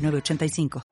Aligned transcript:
985. 0.00 0.82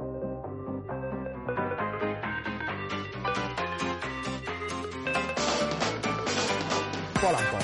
Polanco. 7.20 7.58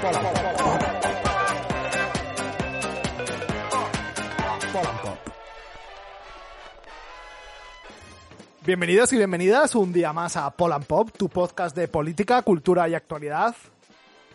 Polanco. 0.00 0.36
Polanco. 4.72 5.18
Bienvenidos 8.64 9.12
y 9.12 9.16
bienvenidas 9.16 9.74
un 9.74 9.92
día 9.92 10.12
más 10.12 10.36
a 10.36 10.50
Polan 10.50 10.82
Pop, 10.84 11.10
tu 11.16 11.28
podcast 11.28 11.76
de 11.76 11.88
política, 11.88 12.42
cultura 12.42 12.88
y 12.88 12.94
actualidad. 12.94 13.54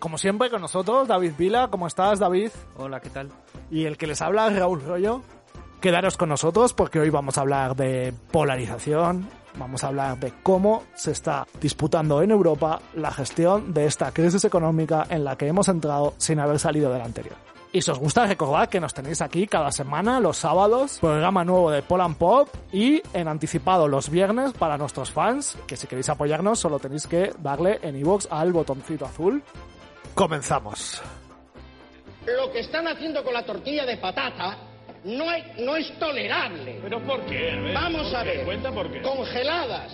Como 0.01 0.17
siempre 0.17 0.49
con 0.49 0.61
nosotros, 0.61 1.07
David 1.07 1.33
Vila. 1.37 1.67
¿Cómo 1.67 1.85
estás, 1.85 2.17
David? 2.17 2.49
Hola, 2.75 2.99
¿qué 2.99 3.11
tal? 3.11 3.29
Y 3.69 3.85
el 3.85 3.97
que 3.97 4.07
les 4.07 4.19
habla, 4.23 4.49
Raúl 4.49 4.81
Rollo. 4.81 5.21
Quedaros 5.79 6.17
con 6.17 6.29
nosotros 6.29 6.73
porque 6.73 6.99
hoy 6.99 7.11
vamos 7.11 7.37
a 7.37 7.41
hablar 7.41 7.75
de 7.75 8.11
polarización, 8.31 9.29
vamos 9.59 9.83
a 9.83 9.89
hablar 9.89 10.19
de 10.19 10.33
cómo 10.41 10.81
se 10.95 11.11
está 11.11 11.45
disputando 11.61 12.23
en 12.23 12.31
Europa 12.31 12.81
la 12.95 13.11
gestión 13.11 13.75
de 13.75 13.85
esta 13.85 14.11
crisis 14.11 14.43
económica 14.43 15.05
en 15.07 15.23
la 15.23 15.35
que 15.35 15.45
hemos 15.45 15.67
entrado 15.67 16.15
sin 16.17 16.39
haber 16.39 16.57
salido 16.57 16.91
de 16.91 16.97
la 16.97 17.05
anterior. 17.05 17.35
Y 17.71 17.83
si 17.83 17.91
os 17.91 17.99
gusta, 17.99 18.25
recordad 18.25 18.69
que 18.69 18.79
nos 18.79 18.95
tenéis 18.95 19.21
aquí 19.21 19.45
cada 19.45 19.71
semana, 19.71 20.19
los 20.19 20.37
sábados, 20.37 20.97
programa 20.99 21.45
nuevo 21.45 21.69
de 21.69 21.83
Poland 21.83 22.17
Pop 22.17 22.49
y 22.73 23.03
en 23.13 23.27
anticipado 23.27 23.87
los 23.87 24.09
viernes 24.09 24.53
para 24.53 24.79
nuestros 24.79 25.11
fans, 25.11 25.59
que 25.67 25.77
si 25.77 25.85
queréis 25.85 26.09
apoyarnos 26.09 26.57
solo 26.57 26.79
tenéis 26.79 27.05
que 27.05 27.31
darle 27.37 27.79
en 27.83 27.97
iVoox 27.97 28.27
al 28.31 28.51
botoncito 28.51 29.05
azul 29.05 29.43
Comenzamos. 30.13 31.01
Lo 32.25 32.51
que 32.51 32.59
están 32.59 32.87
haciendo 32.87 33.23
con 33.23 33.33
la 33.33 33.43
tortilla 33.43 33.85
de 33.85 33.97
patata 33.97 34.57
no, 35.03 35.29
hay, 35.29 35.53
no 35.59 35.75
es 35.75 35.91
tolerable. 35.97 36.79
¿Pero 36.81 36.99
por 37.01 37.25
qué? 37.25 37.71
Vamos 37.73 38.13
a 38.13 38.23
ver. 38.23 38.45
Cuenta 38.45 38.71
por 38.71 38.91
qué. 38.91 39.01
Congeladas 39.01 39.91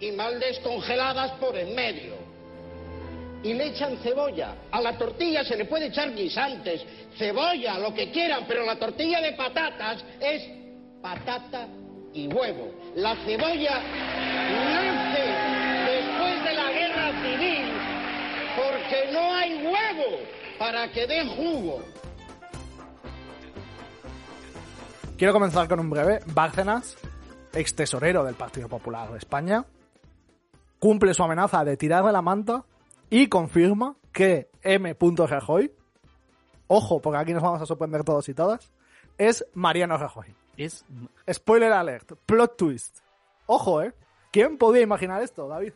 y 0.00 0.10
mal 0.12 0.40
descongeladas 0.40 1.32
por 1.32 1.56
en 1.56 1.74
medio. 1.74 2.14
Y 3.42 3.54
le 3.54 3.68
echan 3.68 3.96
cebolla. 3.98 4.54
A 4.70 4.80
la 4.80 4.98
tortilla 4.98 5.44
se 5.44 5.56
le 5.56 5.64
puede 5.64 5.86
echar 5.86 6.14
guisantes, 6.14 6.84
cebolla, 7.16 7.78
lo 7.78 7.94
que 7.94 8.10
quieran, 8.10 8.44
pero 8.46 8.66
la 8.66 8.76
tortilla 8.76 9.20
de 9.20 9.32
patatas 9.32 10.04
es 10.20 10.42
patata 11.00 11.68
y 12.12 12.26
huevo. 12.26 12.72
La 12.96 13.14
cebolla 13.24 13.80
nace 14.74 15.22
después 15.90 16.44
de 16.44 16.52
la 16.52 16.70
guerra 16.72 17.12
civil 17.22 17.69
porque 18.90 19.12
no 19.12 19.34
hay 19.34 19.64
huevo 19.64 20.18
para 20.58 20.90
que 20.90 21.06
dé 21.06 21.26
jugo. 21.26 21.82
Quiero 25.16 25.32
comenzar 25.32 25.68
con 25.68 25.80
un 25.80 25.90
breve. 25.90 26.20
Bárcenas, 26.26 26.96
ex 27.52 27.74
tesorero 27.74 28.24
del 28.24 28.34
Partido 28.34 28.68
Popular 28.68 29.10
de 29.10 29.18
España, 29.18 29.64
cumple 30.78 31.14
su 31.14 31.22
amenaza 31.22 31.64
de 31.64 31.76
tirarle 31.76 32.12
la 32.12 32.22
manta 32.22 32.64
y 33.10 33.28
confirma 33.28 33.96
que 34.12 34.50
M. 34.62 34.96
Rajoy, 34.98 35.72
ojo, 36.66 37.00
porque 37.00 37.18
aquí 37.18 37.32
nos 37.32 37.42
vamos 37.42 37.62
a 37.62 37.66
sorprender 37.66 38.02
todos 38.02 38.28
y 38.28 38.34
todas, 38.34 38.72
es 39.18 39.44
Mariano 39.54 39.98
Rajoy. 39.98 40.34
Es... 40.56 40.84
Spoiler 41.30 41.72
alert, 41.72 42.12
plot 42.26 42.56
twist. 42.56 42.98
Ojo, 43.46 43.82
¿eh? 43.82 43.92
¿Quién 44.30 44.58
podía 44.58 44.82
imaginar 44.82 45.22
esto, 45.22 45.48
David? 45.48 45.72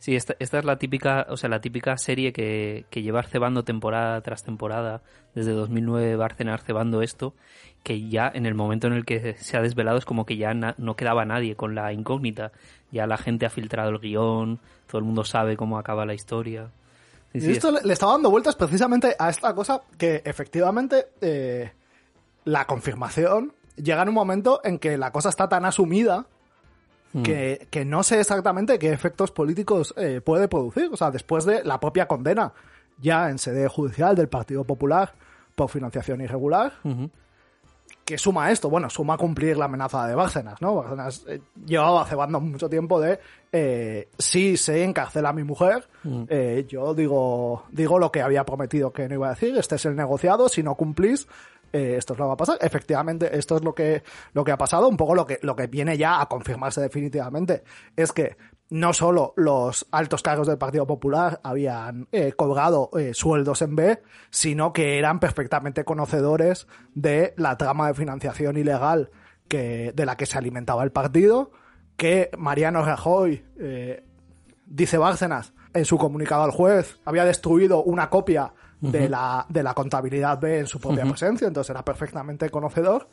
Sí, 0.00 0.16
esta, 0.16 0.34
esta, 0.38 0.58
es 0.58 0.64
la 0.64 0.78
típica, 0.78 1.26
o 1.28 1.36
sea, 1.36 1.50
la 1.50 1.60
típica 1.60 1.98
serie 1.98 2.32
que, 2.32 2.86
que 2.88 3.02
lleva 3.02 3.22
cebando 3.22 3.64
temporada 3.64 4.22
tras 4.22 4.42
temporada, 4.42 5.02
desde 5.34 5.52
2009 5.52 6.16
Bárcenas 6.16 6.64
cebando 6.64 7.02
esto, 7.02 7.34
que 7.82 8.08
ya 8.08 8.30
en 8.32 8.46
el 8.46 8.54
momento 8.54 8.86
en 8.86 8.94
el 8.94 9.04
que 9.04 9.34
se 9.34 9.58
ha 9.58 9.60
desvelado 9.60 9.98
es 9.98 10.06
como 10.06 10.24
que 10.24 10.38
ya 10.38 10.54
no 10.54 10.96
quedaba 10.96 11.26
nadie 11.26 11.54
con 11.54 11.74
la 11.74 11.92
incógnita, 11.92 12.50
ya 12.90 13.06
la 13.06 13.18
gente 13.18 13.44
ha 13.44 13.50
filtrado 13.50 13.90
el 13.90 13.98
guion, 13.98 14.58
todo 14.86 15.00
el 15.00 15.04
mundo 15.04 15.22
sabe 15.22 15.58
cómo 15.58 15.78
acaba 15.78 16.06
la 16.06 16.14
historia. 16.14 16.70
y 17.34 17.50
esto 17.50 17.70
le 17.70 17.92
estaba 17.92 18.12
dando 18.12 18.30
vueltas 18.30 18.56
precisamente 18.56 19.14
a 19.18 19.28
esta 19.28 19.54
cosa 19.54 19.82
que 19.98 20.22
efectivamente 20.24 21.08
eh, 21.20 21.72
la 22.46 22.66
confirmación 22.66 23.52
llega 23.76 24.00
en 24.00 24.08
un 24.08 24.14
momento 24.14 24.62
en 24.64 24.78
que 24.78 24.96
la 24.96 25.12
cosa 25.12 25.28
está 25.28 25.46
tan 25.46 25.66
asumida 25.66 26.26
Hmm. 27.12 27.22
que, 27.22 27.66
que, 27.70 27.84
no 27.84 28.02
sé 28.02 28.20
exactamente 28.20 28.78
qué 28.78 28.92
efectos 28.92 29.32
políticos 29.32 29.92
eh, 29.96 30.20
puede 30.20 30.48
producir. 30.48 30.88
O 30.92 30.96
sea, 30.96 31.10
después 31.10 31.44
de 31.44 31.64
la 31.64 31.80
propia 31.80 32.06
condena 32.06 32.52
ya 32.98 33.30
en 33.30 33.38
sede 33.38 33.68
judicial 33.68 34.14
del 34.14 34.28
Partido 34.28 34.64
Popular 34.64 35.12
por 35.54 35.68
financiación 35.68 36.20
irregular, 36.20 36.72
que 38.04 38.18
suma 38.18 38.50
esto? 38.50 38.68
Bueno, 38.68 38.90
suma 38.90 39.16
cumplir 39.16 39.56
la 39.56 39.66
amenaza 39.66 40.06
de 40.06 40.14
Bárcenas, 40.14 40.60
¿no? 40.60 40.74
Bárcenas 40.74 41.24
eh, 41.28 41.40
llevaba 41.64 42.04
cebando 42.06 42.40
mucho 42.40 42.68
tiempo 42.68 43.00
de 43.00 43.20
eh, 43.52 44.08
si 44.18 44.56
se 44.56 44.82
encarcela 44.84 45.28
a 45.28 45.32
mi 45.32 45.44
mujer, 45.44 45.86
hmm. 46.02 46.24
eh, 46.28 46.66
yo 46.68 46.94
digo, 46.94 47.64
digo 47.70 47.98
lo 47.98 48.10
que 48.10 48.22
había 48.22 48.44
prometido 48.44 48.92
que 48.92 49.08
no 49.08 49.14
iba 49.14 49.28
a 49.28 49.34
decir, 49.34 49.56
este 49.56 49.76
es 49.76 49.84
el 49.86 49.96
negociado, 49.96 50.48
si 50.48 50.62
no 50.62 50.74
cumplís, 50.74 51.28
eh, 51.72 51.94
esto 51.96 52.12
es 52.12 52.18
lo 52.18 52.24
que 52.24 52.28
va 52.28 52.34
a 52.34 52.38
pasar. 52.38 52.58
Efectivamente, 52.60 53.36
esto 53.36 53.56
es 53.56 53.64
lo 53.64 53.74
que, 53.74 54.02
lo 54.32 54.44
que 54.44 54.52
ha 54.52 54.58
pasado, 54.58 54.88
un 54.88 54.96
poco 54.96 55.14
lo 55.14 55.26
que, 55.26 55.38
lo 55.42 55.54
que 55.54 55.66
viene 55.66 55.96
ya 55.96 56.20
a 56.20 56.26
confirmarse 56.26 56.80
definitivamente, 56.80 57.62
es 57.96 58.12
que 58.12 58.36
no 58.70 58.92
solo 58.92 59.34
los 59.36 59.86
altos 59.90 60.22
cargos 60.22 60.46
del 60.46 60.58
Partido 60.58 60.86
Popular 60.86 61.40
habían 61.42 62.08
eh, 62.12 62.32
cobrado 62.32 62.90
eh, 62.96 63.14
sueldos 63.14 63.62
en 63.62 63.76
B, 63.76 64.02
sino 64.30 64.72
que 64.72 64.98
eran 64.98 65.18
perfectamente 65.20 65.84
conocedores 65.84 66.66
de 66.94 67.34
la 67.36 67.56
trama 67.56 67.88
de 67.88 67.94
financiación 67.94 68.56
ilegal 68.56 69.10
que, 69.48 69.92
de 69.94 70.06
la 70.06 70.16
que 70.16 70.26
se 70.26 70.38
alimentaba 70.38 70.84
el 70.84 70.92
partido, 70.92 71.50
que 71.96 72.30
Mariano 72.38 72.84
Rajoy, 72.84 73.44
dice 74.64 74.96
Bárcenas, 74.96 75.52
en 75.74 75.84
su 75.84 75.98
comunicado 75.98 76.44
al 76.44 76.50
juez, 76.50 76.98
había 77.04 77.24
destruido 77.24 77.82
una 77.82 78.08
copia 78.08 78.54
de, 78.80 79.08
la, 79.08 79.46
de 79.48 79.62
la 79.62 79.74
contabilidad 79.74 80.40
B 80.40 80.60
en 80.60 80.66
su 80.66 80.80
propia 80.80 81.04
presencia, 81.04 81.46
entonces 81.46 81.70
era 81.70 81.84
perfectamente 81.84 82.48
conocedor. 82.50 83.08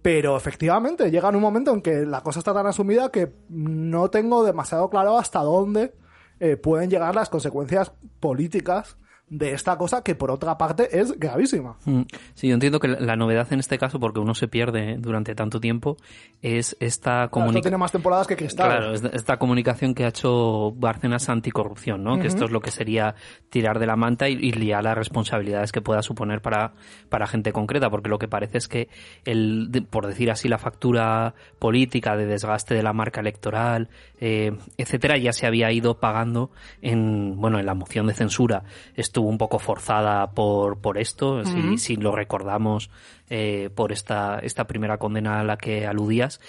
Pero 0.00 0.36
efectivamente 0.36 1.10
llega 1.10 1.28
en 1.28 1.36
un 1.36 1.42
momento 1.42 1.72
en 1.72 1.80
que 1.80 2.04
la 2.04 2.22
cosa 2.22 2.40
está 2.40 2.52
tan 2.52 2.66
asumida 2.66 3.10
que 3.10 3.32
no 3.48 4.10
tengo 4.10 4.44
demasiado 4.44 4.90
claro 4.90 5.16
hasta 5.16 5.40
dónde 5.40 5.94
eh, 6.40 6.56
pueden 6.56 6.90
llegar 6.90 7.14
las 7.14 7.30
consecuencias 7.30 7.92
políticas 8.18 8.96
de 9.32 9.54
esta 9.54 9.78
cosa 9.78 10.02
que 10.02 10.14
por 10.14 10.30
otra 10.30 10.58
parte 10.58 11.00
es 11.00 11.18
gravísima. 11.18 11.76
Mm. 11.86 12.02
Sí, 12.34 12.48
yo 12.48 12.54
entiendo 12.54 12.78
que 12.80 12.88
la 12.88 13.16
novedad 13.16 13.50
en 13.50 13.60
este 13.60 13.78
caso, 13.78 13.98
porque 13.98 14.20
uno 14.20 14.34
se 14.34 14.46
pierde 14.46 14.96
durante 14.98 15.34
tanto 15.34 15.58
tiempo, 15.58 15.96
es 16.42 16.76
esta 16.80 17.28
comunicación. 17.28 17.62
tiene 17.62 17.78
más 17.78 17.92
temporadas 17.92 18.26
que 18.26 18.36
Cristal. 18.36 18.68
Claro, 18.68 18.92
esta 18.92 19.38
comunicación 19.38 19.94
que 19.94 20.04
ha 20.04 20.08
hecho 20.08 20.72
Bárcenas 20.72 21.30
anticorrupción, 21.30 22.04
¿no? 22.04 22.18
Que 22.18 22.26
esto 22.26 22.44
es 22.44 22.50
lo 22.50 22.60
que 22.60 22.70
sería 22.70 23.14
tirar 23.48 23.78
de 23.78 23.86
la 23.86 23.96
manta 23.96 24.28
y, 24.28 24.52
liar 24.52 24.84
las 24.84 24.98
responsabilidades 24.98 25.72
que 25.72 25.80
pueda 25.80 26.02
suponer 26.02 26.42
para, 26.42 26.74
para 27.08 27.26
gente 27.26 27.52
concreta, 27.52 27.88
porque 27.88 28.10
lo 28.10 28.18
que 28.18 28.28
parece 28.28 28.58
es 28.58 28.68
que 28.68 28.88
el, 29.24 29.86
por 29.88 30.06
decir 30.06 30.30
así, 30.30 30.46
la 30.46 30.58
factura 30.58 31.34
política 31.58 32.18
de 32.18 32.26
desgaste 32.26 32.74
de 32.74 32.82
la 32.82 32.92
marca 32.92 33.22
electoral, 33.22 33.88
eh, 34.20 34.52
etcétera, 34.76 35.16
ya 35.16 35.32
se 35.32 35.46
había 35.46 35.72
ido 35.72 35.98
pagando 36.00 36.50
en, 36.82 37.40
bueno, 37.40 37.58
en 37.58 37.64
la 37.64 37.74
moción 37.74 38.06
de 38.06 38.12
censura. 38.12 38.64
Esto 38.94 39.21
un 39.22 39.38
poco 39.38 39.58
forzada 39.58 40.30
por, 40.32 40.78
por 40.78 40.98
esto, 40.98 41.44
si, 41.76 41.96
lo 41.96 42.12
recordamos 42.12 42.90
eh, 43.30 43.70
por 43.74 43.92
esta, 43.92 44.38
esta 44.40 44.66
primera 44.66 44.98
condena 44.98 45.40
a 45.40 45.44
la 45.44 45.56
que 45.56 45.86
aludías. 45.86 46.40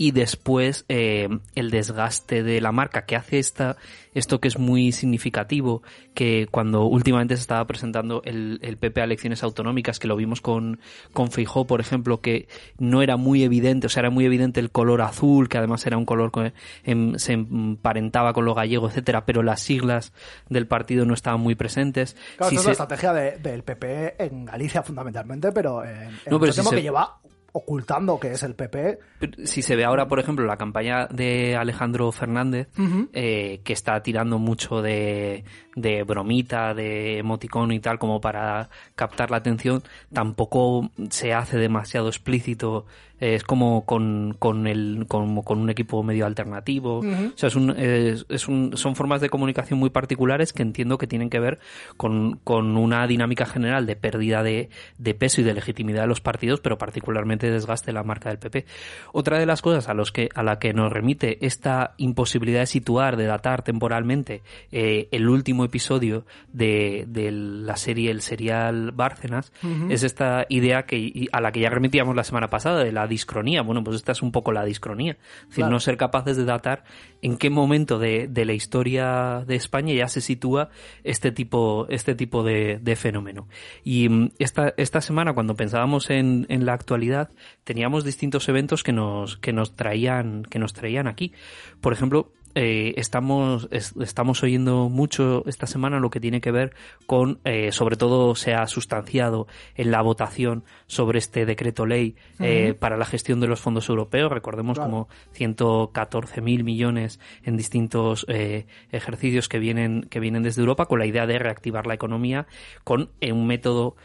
Y 0.00 0.12
después 0.12 0.84
eh, 0.88 1.28
el 1.56 1.70
desgaste 1.70 2.42
de 2.44 2.60
la 2.60 2.70
marca 2.72 3.04
que 3.04 3.16
hace 3.16 3.38
esta, 3.40 3.76
esto 4.14 4.40
que 4.40 4.46
es 4.46 4.56
muy 4.58 4.92
significativo, 4.92 5.82
que 6.14 6.46
cuando 6.50 6.84
últimamente 6.84 7.36
se 7.36 7.40
estaba 7.42 7.66
presentando 7.66 8.22
el, 8.24 8.60
el 8.62 8.76
PP 8.76 9.00
a 9.00 9.04
elecciones 9.04 9.42
autonómicas, 9.42 9.98
que 9.98 10.06
lo 10.06 10.14
vimos 10.16 10.40
con, 10.40 10.78
con 11.12 11.30
Feijó, 11.32 11.66
por 11.66 11.80
ejemplo, 11.80 12.20
que 12.20 12.46
no 12.78 13.02
era 13.02 13.16
muy 13.16 13.42
evidente, 13.42 13.86
o 13.88 13.90
sea, 13.90 14.02
era 14.02 14.10
muy 14.10 14.24
evidente 14.24 14.60
el 14.60 14.70
color 14.70 15.02
azul, 15.02 15.48
que 15.48 15.58
además 15.58 15.84
era 15.84 15.96
un 15.98 16.04
color 16.04 16.30
que 16.30 16.52
em, 16.84 17.16
se 17.18 17.32
emparentaba 17.32 18.32
con 18.32 18.44
lo 18.44 18.54
gallego, 18.54 18.88
etcétera, 18.88 19.26
pero 19.26 19.42
las 19.42 19.60
siglas 19.60 20.12
del 20.48 20.66
partido 20.68 21.04
no 21.06 21.14
estaban 21.14 21.40
muy 21.40 21.56
presentes. 21.56 22.16
Claro, 22.36 22.50
Si 22.50 22.56
es 22.56 22.62
se- 22.62 22.68
la 22.68 22.72
estrategia 22.72 23.12
de- 23.12 23.38
del 23.38 23.64
PP 23.64 24.14
en 24.24 24.44
Galicia 24.44 24.82
fundamentalmente, 24.84 25.50
pero 25.52 25.84
en, 25.84 25.90
en 25.92 26.12
No, 26.30 26.38
pero 26.38 26.52
si 26.52 26.62
se- 26.62 26.76
que 26.76 26.82
lleva 26.82 27.18
ocultando 27.52 28.18
que 28.20 28.32
es 28.32 28.42
el 28.42 28.54
PP. 28.54 28.98
si 29.44 29.62
se 29.62 29.76
ve 29.76 29.84
ahora, 29.84 30.08
por 30.08 30.20
ejemplo, 30.20 30.46
la 30.46 30.56
campaña 30.56 31.06
de 31.06 31.56
Alejandro 31.56 32.10
Fernández, 32.12 32.68
eh, 33.12 33.60
que 33.64 33.72
está 33.72 34.02
tirando 34.02 34.38
mucho 34.38 34.82
de, 34.82 35.44
de 35.80 36.02
bromita, 36.02 36.74
de 36.74 37.18
emoticón 37.18 37.72
y 37.72 37.80
tal, 37.80 37.98
como 37.98 38.20
para 38.20 38.68
captar 38.94 39.30
la 39.30 39.38
atención, 39.38 39.82
tampoco 40.12 40.90
se 41.10 41.32
hace 41.32 41.58
demasiado 41.58 42.08
explícito. 42.08 42.86
Es 43.20 43.42
como 43.42 43.84
con, 43.84 44.36
con, 44.38 44.68
el, 44.68 45.06
como 45.08 45.42
con 45.42 45.58
un 45.58 45.70
equipo 45.70 46.04
medio 46.04 46.24
alternativo. 46.24 46.98
O 46.98 47.32
sea, 47.34 47.48
es 47.48 47.56
un, 47.56 47.70
es, 47.70 48.26
es 48.28 48.46
un, 48.46 48.76
son 48.76 48.94
formas 48.94 49.20
de 49.20 49.28
comunicación 49.28 49.78
muy 49.80 49.90
particulares 49.90 50.52
que 50.52 50.62
entiendo 50.62 50.98
que 50.98 51.08
tienen 51.08 51.28
que 51.28 51.40
ver 51.40 51.58
con, 51.96 52.38
con 52.44 52.76
una 52.76 53.04
dinámica 53.08 53.44
general 53.44 53.86
de 53.86 53.96
pérdida 53.96 54.44
de, 54.44 54.68
de 54.98 55.14
peso 55.14 55.40
y 55.40 55.44
de 55.44 55.54
legitimidad 55.54 56.02
de 56.02 56.06
los 56.06 56.20
partidos, 56.20 56.60
pero 56.60 56.78
particularmente 56.78 57.50
desgaste 57.50 57.86
de 57.86 57.94
la 57.94 58.04
marca 58.04 58.28
del 58.28 58.38
PP. 58.38 58.66
Otra 59.12 59.40
de 59.40 59.46
las 59.46 59.62
cosas 59.62 59.88
a, 59.88 59.94
los 59.94 60.12
que, 60.12 60.28
a 60.36 60.44
la 60.44 60.60
que 60.60 60.72
nos 60.72 60.92
remite 60.92 61.44
esta 61.44 61.94
imposibilidad 61.96 62.60
de 62.60 62.66
situar, 62.66 63.16
de 63.16 63.24
datar 63.24 63.62
temporalmente 63.62 64.42
eh, 64.70 65.08
el 65.10 65.28
último 65.28 65.64
episodio 65.68 66.26
de, 66.52 67.04
de 67.08 67.30
la 67.30 67.76
serie, 67.76 68.10
el 68.10 68.20
serial 68.20 68.90
Bárcenas, 68.92 69.52
es 69.88 70.02
esta 70.02 70.44
idea 70.48 70.84
que, 70.84 71.28
a 71.32 71.40
la 71.40 71.52
que 71.52 71.60
ya 71.60 71.70
remitíamos 71.70 72.16
la 72.16 72.24
semana 72.24 72.50
pasada, 72.50 72.82
de 72.82 72.92
la 72.92 73.06
discronía. 73.06 73.62
Bueno, 73.62 73.84
pues 73.84 73.96
esta 73.96 74.12
es 74.12 74.22
un 74.22 74.32
poco 74.32 74.52
la 74.52 74.64
discronía. 74.64 75.12
Es 75.12 75.48
decir, 75.48 75.54
Claro. 75.62 75.72
no 75.72 75.80
ser 75.80 75.96
capaces 75.96 76.36
de 76.36 76.44
datar 76.44 76.84
en 77.22 77.36
qué 77.36 77.50
momento 77.50 77.98
de, 77.98 78.28
de 78.28 78.44
la 78.44 78.52
historia 78.52 79.44
de 79.46 79.54
España 79.56 79.94
ya 79.94 80.08
se 80.08 80.20
sitúa 80.20 80.70
este 81.04 81.30
tipo, 81.32 81.86
este 81.88 82.14
tipo 82.14 82.42
de, 82.42 82.78
de 82.80 82.96
fenómeno. 82.96 83.48
Y 83.84 84.08
mm, 84.08 84.30
esta, 84.38 84.74
esta 84.76 85.00
semana, 85.00 85.32
cuando 85.34 85.54
pensábamos 85.54 86.10
en, 86.10 86.46
en 86.48 86.66
la 86.66 86.72
actualidad, 86.74 87.30
teníamos 87.64 88.04
distintos 88.04 88.48
eventos 88.48 88.82
que 88.82 88.92
nos, 88.92 89.36
que 89.36 89.52
nos 89.52 89.76
traían, 89.76 90.42
que 90.44 90.58
nos 90.58 90.72
traían 90.72 91.06
aquí. 91.06 91.32
Por 91.80 91.92
ejemplo, 91.92 92.32
eh, 92.54 92.94
estamos, 92.96 93.68
es- 93.70 93.94
estamos 94.00 94.42
oyendo 94.42 94.88
mucho 94.88 95.42
esta 95.46 95.66
semana 95.66 96.00
lo 96.00 96.10
que 96.10 96.20
tiene 96.20 96.40
que 96.40 96.50
ver 96.50 96.74
con, 97.06 97.38
eh, 97.44 97.72
sobre 97.72 97.96
todo 97.96 98.34
se 98.34 98.54
ha 98.54 98.66
sustanciado 98.66 99.46
en 99.74 99.90
la 99.90 100.02
votación 100.02 100.64
sobre 100.86 101.18
este 101.18 101.46
decreto 101.46 101.86
ley 101.86 102.16
eh, 102.40 102.74
para 102.78 102.96
la 102.96 103.04
gestión 103.04 103.40
de 103.40 103.46
los 103.48 103.60
fondos 103.60 103.88
europeos. 103.88 104.30
Recordemos 104.32 104.76
Claro. 104.78 104.90
como 104.90 105.08
114 105.32 106.40
mil 106.40 106.64
millones 106.64 107.20
en 107.44 107.56
distintos 107.56 108.24
eh, 108.28 108.66
ejercicios 108.92 109.48
que 109.48 109.58
vienen, 109.58 110.02
que 110.10 110.20
vienen 110.20 110.42
desde 110.42 110.60
Europa 110.62 110.86
con 110.86 110.98
la 110.98 111.06
idea 111.06 111.26
de 111.26 111.38
reactivar 111.38 111.86
la 111.86 111.94
economía 111.94 112.46
con 112.84 113.10
un 113.22 113.46
método 113.46 113.96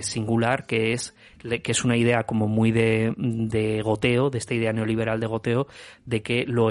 singular 0.00 0.66
que 0.66 0.92
es 0.92 1.14
que 1.62 1.72
es 1.72 1.84
una 1.84 1.96
idea 1.96 2.22
como 2.22 2.46
muy 2.46 2.70
de, 2.70 3.14
de 3.16 3.82
goteo, 3.82 4.30
de 4.30 4.38
esta 4.38 4.54
idea 4.54 4.72
neoliberal 4.72 5.18
de 5.18 5.26
goteo, 5.26 5.66
de 6.06 6.22
que 6.22 6.44
lo 6.46 6.68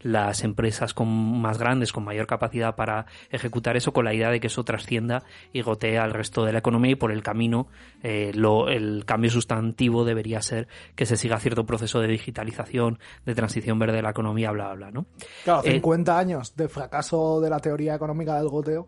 las 0.00 0.44
empresas 0.44 0.94
con 0.94 1.08
más 1.40 1.58
grandes, 1.58 1.92
con 1.92 2.04
mayor 2.04 2.26
capacidad 2.26 2.74
para 2.76 3.06
ejecutar 3.30 3.76
eso, 3.76 3.92
con 3.92 4.04
la 4.04 4.14
idea 4.14 4.30
de 4.30 4.40
que 4.40 4.46
eso 4.48 4.64
trascienda 4.64 5.22
y 5.52 5.62
gotee 5.62 5.98
al 5.98 6.12
resto 6.12 6.44
de 6.44 6.52
la 6.52 6.58
economía 6.60 6.92
y 6.92 6.94
por 6.96 7.12
el 7.12 7.22
camino 7.22 7.66
eh, 8.02 8.32
lo, 8.34 8.68
el 8.68 9.04
cambio 9.04 9.30
sustantivo 9.30 10.04
debería 10.04 10.40
ser 10.42 10.68
que 10.94 11.06
se 11.06 11.16
siga 11.16 11.38
cierto 11.38 11.66
proceso 11.66 12.00
de 12.00 12.08
digitalización, 12.08 12.98
de 13.26 13.34
transición 13.34 13.78
verde 13.78 13.96
de 13.96 14.02
la 14.02 14.10
economía, 14.10 14.50
bla, 14.52 14.66
bla, 14.68 14.74
bla, 14.74 14.90
¿no? 14.90 15.06
Claro, 15.44 15.62
Eh, 15.64 15.72
50 15.72 16.18
años 16.18 16.56
de 16.56 16.68
fracaso 16.68 17.40
de 17.40 17.50
la 17.50 17.58
teoría 17.60 17.94
económica 17.94 18.36
del 18.36 18.48
goteo 18.48 18.86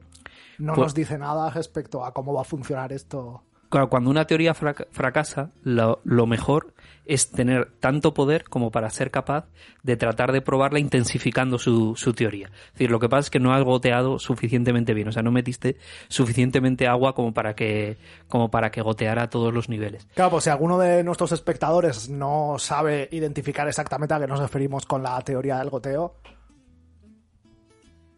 no 0.58 0.74
Pues- 0.74 0.86
nos 0.86 0.94
dice 0.94 1.19
nada 1.19 1.50
respecto 1.50 2.04
a 2.04 2.12
cómo 2.12 2.32
va 2.34 2.42
a 2.42 2.44
funcionar 2.44 2.92
esto. 2.92 3.42
Claro, 3.69 3.88
cuando 3.88 4.10
una 4.10 4.26
teoría 4.26 4.54
frac- 4.54 4.86
fracasa, 4.90 5.50
lo, 5.62 6.00
lo 6.04 6.26
mejor 6.26 6.71
es 7.04 7.31
tener 7.32 7.72
tanto 7.81 8.14
poder 8.14 8.44
como 8.44 8.70
para 8.70 8.88
ser 8.90 9.10
capaz 9.10 9.46
de 9.82 9.96
tratar 9.96 10.31
de 10.31 10.40
probarla 10.40 10.78
intensificando 10.78 11.58
su, 11.58 11.96
su 11.96 12.12
teoría. 12.12 12.46
Es 12.66 12.72
decir, 12.75 12.90
lo 12.90 13.00
que 13.00 13.08
pasa 13.08 13.26
es 13.26 13.31
que 13.31 13.40
no 13.40 13.52
has 13.52 13.64
goteado 13.64 14.19
suficientemente 14.20 14.94
bien, 14.94 15.08
o 15.08 15.12
sea, 15.12 15.22
no 15.22 15.32
metiste 15.32 15.76
suficientemente 16.08 16.87
agua 16.87 17.14
como 17.14 17.34
para 17.34 17.54
que, 17.54 17.96
como 18.28 18.50
para 18.50 18.70
que 18.70 18.82
goteara 18.82 19.22
a 19.25 19.31
todos 19.31 19.52
los 19.52 19.69
niveles. 19.69 20.06
Claro, 20.14 20.31
pues 20.31 20.44
si 20.44 20.50
alguno 20.50 20.78
de 20.78 21.02
nuestros 21.02 21.32
espectadores 21.32 22.08
no 22.08 22.56
sabe 22.58 23.08
identificar 23.10 23.66
exactamente 23.66 24.14
a 24.14 24.20
qué 24.20 24.26
nos 24.28 24.38
referimos 24.38 24.87
con 24.87 25.02
la 25.02 25.20
teoría 25.22 25.58
del 25.58 25.70
goteo, 25.70 26.14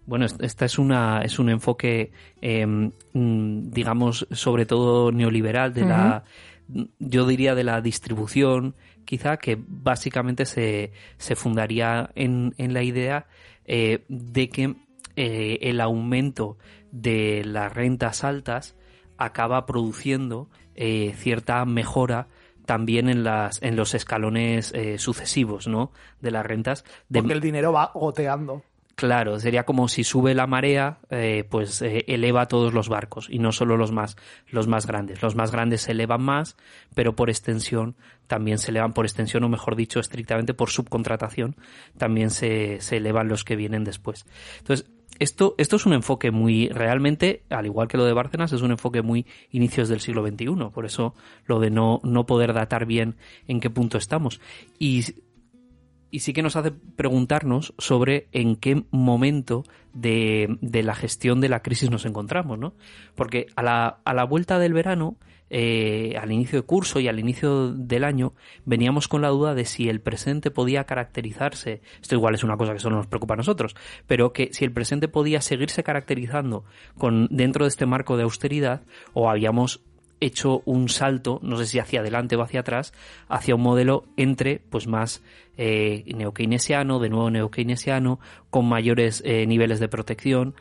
Bueno, 0.06 0.26
est- 0.26 0.42
esta 0.42 0.66
es 0.66 0.78
una 0.78 1.22
es 1.22 1.38
un 1.38 1.48
enfoque, 1.48 2.12
eh, 2.42 2.66
mm, 2.66 3.70
digamos, 3.70 4.26
sobre 4.32 4.66
todo 4.66 5.10
neoliberal 5.10 5.72
de 5.72 5.86
la, 5.86 6.24
yo 6.98 7.26
diría 7.26 7.54
de 7.54 7.64
la 7.64 7.80
distribución, 7.80 8.74
quizá 9.04 9.36
que 9.36 9.58
básicamente 9.58 10.46
se, 10.46 10.92
se 11.18 11.36
fundaría 11.36 12.10
en, 12.14 12.54
en 12.58 12.74
la 12.74 12.82
idea 12.82 13.26
eh, 13.66 14.04
de 14.08 14.48
que 14.48 14.74
eh, 15.16 15.58
el 15.62 15.80
aumento 15.80 16.58
de 16.90 17.42
las 17.44 17.72
rentas 17.72 18.24
altas 18.24 18.76
acaba 19.16 19.66
produciendo 19.66 20.48
eh, 20.74 21.14
cierta 21.16 21.64
mejora 21.64 22.28
también 22.66 23.08
en 23.08 23.24
las 23.24 23.62
en 23.62 23.76
los 23.76 23.94
escalones 23.94 24.72
sucesivos, 24.96 25.68
¿no? 25.68 25.92
De 26.20 26.30
las 26.30 26.46
rentas 26.46 26.82
de, 27.10 27.20
porque 27.20 27.34
el 27.34 27.40
dinero 27.42 27.74
va 27.74 27.90
goteando. 27.92 28.62
Claro, 28.94 29.40
sería 29.40 29.64
como 29.64 29.88
si 29.88 30.04
sube 30.04 30.34
la 30.34 30.46
marea, 30.46 30.98
eh, 31.10 31.44
pues 31.48 31.82
eh, 31.82 32.04
eleva 32.06 32.46
todos 32.46 32.72
los 32.72 32.88
barcos 32.88 33.28
y 33.28 33.40
no 33.40 33.50
solo 33.50 33.76
los 33.76 33.90
más, 33.90 34.16
los 34.48 34.68
más 34.68 34.86
grandes. 34.86 35.20
Los 35.20 35.34
más 35.34 35.50
grandes 35.50 35.82
se 35.82 35.92
elevan 35.92 36.22
más, 36.22 36.56
pero 36.94 37.16
por 37.16 37.28
extensión 37.28 37.96
también 38.28 38.58
se 38.58 38.70
elevan 38.70 38.92
por 38.92 39.04
extensión, 39.04 39.42
o 39.42 39.48
mejor 39.48 39.74
dicho, 39.74 39.98
estrictamente 39.98 40.54
por 40.54 40.70
subcontratación, 40.70 41.56
también 41.98 42.30
se, 42.30 42.80
se 42.80 42.98
elevan 42.98 43.28
los 43.28 43.42
que 43.42 43.56
vienen 43.56 43.82
después. 43.82 44.26
Entonces, 44.58 44.88
esto, 45.18 45.54
esto 45.58 45.76
es 45.76 45.86
un 45.86 45.92
enfoque 45.92 46.30
muy, 46.30 46.68
realmente, 46.68 47.42
al 47.50 47.66
igual 47.66 47.88
que 47.88 47.96
lo 47.96 48.04
de 48.04 48.12
Bárcenas, 48.12 48.52
es 48.52 48.62
un 48.62 48.72
enfoque 48.72 49.02
muy 49.02 49.26
inicios 49.50 49.88
del 49.88 50.00
siglo 50.00 50.26
XXI. 50.26 50.70
Por 50.72 50.86
eso 50.86 51.14
lo 51.46 51.60
de 51.60 51.70
no, 51.70 52.00
no 52.02 52.26
poder 52.26 52.52
datar 52.52 52.84
bien 52.86 53.16
en 53.46 53.60
qué 53.60 53.70
punto 53.70 53.96
estamos. 53.96 54.40
Y 54.78 55.04
y 56.14 56.20
sí 56.20 56.32
que 56.32 56.42
nos 56.42 56.54
hace 56.54 56.70
preguntarnos 56.70 57.74
sobre 57.76 58.28
en 58.30 58.54
qué 58.54 58.84
momento 58.92 59.64
de, 59.94 60.58
de 60.60 60.84
la 60.84 60.94
gestión 60.94 61.40
de 61.40 61.48
la 61.48 61.60
crisis 61.60 61.90
nos 61.90 62.06
encontramos, 62.06 62.56
¿no? 62.56 62.74
Porque 63.16 63.48
a 63.56 63.64
la, 63.64 63.98
a 64.04 64.14
la 64.14 64.22
vuelta 64.22 64.60
del 64.60 64.74
verano, 64.74 65.16
eh, 65.50 66.14
al 66.16 66.30
inicio 66.30 66.60
de 66.60 66.66
curso 66.66 67.00
y 67.00 67.08
al 67.08 67.18
inicio 67.18 67.72
del 67.72 68.04
año, 68.04 68.32
veníamos 68.64 69.08
con 69.08 69.22
la 69.22 69.28
duda 69.30 69.56
de 69.56 69.64
si 69.64 69.88
el 69.88 70.00
presente 70.00 70.52
podía 70.52 70.84
caracterizarse, 70.84 71.82
esto 72.00 72.14
igual 72.14 72.36
es 72.36 72.44
una 72.44 72.56
cosa 72.56 72.74
que 72.74 72.78
solo 72.78 72.94
nos 72.94 73.08
preocupa 73.08 73.34
a 73.34 73.38
nosotros, 73.38 73.74
pero 74.06 74.32
que 74.32 74.50
si 74.52 74.64
el 74.64 74.70
presente 74.70 75.08
podía 75.08 75.40
seguirse 75.40 75.82
caracterizando 75.82 76.64
con, 76.96 77.26
dentro 77.32 77.64
de 77.64 77.70
este 77.70 77.86
marco 77.86 78.16
de 78.16 78.22
austeridad 78.22 78.82
o 79.14 79.28
habíamos 79.28 79.80
hecho 80.20 80.62
un 80.64 80.88
salto, 80.88 81.40
no 81.42 81.56
sé 81.56 81.66
si 81.66 81.78
hacia 81.78 82.00
adelante 82.00 82.36
o 82.36 82.42
hacia 82.42 82.60
atrás, 82.60 82.92
hacia 83.28 83.54
un 83.54 83.62
modelo 83.62 84.04
entre, 84.16 84.60
pues 84.70 84.86
más 84.86 85.22
eh, 85.56 86.04
neokeynesiano, 86.14 86.98
de 86.98 87.08
nuevo 87.10 87.30
neokeynesiano, 87.30 88.20
con 88.50 88.66
mayores 88.66 89.22
eh, 89.24 89.46
niveles 89.46 89.80
de 89.80 89.88
protección, 89.88 90.54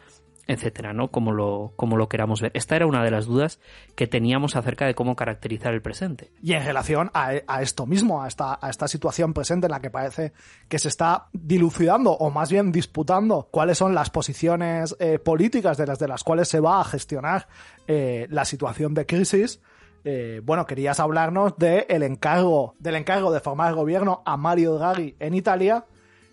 etcétera, 0.45 0.93
¿no? 0.93 1.10
Como 1.10 1.31
lo, 1.31 1.74
como 1.75 1.95
lo 1.95 2.10
queramos 2.10 2.41
ver. 2.41 2.51
Esta 2.53 2.75
era 2.75 2.86
una 2.86 3.03
de 3.03 3.12
las 3.12 3.25
dudas 3.25 3.60
que 3.95 4.07
teníamos 4.07 4.55
acerca 4.55 4.86
de 4.86 4.93
cómo 4.93 5.15
caracterizar 5.15 5.74
el 5.74 5.81
presente. 5.81 6.31
Y 6.41 6.53
en 6.53 6.65
relación 6.65 7.12
a, 7.13 7.62
esto 7.62 7.86
mismo, 7.86 8.24
a 8.24 8.27
esta, 8.27 8.60
a 8.62 8.69
esta 8.69 8.88
situación 8.88 9.33
presente 9.33 9.67
en 9.67 9.72
la 9.72 9.79
que 9.79 9.89
parece 9.89 10.33
que 10.67 10.79
se 10.79 10.89
está 10.89 11.27
dilucidando 11.31 12.12
o 12.12 12.29
más 12.29 12.51
bien 12.51 12.72
disputando 12.72 13.48
cuáles 13.51 13.77
son 13.77 13.95
las 13.95 14.10
posiciones 14.10 14.95
eh, 15.00 15.17
políticas 15.19 15.77
de 15.77 15.88
las 15.88 16.00
de 16.00 16.07
las 16.07 16.24
cuales 16.24 16.50
se 16.50 16.60
va 16.60 16.81
a 16.81 16.83
gestionar 16.83 17.48
eh, 17.87 18.27
la 18.29 18.45
situación 18.45 18.93
de 18.93 19.05
crisis. 19.05 19.61
Eh, 20.05 20.41
bueno, 20.43 20.65
querías 20.65 20.99
hablarnos 20.99 21.57
de 21.57 21.85
el 21.89 22.03
encargo, 22.03 22.75
del 22.79 22.95
encargo 22.95 23.31
de 23.31 23.39
formar 23.39 23.69
el 23.69 23.75
gobierno 23.75 24.21
a 24.25 24.35
Mario 24.37 24.73
Draghi 24.75 25.15
en 25.19 25.33
Italia 25.33 25.85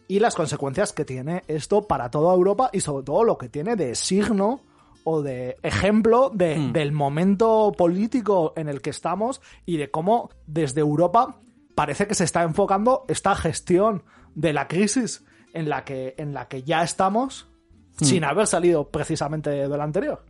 y 0.09 0.19
las 0.19 0.35
consecuencias 0.35 0.93
que 0.93 1.05
tiene 1.05 1.45
esto 1.47 1.87
para 1.87 2.11
toda 2.11 2.35
Europa 2.35 2.71
y 2.73 2.81
sobre 2.81 3.05
todo 3.05 3.23
lo 3.23 3.39
que 3.39 3.49
tiene 3.49 3.77
de 3.77 3.95
signo 3.95 4.61
o 5.05 5.23
de 5.23 5.57
ejemplo 5.63 6.31
de- 6.35 6.57
Hmm. 6.59 6.73
del 6.73 6.91
momento 6.93 7.73
político 7.79 8.53
en 8.57 8.69
el 8.69 8.81
que 8.83 8.91
estamos 8.91 9.41
y 9.67 9.77
de 9.77 9.91
cómo 9.91 10.31
desde 10.47 10.81
Europa 10.81 11.37
parece 11.77 12.07
que 12.09 12.15
se 12.15 12.25
está 12.25 12.43
enfocando 12.43 13.05
esta 13.09 13.35
gestión 13.37 14.03
de 14.35 14.53
la 14.53 14.67
crisis 14.69 15.25
en 15.55 15.69
la 15.69 15.85
que, 15.85 16.15
en 16.19 16.35
la 16.35 16.49
que 16.49 16.65
ya 16.65 16.83
estamos 16.83 17.49
Hmm. 18.01 18.05
sin 18.05 18.25
haber 18.25 18.47
salido 18.49 18.89
precisamente 18.91 19.49
de 19.51 19.69
la 19.69 19.85
anterior. 19.85 20.25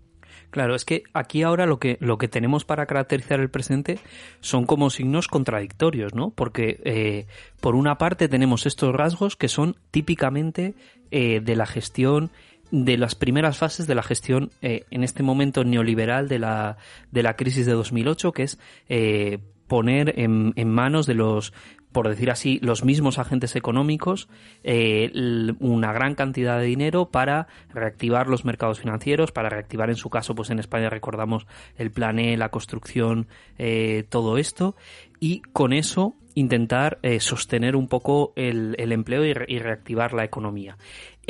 Claro, 0.51 0.75
es 0.75 0.85
que 0.85 1.05
aquí 1.13 1.43
ahora 1.43 1.67
lo 1.67 1.79
que, 1.79 1.97
lo 2.01 2.19
que 2.19 2.29
tenemos 2.29 2.65
para 2.65 2.87
caracterizar 2.87 3.41
el 3.41 3.51
presente 3.51 3.99
son 4.41 4.67
como 4.67 4.91
signos 4.91 5.29
contradictorios, 5.29 6.15
¿no? 6.15 6.31
Porque 6.31 6.81
eh, 6.85 7.27
por 7.61 7.77
una 7.77 7.99
parte 7.99 8.29
tenemos 8.29 8.67
estos 8.67 8.95
rasgos 8.95 9.37
que 9.37 9.49
son 9.49 9.77
típicamente 9.91 10.75
eh, 11.11 11.41
de 11.41 11.57
la 11.57 11.67
gestión 11.67 12.31
de 12.71 12.97
las 12.97 13.15
primeras 13.15 13.59
fases 13.59 13.87
de 13.87 13.95
la 13.95 14.03
gestión 14.03 14.51
eh, 14.63 14.85
en 14.91 15.03
este 15.03 15.23
momento 15.23 15.65
neoliberal 15.65 16.29
de 16.29 16.39
la, 16.39 16.77
de 17.11 17.23
la 17.23 17.35
crisis 17.35 17.67
de 17.67 17.73
2008, 17.73 18.33
que 18.33 18.43
es 18.45 18.59
eh, 18.89 19.39
poner 19.67 20.19
en, 20.19 20.53
en 20.57 20.69
manos 20.69 21.07
de 21.07 21.15
los 21.15 21.53
por 21.93 22.09
decir 22.09 22.31
así, 22.31 22.59
los 22.63 22.85
mismos 22.85 23.19
agentes 23.19 23.57
económicos 23.57 24.29
eh, 24.63 25.11
una 25.59 25.93
gran 25.93 26.15
cantidad 26.15 26.59
de 26.59 26.67
dinero 26.67 27.11
para 27.11 27.49
reactivar 27.73 28.29
los 28.29 28.45
mercados 28.45 28.81
financieros, 28.81 29.33
para 29.33 29.49
reactivar 29.49 29.91
en 29.91 29.97
su 29.97 30.11
caso, 30.11 30.35
pues 30.35 30.51
en 30.51 30.59
España 30.59 30.91
recordamos 30.91 31.47
el 31.77 31.91
plan 31.91 32.19
E, 32.19 32.37
la 32.37 32.51
construcción, 32.51 33.27
eh, 33.59 34.05
todo 34.09 34.39
esto, 34.39 34.77
y 35.19 35.41
con 35.53 35.73
eso 35.73 36.15
intentar 36.35 36.99
eh, 37.03 37.19
sostener 37.21 37.75
un 37.75 37.89
poco 37.89 38.33
el, 38.37 38.75
empleo 38.79 39.25
y 39.25 39.59
reactivar 39.59 40.15
la 40.15 40.25
economía. 40.25 40.77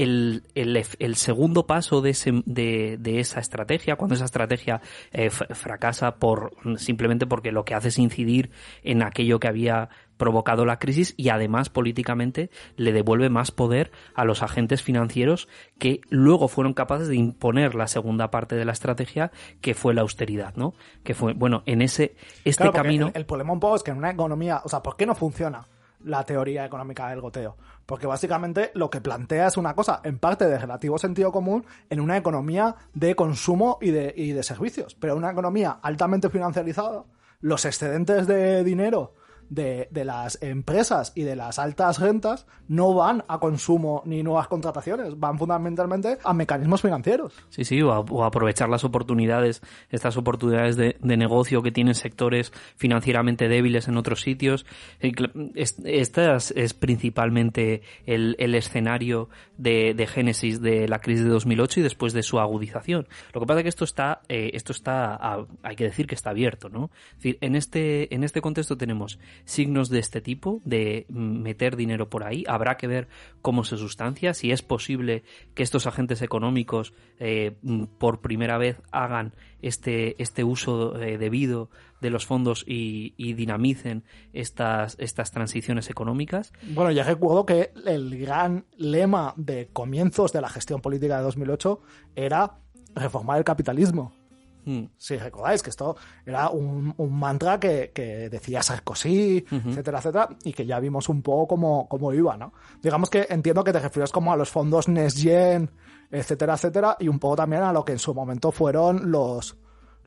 El, 0.03 0.45
el 0.55 1.17
segundo 1.17 1.67
paso 1.67 2.01
de, 2.01 2.11
ese, 2.11 2.43
de, 2.47 2.97
de 2.99 3.21
esa 3.21 3.41
estrategia, 3.41 3.97
cuando 3.97 4.15
esa 4.15 4.25
estrategia 4.25 4.81
eh, 5.13 5.31
fracasa 5.31 6.17
por 6.17 6.53
simplemente 6.77 7.27
porque 7.27 7.53
lo 7.53 7.65
que 7.65 7.75
hace 7.75 7.89
es 7.89 7.99
incidir 7.99 8.51
en 8.83 9.03
aquello 9.03 9.41
que 9.41 9.49
había 9.49 9.89
provocado 10.21 10.67
la 10.67 10.79
crisis 10.79 11.15
y 11.17 11.31
además 11.31 11.71
políticamente 11.71 12.51
le 12.77 12.93
devuelve 12.93 13.31
más 13.31 13.51
poder 13.51 13.91
a 14.15 14.25
los 14.25 14.43
agentes 14.43 14.83
financieros 14.83 15.49
que 15.79 16.03
luego 16.11 16.49
fueron 16.49 16.75
capaces 16.75 17.09
de 17.09 17.17
imponer 17.17 17.75
la 17.75 17.87
segunda 17.87 18.31
parte 18.31 18.55
de 18.55 18.67
la 18.67 18.73
estrategia 18.73 19.33
que 19.63 19.73
fue 19.73 19.95
la 19.95 20.03
austeridad, 20.03 20.55
¿no? 20.57 20.75
Que 21.05 21.15
fue, 21.15 21.33
bueno, 21.33 21.63
en 21.65 21.81
ese, 21.81 22.15
este 22.45 22.65
Claro, 22.65 22.73
camino... 22.75 23.07
El, 23.09 23.13
el 23.17 23.27
problema 23.27 23.55
un 23.55 23.61
poco 23.61 23.77
es 23.77 23.83
que 23.83 23.93
en 23.93 23.97
una 23.97 24.11
economía, 24.11 24.61
o 24.63 24.69
sea, 24.69 24.83
¿por 24.83 24.97
qué 24.97 25.07
no 25.07 25.15
funciona 25.15 25.67
la 26.05 26.25
teoría 26.25 26.65
económica 26.65 27.09
del 27.09 27.21
goteo? 27.21 27.57
Porque 27.87 28.07
básicamente 28.07 28.71
lo 28.75 28.91
que 28.91 29.01
plantea 29.01 29.49
es 29.49 29.57
una 29.57 29.75
cosa, 29.75 30.01
en 30.05 30.19
parte 30.19 30.47
de 30.47 30.59
relativo 30.59 30.99
sentido 30.99 31.33
común, 31.33 31.65
en 31.89 32.01
una 32.01 32.17
economía 32.17 32.77
de 32.95 33.15
consumo 33.15 33.79
y 33.81 33.91
de, 33.91 34.13
y 34.17 34.33
de 34.33 34.43
servicios. 34.43 34.95
Pero 34.95 35.17
una 35.17 35.31
economía 35.31 35.79
altamente 35.83 36.31
financiarizada, 36.31 37.05
los 37.41 37.65
excedentes 37.65 38.27
de 38.27 38.65
dinero 38.65 39.15
de, 39.51 39.89
de 39.91 40.05
las 40.07 40.41
empresas 40.43 41.13
y 41.15 41.23
de 41.25 41.37
las 41.37 41.59
altas 41.59 41.99
rentas 42.01 42.47
no 42.69 42.95
van 42.95 43.25
a 43.29 43.39
consumo 43.39 44.03
ni 44.07 44.23
nuevas 44.23 44.49
contrataciones, 44.49 45.19
van 45.21 45.39
fundamentalmente 45.39 46.17
a 46.25 46.33
mecanismos 46.33 46.81
financieros. 46.81 47.35
Sí, 47.51 47.65
sí, 47.65 47.83
o, 47.83 47.93
a- 47.93 48.27
aprovechar 48.27 48.69
las 48.69 48.85
oportunidades, 48.85 49.61
estas 49.91 50.17
oportunidades 50.17 50.77
de, 50.77 50.97
de 51.01 51.17
negocio 51.17 51.63
que 51.63 51.73
tienen 51.73 51.95
sectores 51.95 52.53
financieramente 52.77 53.49
débiles 53.49 53.89
en 53.89 53.97
otros 53.97 54.21
sitios. 54.23 54.65
Cl- 55.01 55.53
es- 55.57 56.75
principalmente 56.75 57.83
el, 58.07 58.37
el 58.39 58.55
escenario 58.55 59.29
de, 59.59 59.95
de 59.95 60.07
génesis 60.07 60.61
de 60.61 60.87
la 60.89 61.01
crisis 61.01 61.25
de 61.25 61.31
2008 61.31 61.81
y 61.81 61.83
después 61.83 62.13
de 62.13 62.23
su 62.23 62.39
agudización. 62.39 63.09
Lo 63.35 63.41
que 63.41 63.47
pasa 63.47 63.61
es 63.61 63.65
que 63.65 63.69
esto 63.69 63.85
está, 63.85 64.21
eh, 64.29 64.51
esto 64.55 64.73
está, 64.73 65.19
hay 65.63 65.77
que 65.77 65.85
decir 65.85 66.07
que 66.07 66.15
está 66.15 66.31
abierto, 66.31 66.69
¿no? 66.69 66.91
Decir, 67.17 67.39
en 67.41 67.57
este, 67.57 68.15
en 68.15 68.23
este 68.23 68.41
contexto 68.41 68.77
tenemos 68.77 69.19
signos 69.45 69.89
de 69.89 69.99
este 69.99 70.21
tipo, 70.21 70.61
de 70.65 71.07
meter 71.09 71.77
dinero 71.77 72.09
por 72.09 72.25
ahí. 72.25 72.45
Habrá 72.49 72.77
que 72.77 72.87
ver 72.87 73.09
cómo 73.43 73.65
se 73.65 73.77
sustancia, 73.77 74.35
si 74.35 74.53
es 74.53 74.63
posible 74.63 75.25
que 75.55 75.63
estos 75.63 75.87
agentes 75.87 76.23
económicos 76.23 76.93
eh, 77.19 77.57
por 77.99 78.21
primera 78.21 78.59
vez 78.59 78.81
hagan 78.91 79.35
este, 79.63 80.21
este 80.23 80.45
uso 80.45 81.01
eh, 81.01 81.19
debido 81.19 81.71
de 82.01 82.11
los 82.11 82.27
fondos 82.27 82.65
y, 82.67 83.15
y 83.17 83.35
dinamicen 83.35 84.05
estas, 84.33 84.97
estas 84.99 85.31
transiciones 85.31 85.91
económicas. 85.91 86.53
Bueno, 86.63 86.91
ya 86.91 87.05
recuerdo 87.05 87.45
que 87.45 87.73
el 87.87 88.19
gran 88.19 88.65
lema 88.77 89.35
de 89.37 89.69
comienzos 89.73 90.33
de 90.33 90.41
la 90.41 90.49
gestión 90.49 90.81
política 90.81 91.19
de 91.19 91.25
2008 91.25 91.81
era 92.17 92.59
reformar 92.95 93.39
el 93.39 93.45
capitalismo. 93.45 94.20
Mm. 94.65 94.85
Si 94.97 95.17
recordáis 95.17 95.63
que 95.63 95.71
esto 95.71 95.97
era 96.25 96.51
un, 96.51 96.95
un 96.97 97.19
mantra 97.19 97.59
que, 97.59 97.93
que 97.95 98.29
decía 98.29 98.63
Sarkozy, 98.63 99.45
etcétera, 99.51 99.99
etcétera, 99.99 100.29
y 100.45 100.53
que 100.53 100.67
ya 100.67 100.81
vimos 100.81 101.09
un 101.09 101.23
poco 101.23 101.49
cómo, 101.49 101.89
cómo 101.89 102.13
iba, 102.13 102.37
¿no? 102.37 102.53
Digamos 102.83 103.11
que 103.11 103.27
entiendo 103.31 103.65
que 103.65 103.73
te 103.73 103.81
refieres 103.81 104.11
como 104.11 104.33
a 104.33 104.37
los 104.37 104.51
fondos 104.51 104.89
NextGen, 104.89 105.71
etcétera, 106.11 106.55
etcétera, 106.55 106.97
y 106.99 107.09
un 107.09 107.19
poco 107.19 107.37
también 107.37 107.63
a 107.63 107.73
lo 107.73 107.85
que 107.85 107.93
en 107.93 107.99
su 107.99 108.15
momento 108.15 108.51
fueron 108.53 109.11
los, 109.11 109.57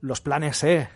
los 0.02 0.22
planes 0.22 0.64
E. 0.64 0.90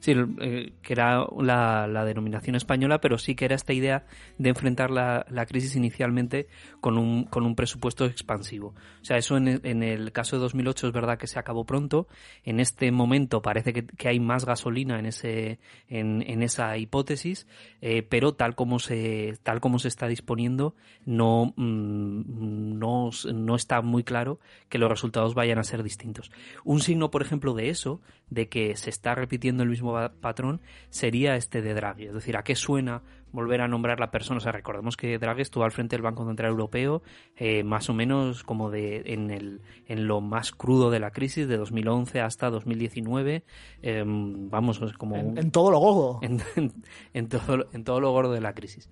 Sí, 0.00 0.14
eh, 0.40 0.72
que 0.82 0.92
era 0.92 1.26
la, 1.40 1.86
la 1.86 2.04
denominación 2.04 2.56
española, 2.56 3.00
pero 3.00 3.18
sí 3.18 3.34
que 3.34 3.44
era 3.44 3.54
esta 3.54 3.72
idea 3.72 4.04
de 4.38 4.48
enfrentar 4.48 4.90
la, 4.90 5.26
la 5.28 5.46
crisis 5.46 5.76
inicialmente 5.76 6.46
con 6.80 6.98
un, 6.98 7.24
con 7.24 7.44
un 7.44 7.54
presupuesto 7.54 8.04
expansivo. 8.04 8.74
O 9.00 9.04
sea, 9.04 9.16
eso 9.16 9.36
en, 9.36 9.60
en 9.64 9.82
el 9.82 10.12
caso 10.12 10.36
de 10.36 10.42
2008 10.42 10.88
es 10.88 10.92
verdad 10.92 11.18
que 11.18 11.26
se 11.26 11.38
acabó 11.38 11.64
pronto. 11.64 12.06
En 12.44 12.60
este 12.60 12.90
momento 12.92 13.42
parece 13.42 13.72
que, 13.72 13.86
que 13.86 14.08
hay 14.08 14.20
más 14.20 14.44
gasolina 14.44 14.98
en, 14.98 15.06
ese, 15.06 15.58
en, 15.88 16.22
en 16.26 16.42
esa 16.42 16.76
hipótesis, 16.76 17.46
eh, 17.80 18.02
pero 18.02 18.34
tal 18.34 18.54
como, 18.54 18.78
se, 18.78 19.38
tal 19.42 19.60
como 19.60 19.78
se 19.78 19.88
está 19.88 20.06
disponiendo, 20.06 20.74
no, 21.04 21.52
mm, 21.56 22.78
no, 22.78 23.10
no 23.32 23.56
está 23.56 23.80
muy 23.82 24.04
claro 24.04 24.40
que 24.68 24.78
los 24.78 24.90
resultados 24.90 25.34
vayan 25.34 25.58
a 25.58 25.64
ser 25.64 25.82
distintos. 25.82 26.30
Un 26.64 26.80
signo, 26.80 27.10
por 27.10 27.22
ejemplo, 27.22 27.54
de 27.54 27.68
eso, 27.68 28.00
de 28.30 28.48
que 28.48 28.76
se 28.76 28.90
está 28.90 29.14
repitiendo 29.14 29.62
el 29.62 29.70
mismo 29.72 29.94
patrón, 30.20 30.60
sería 30.90 31.36
este 31.36 31.62
de 31.62 31.74
Draghi. 31.74 32.06
Es 32.06 32.14
decir, 32.14 32.36
¿a 32.36 32.44
qué 32.44 32.54
suena 32.54 33.02
volver 33.32 33.60
a 33.62 33.68
nombrar 33.68 33.98
la 34.00 34.10
persona? 34.10 34.38
O 34.38 34.40
sea, 34.40 34.52
recordemos 34.52 34.96
que 34.96 35.18
Draghi 35.18 35.42
estuvo 35.42 35.64
al 35.64 35.72
frente 35.72 35.96
del 35.96 36.02
Banco 36.02 36.24
Central 36.26 36.50
Europeo 36.50 37.02
eh, 37.36 37.64
más 37.64 37.88
o 37.90 37.94
menos 37.94 38.44
como 38.44 38.70
de 38.70 39.02
en, 39.06 39.30
el, 39.30 39.60
en 39.86 40.06
lo 40.06 40.20
más 40.20 40.52
crudo 40.52 40.90
de 40.90 41.00
la 41.00 41.10
crisis, 41.10 41.48
de 41.48 41.56
2011 41.56 42.20
hasta 42.20 42.50
2019. 42.50 43.44
eh, 43.82 44.04
vamos, 44.06 44.80
es 44.82 44.92
como... 44.94 45.16
En, 45.16 45.50
todo 45.50 45.70
lo 45.70 45.78
gordo. 45.78 46.18
en, 46.22 46.40
en- 46.56 46.72
en 47.14 47.28
todo, 47.28 47.68
en 47.72 47.84
todo 47.84 48.00
lo 48.00 48.10
gordo 48.12 48.32
de 48.32 48.40
la 48.40 48.54
crisis. 48.54 48.88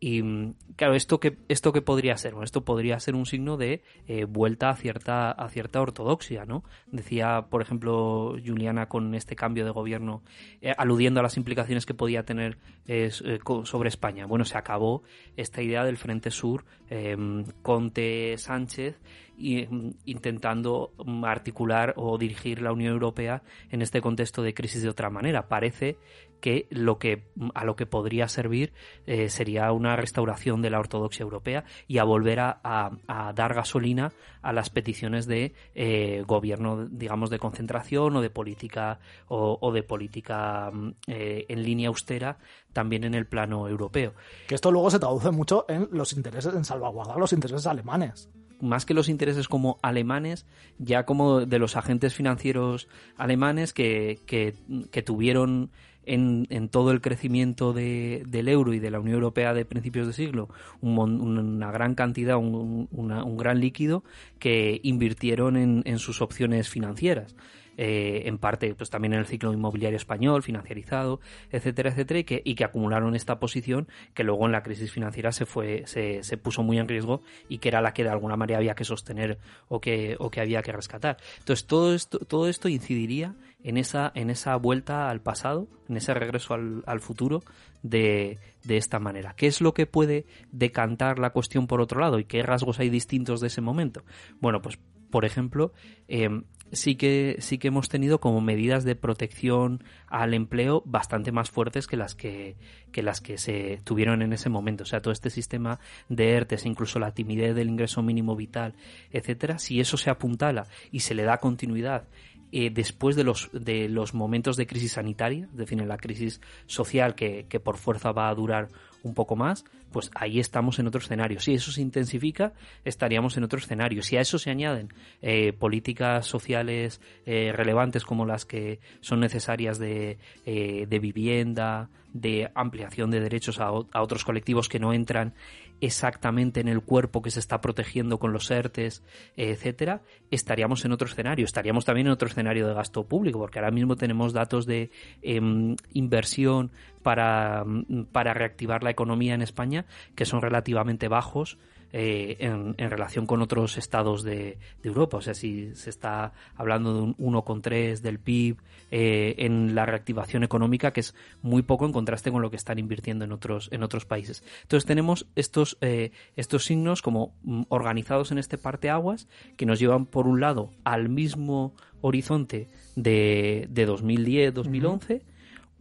Y 0.00 0.22
mm, 0.22 0.54
claro, 0.76 0.94
¿esto 0.94 1.18
que 1.20 1.38
esto 1.48 1.72
qué 1.72 1.80
podría 1.80 2.16
ser? 2.18 2.32
Bueno, 2.32 2.44
esto 2.44 2.64
podría 2.64 2.98
ser 3.00 3.14
un 3.14 3.24
signo 3.24 3.56
de 3.56 3.82
eh, 4.06 4.24
vuelta 4.24 4.68
a 4.68 4.76
cierta, 4.76 5.30
a 5.30 5.48
cierta 5.48 5.80
ortodoxia, 5.80 6.44
¿no? 6.44 6.62
Decía, 6.88 7.46
por 7.48 7.62
ejemplo, 7.62 8.36
Juliana 8.44 8.86
con 8.88 9.14
este 9.14 9.34
cambio 9.36 9.64
de 9.64 9.70
gobierno, 9.70 10.22
eh, 10.60 10.74
aludiendo 10.76 11.20
a 11.20 11.22
las 11.22 11.36
implicaciones 11.38 11.86
que 11.86 11.94
podía 11.94 12.24
tener 12.24 12.58
eh, 12.86 13.06
s- 13.06 13.38
co- 13.38 13.64
España. 13.88 14.26
Bueno, 14.26 14.44
se 14.44 14.58
acabó 14.58 15.02
esta 15.36 15.62
idea 15.62 15.84
del 15.84 15.96
Frente 15.96 16.30
Sur, 16.30 16.64
eh, 16.90 17.16
Conte 17.62 18.36
Sánchez, 18.38 19.00
y, 19.36 19.66
mm, 19.66 19.90
intentando 20.04 20.92
mm, 21.04 21.24
articular 21.24 21.94
o 21.96 22.18
dirigir 22.18 22.62
la 22.62 22.72
Unión 22.72 22.92
Europea 22.92 23.42
en 23.70 23.82
este 23.82 24.00
contexto 24.00 24.42
de 24.42 24.54
crisis 24.54 24.82
de 24.82 24.88
otra 24.88 25.10
manera. 25.10 25.48
Parece 25.48 25.96
que 26.44 26.66
lo 26.68 26.98
que 26.98 27.22
a 27.54 27.64
lo 27.64 27.74
que 27.74 27.86
podría 27.86 28.28
servir 28.28 28.74
eh, 29.06 29.30
sería 29.30 29.72
una 29.72 29.96
restauración 29.96 30.60
de 30.60 30.68
la 30.68 30.78
ortodoxia 30.78 31.22
europea 31.22 31.64
y 31.88 31.96
a 31.96 32.04
volver 32.04 32.40
a, 32.40 32.60
a- 32.62 32.90
a 33.08 33.32
dar 33.32 33.54
gasolina 33.54 34.12
a 34.42 34.52
las 34.52 34.68
peticiones 34.68 35.24
de 35.26 35.54
eh, 35.74 36.22
gobierno 36.26 36.84
digamos 36.84 37.30
de 37.30 37.38
concentración 37.38 38.14
o 38.16 38.20
de 38.20 38.28
política 38.28 38.98
o, 39.26 39.56
o 39.58 39.72
de 39.72 39.82
política 39.84 40.70
mm, 40.70 40.90
eh, 41.06 41.46
en 41.48 41.62
línea 41.62 41.88
austera 41.88 42.36
también 42.74 43.04
en 43.04 43.14
el 43.14 43.24
plano 43.26 43.66
europeo 43.66 44.12
Que 44.46 44.54
esto 44.54 44.70
luego 44.70 44.90
se 44.90 44.98
traduce 44.98 45.30
mucho 45.30 45.64
en 45.70 45.88
los 45.92 46.12
intereses, 46.12 46.54
en 46.54 46.64
salvaguardar 46.66 47.16
los 47.16 47.32
intereses 47.32 47.66
alemanes. 47.66 48.28
más 48.60 48.84
que 48.84 48.94
los 48.94 49.08
intereses 49.08 49.48
como 49.48 49.78
alemanes, 49.82 50.44
ya 50.78 51.04
como 51.04 51.46
de 51.46 51.58
los 51.58 51.76
agentes 51.76 52.12
financieros 52.14 52.86
alemanes 53.16 53.72
que, 53.72 54.18
que, 54.26 54.54
que 54.92 55.02
tuvieron 55.02 55.70
en, 56.06 56.46
en 56.50 56.68
todo 56.68 56.90
el 56.90 57.00
crecimiento 57.00 57.72
de- 57.72 58.22
del 58.26 58.48
euro 58.48 58.72
y 58.74 58.78
de 58.78 58.90
la 58.90 59.00
Unión 59.00 59.16
Europea 59.16 59.54
de 59.54 59.64
principios 59.64 60.06
de 60.06 60.12
siglo 60.12 60.48
un 60.80 60.94
una 60.98 61.70
gran 61.70 61.94
cantidad, 61.94 62.36
un, 62.36 62.88
gran 63.36 63.60
líquido 63.60 64.04
que 64.38 64.80
invirtieron 64.82 65.56
en, 65.56 65.82
en 65.84 65.98
sus 65.98 66.22
opciones 66.22 66.68
financieras. 66.68 67.34
Eh, 67.76 68.28
en 68.28 68.38
parte 68.38 68.72
pues 68.76 68.88
también 68.88 69.14
en 69.14 69.18
el 69.18 69.26
ciclo 69.26 69.52
inmobiliario 69.52 69.96
español, 69.96 70.44
financiarizado, 70.44 71.18
etcétera, 71.50 71.90
etcétera, 71.90 72.20
y 72.20 72.24
que, 72.24 72.40
y 72.44 72.54
que 72.54 72.62
acumularon 72.62 73.16
esta 73.16 73.40
posición 73.40 73.88
que 74.14 74.22
luego 74.22 74.46
en 74.46 74.52
la 74.52 74.62
crisis 74.62 74.92
financiera 74.92 75.32
se 75.32 75.44
fue, 75.44 75.82
se, 75.86 76.22
se 76.22 76.36
puso 76.36 76.62
muy 76.62 76.78
en 76.78 76.86
riesgo 76.86 77.22
y 77.48 77.58
que 77.58 77.70
era 77.70 77.80
la 77.80 77.92
que 77.92 78.04
de 78.04 78.10
alguna 78.10 78.36
manera 78.36 78.58
había 78.58 78.76
que 78.76 78.84
sostener 78.84 79.38
o 79.66 79.80
que, 79.80 80.14
o 80.20 80.30
que 80.30 80.40
había 80.40 80.62
que 80.62 80.70
rescatar. 80.70 81.16
Entonces 81.40 81.66
todo 81.66 81.94
esto, 81.96 82.20
todo 82.20 82.46
esto 82.46 82.68
incidiría 82.68 83.34
en 83.64 83.78
esa, 83.78 84.12
en 84.14 84.30
esa 84.30 84.54
vuelta 84.56 85.10
al 85.10 85.20
pasado, 85.20 85.66
en 85.88 85.96
ese 85.96 86.14
regreso 86.14 86.54
al, 86.54 87.00
futuro 87.00 87.42
de, 87.82 88.38
de, 88.62 88.76
esta 88.76 89.00
manera. 89.00 89.34
¿Qué 89.34 89.46
es 89.46 89.60
lo 89.60 89.74
que 89.74 89.86
puede 89.86 90.26
decantar 90.52 91.18
la 91.18 91.30
cuestión 91.30 91.66
por 91.66 91.80
otro 91.80 92.00
lado 92.00 92.18
y 92.18 92.24
qué 92.24 92.42
rasgos 92.42 92.78
hay 92.78 92.90
distintos 92.90 93.40
de 93.40 93.48
ese 93.48 93.62
momento? 93.62 94.04
Bueno, 94.38 94.60
pues 94.60 94.78
por 95.14 95.24
ejemplo, 95.24 95.72
em, 96.08 96.42
sí 96.72 96.96
que 96.96 97.36
sí 97.38 97.58
que 97.58 97.68
hemos 97.68 97.88
tenido 97.88 98.18
como 98.18 98.40
medidas 98.40 98.82
de 98.82 98.96
protección 98.96 99.84
al 100.08 100.34
empleo 100.34 100.82
bastante 100.86 101.30
más 101.30 101.50
fuertes 101.50 101.86
que 101.86 101.96
las 101.96 102.16
que, 102.16 102.56
que 102.90 103.00
las 103.04 103.20
que 103.20 103.38
se 103.38 103.80
tuvieron 103.84 104.22
en 104.22 104.32
ese 104.32 104.48
momento. 104.48 104.82
O 104.82 104.86
sea, 104.86 105.00
todo 105.00 105.12
este 105.12 105.30
sistema 105.30 105.78
de 106.08 106.32
ERTES, 106.32 106.66
incluso 106.66 106.98
la 106.98 107.14
timidez 107.14 107.54
del 107.54 107.68
ingreso 107.68 108.02
mínimo 108.02 108.34
vital, 108.34 108.74
etcétera, 109.12 109.60
si 109.60 109.78
eso 109.78 109.96
se 109.96 110.10
apuntala 110.10 110.66
y 110.90 110.98
se 110.98 111.14
le 111.14 111.22
da 111.22 111.38
continuidad 111.38 112.08
eh, 112.56 112.70
después 112.70 113.16
de 113.16 113.24
los, 113.24 113.50
de 113.52 113.88
los 113.88 114.14
momentos 114.14 114.56
de 114.56 114.68
crisis 114.68 114.92
sanitaria, 114.92 115.48
es 115.50 115.56
decir, 115.56 115.80
en 115.80 115.88
la 115.88 115.96
crisis 115.96 116.40
social 116.66 117.16
que, 117.16 117.46
que 117.48 117.58
por 117.58 117.78
fuerza 117.78 118.12
va 118.12 118.28
a 118.28 118.34
durar 118.36 118.68
un 119.02 119.12
poco 119.12 119.34
más, 119.34 119.64
pues 119.90 120.08
ahí 120.14 120.38
estamos 120.38 120.78
en 120.78 120.86
otro 120.86 121.00
escenario. 121.00 121.40
Si 121.40 121.52
eso 121.52 121.72
se 121.72 121.82
intensifica, 121.82 122.52
estaríamos 122.84 123.36
en 123.36 123.42
otro 123.42 123.58
escenario. 123.58 124.04
Si 124.04 124.16
a 124.16 124.20
eso 124.20 124.38
se 124.38 124.50
añaden 124.50 124.94
eh, 125.20 125.52
políticas 125.52 126.26
sociales 126.26 127.00
eh, 127.26 127.50
relevantes 127.52 128.04
como 128.04 128.24
las 128.24 128.44
que 128.44 128.78
son 129.00 129.18
necesarias 129.18 129.80
de, 129.80 130.18
de 130.44 130.98
vivienda, 131.00 131.90
de 132.14 132.48
ampliación 132.54 133.10
de 133.10 133.20
derechos 133.20 133.60
a, 133.60 133.72
otros 133.72 134.24
colectivos 134.24 134.68
que 134.68 134.78
no 134.78 134.94
entran 134.94 135.34
exactamente 135.80 136.60
en 136.60 136.68
el 136.68 136.80
cuerpo 136.80 137.22
que 137.22 137.30
se 137.30 137.40
está 137.40 137.60
protegiendo 137.60 138.18
con 138.18 138.32
los 138.32 138.50
ERTES, 138.50 139.02
etcétera, 139.36 140.02
estaríamos 140.30 140.84
en 140.84 140.92
otro 140.92 141.08
escenario. 141.08 141.44
Estaríamos 141.44 141.84
también 141.84 142.06
en 142.06 142.12
otro 142.12 142.28
escenario 142.28 142.66
de 142.66 142.74
gasto 142.74 143.04
público, 143.04 143.38
porque 143.38 143.58
ahora 143.58 143.70
mismo 143.70 143.96
tenemos 143.96 144.32
datos 144.32 144.66
de 144.66 144.90
em, 145.22 145.76
inversión 145.92 146.70
para, 147.02 147.64
para 148.12 148.34
reactivar 148.34 148.82
la 148.82 148.90
economía 148.90 149.34
en 149.34 149.42
España 149.42 149.84
que 150.14 150.24
son 150.24 150.40
relativamente 150.40 151.08
bajos 151.08 151.58
eh, 151.96 152.38
en, 152.40 152.74
relación 152.90 153.24
con 153.24 153.40
otros 153.40 153.78
estados 153.78 154.24
de, 154.24 154.58
Europa. 154.82 155.18
O 155.18 155.20
sea, 155.20 155.32
si 155.32 155.76
se 155.76 155.90
está 155.90 156.32
hablando 156.56 156.92
de 156.92 157.02
un 157.02 157.16
1,3 157.16 158.00
del 158.00 158.18
PIB 158.18 158.56
eh, 158.90 159.36
en 159.38 159.76
la 159.76 159.86
reactivación 159.86 160.42
económica, 160.42 160.92
que 160.92 160.98
es 160.98 161.14
muy 161.40 161.62
poco 161.62 161.86
en 161.86 161.92
contraste 161.92 162.32
con 162.32 162.42
lo 162.42 162.50
que 162.50 162.56
están 162.56 162.80
invirtiendo 162.80 163.24
en 163.24 163.30
otros, 163.30 163.68
en 163.70 163.84
otros 163.84 164.06
países. 164.06 164.42
Entonces 164.62 164.88
tenemos 164.88 165.28
estos, 165.36 165.78
eh, 165.82 166.10
estos 166.34 166.64
signos 166.64 167.00
como 167.00 167.32
mm, 167.44 167.62
organizados 167.68 168.32
en 168.32 168.38
este 168.38 168.58
parteaguas 168.58 169.28
que 169.56 169.64
nos 169.64 169.78
llevan, 169.78 170.06
por 170.06 170.26
un 170.26 170.40
lado, 170.40 170.72
al 170.82 171.08
mismo 171.08 171.74
horizonte 172.00 172.70
de, 172.96 173.68
de 173.70 173.88
2010-2011 173.88 175.22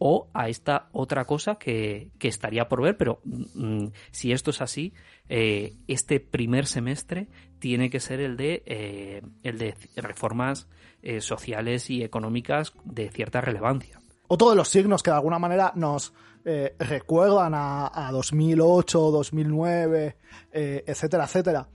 o 0.05 0.29
a 0.33 0.49
esta 0.49 0.89
otra 0.91 1.23
cosa 1.23 1.55
que, 1.55 2.11
estaría 2.19 2.67
por 2.67 2.81
ver, 2.81 2.97
pero 2.97 3.21
mm, 3.23 3.85
si 4.11 4.33
esto 4.33 4.51
es 4.51 4.61
así, 4.61 4.93
eh, 5.29 5.75
este 5.87 6.19
primer 6.19 6.65
semestre 6.65 7.29
tiene 7.57 7.89
que 7.89 8.01
ser 8.01 8.19
el 8.19 8.35
de, 8.35 8.63
eh, 8.65 9.21
el 9.43 9.57
de 9.57 9.75
reformas 9.95 10.67
eh, 11.03 11.21
sociales 11.21 11.89
y 11.89 12.03
económicas 12.03 12.73
de 12.83 13.11
cierta 13.11 13.39
relevancia. 13.39 14.01
Otro 14.27 14.49
de 14.49 14.57
los 14.57 14.67
signos 14.67 15.01
que 15.01 15.11
de 15.11 15.15
alguna 15.15 15.39
manera 15.39 15.71
nos 15.75 16.13
recuerdan 16.43 17.53
a, 17.53 17.89
a, 17.93 18.11
2008, 18.11 18.99
2009, 18.99 20.17
etcétera, 20.51 21.23
etcétera, 21.23 21.69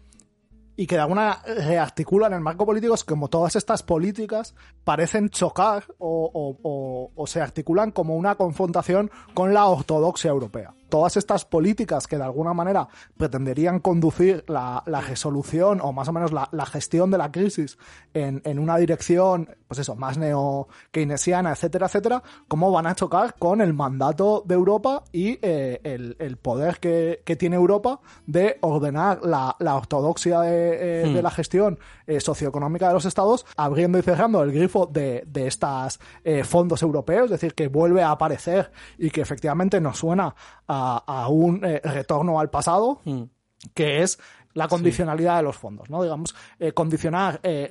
y 0.78 0.86
que 0.86 0.94
de 0.94 1.00
alguna 1.00 1.42
rearticulan 1.44 2.32
el 2.32 2.40
marco 2.40 2.64
político 2.64 2.94
es 2.94 3.02
como 3.02 3.26
todas 3.26 3.56
estas 3.56 3.82
políticas 3.82 4.54
parecen 4.84 5.28
chocar 5.28 5.84
o, 5.98 7.10
o, 7.16 7.26
se 7.26 7.40
articulan 7.40 7.90
como 7.90 8.14
una 8.14 8.36
confrontación 8.36 9.10
con 9.34 9.52
la 9.52 9.66
ortodoxia 9.66 10.30
europea 10.30 10.77
todas 10.88 11.16
estas 11.16 11.44
políticas 11.44 12.06
que 12.06 12.16
de 12.16 12.24
alguna 12.24 12.54
manera 12.54 12.88
pretenderían 13.16 13.80
conducir 13.80 14.44
la, 14.48 14.82
resolución 15.06 15.80
o 15.82 15.92
más 15.92 16.08
o 16.08 16.12
menos 16.12 16.32
la, 16.32 16.66
gestión 16.66 17.10
de 17.10 17.18
la 17.18 17.30
crisis 17.30 17.78
en, 18.14 18.58
una 18.58 18.76
dirección, 18.76 19.48
pues 19.66 19.80
eso, 19.80 19.96
más 19.96 20.18
neo-keynesiana, 20.18 21.52
etcétera, 21.52 21.86
etcétera, 21.86 22.22
cómo 22.48 22.72
van 22.72 22.86
a 22.86 22.94
chocar 22.94 23.34
con 23.38 23.60
el 23.60 23.74
mandato 23.74 24.42
de 24.44 24.54
Europa 24.54 25.04
y 25.12 25.38
eh, 25.42 25.80
el, 25.84 26.36
poder 26.36 26.78
que, 26.78 27.22
tiene 27.38 27.56
Europa 27.56 28.00
de 28.26 28.58
ordenar 28.60 29.20
la, 29.22 29.56
ortodoxia 29.76 30.40
de, 30.40 31.02
eh, 31.02 31.06
hmm. 31.06 31.22
la 31.22 31.30
gestión 31.30 31.78
eh, 32.06 32.20
socioeconómica 32.20 32.88
de 32.88 32.94
los 32.94 33.04
estados, 33.04 33.46
abriendo 33.56 33.98
y 33.98 34.02
cerrando 34.02 34.42
el 34.42 34.52
grifo 34.52 34.86
de, 34.86 35.24
de 35.26 35.46
estos 35.46 36.00
fondos 36.44 36.82
europeos, 36.82 37.26
es 37.26 37.30
decir, 37.30 37.54
que 37.54 37.68
vuelve 37.68 38.02
a 38.02 38.10
aparecer 38.10 38.70
y 38.98 39.10
que 39.10 39.20
efectivamente 39.20 39.80
nos 39.80 39.98
suena 39.98 40.34
a, 40.66 40.77
un 41.28 41.64
eh, 41.64 41.80
retorno 41.82 42.40
al 42.40 42.50
pasado, 42.50 43.00
mm. 43.04 43.22
que 43.74 44.02
es 44.02 44.18
la 44.54 44.66
condicionalidad 44.66 45.36
de 45.36 45.42
los 45.44 45.56
fondos, 45.56 45.88
¿no? 45.88 46.02
Digamos, 46.02 46.34
eh, 46.58 46.72
condicionar 46.72 47.38
eh, 47.44 47.68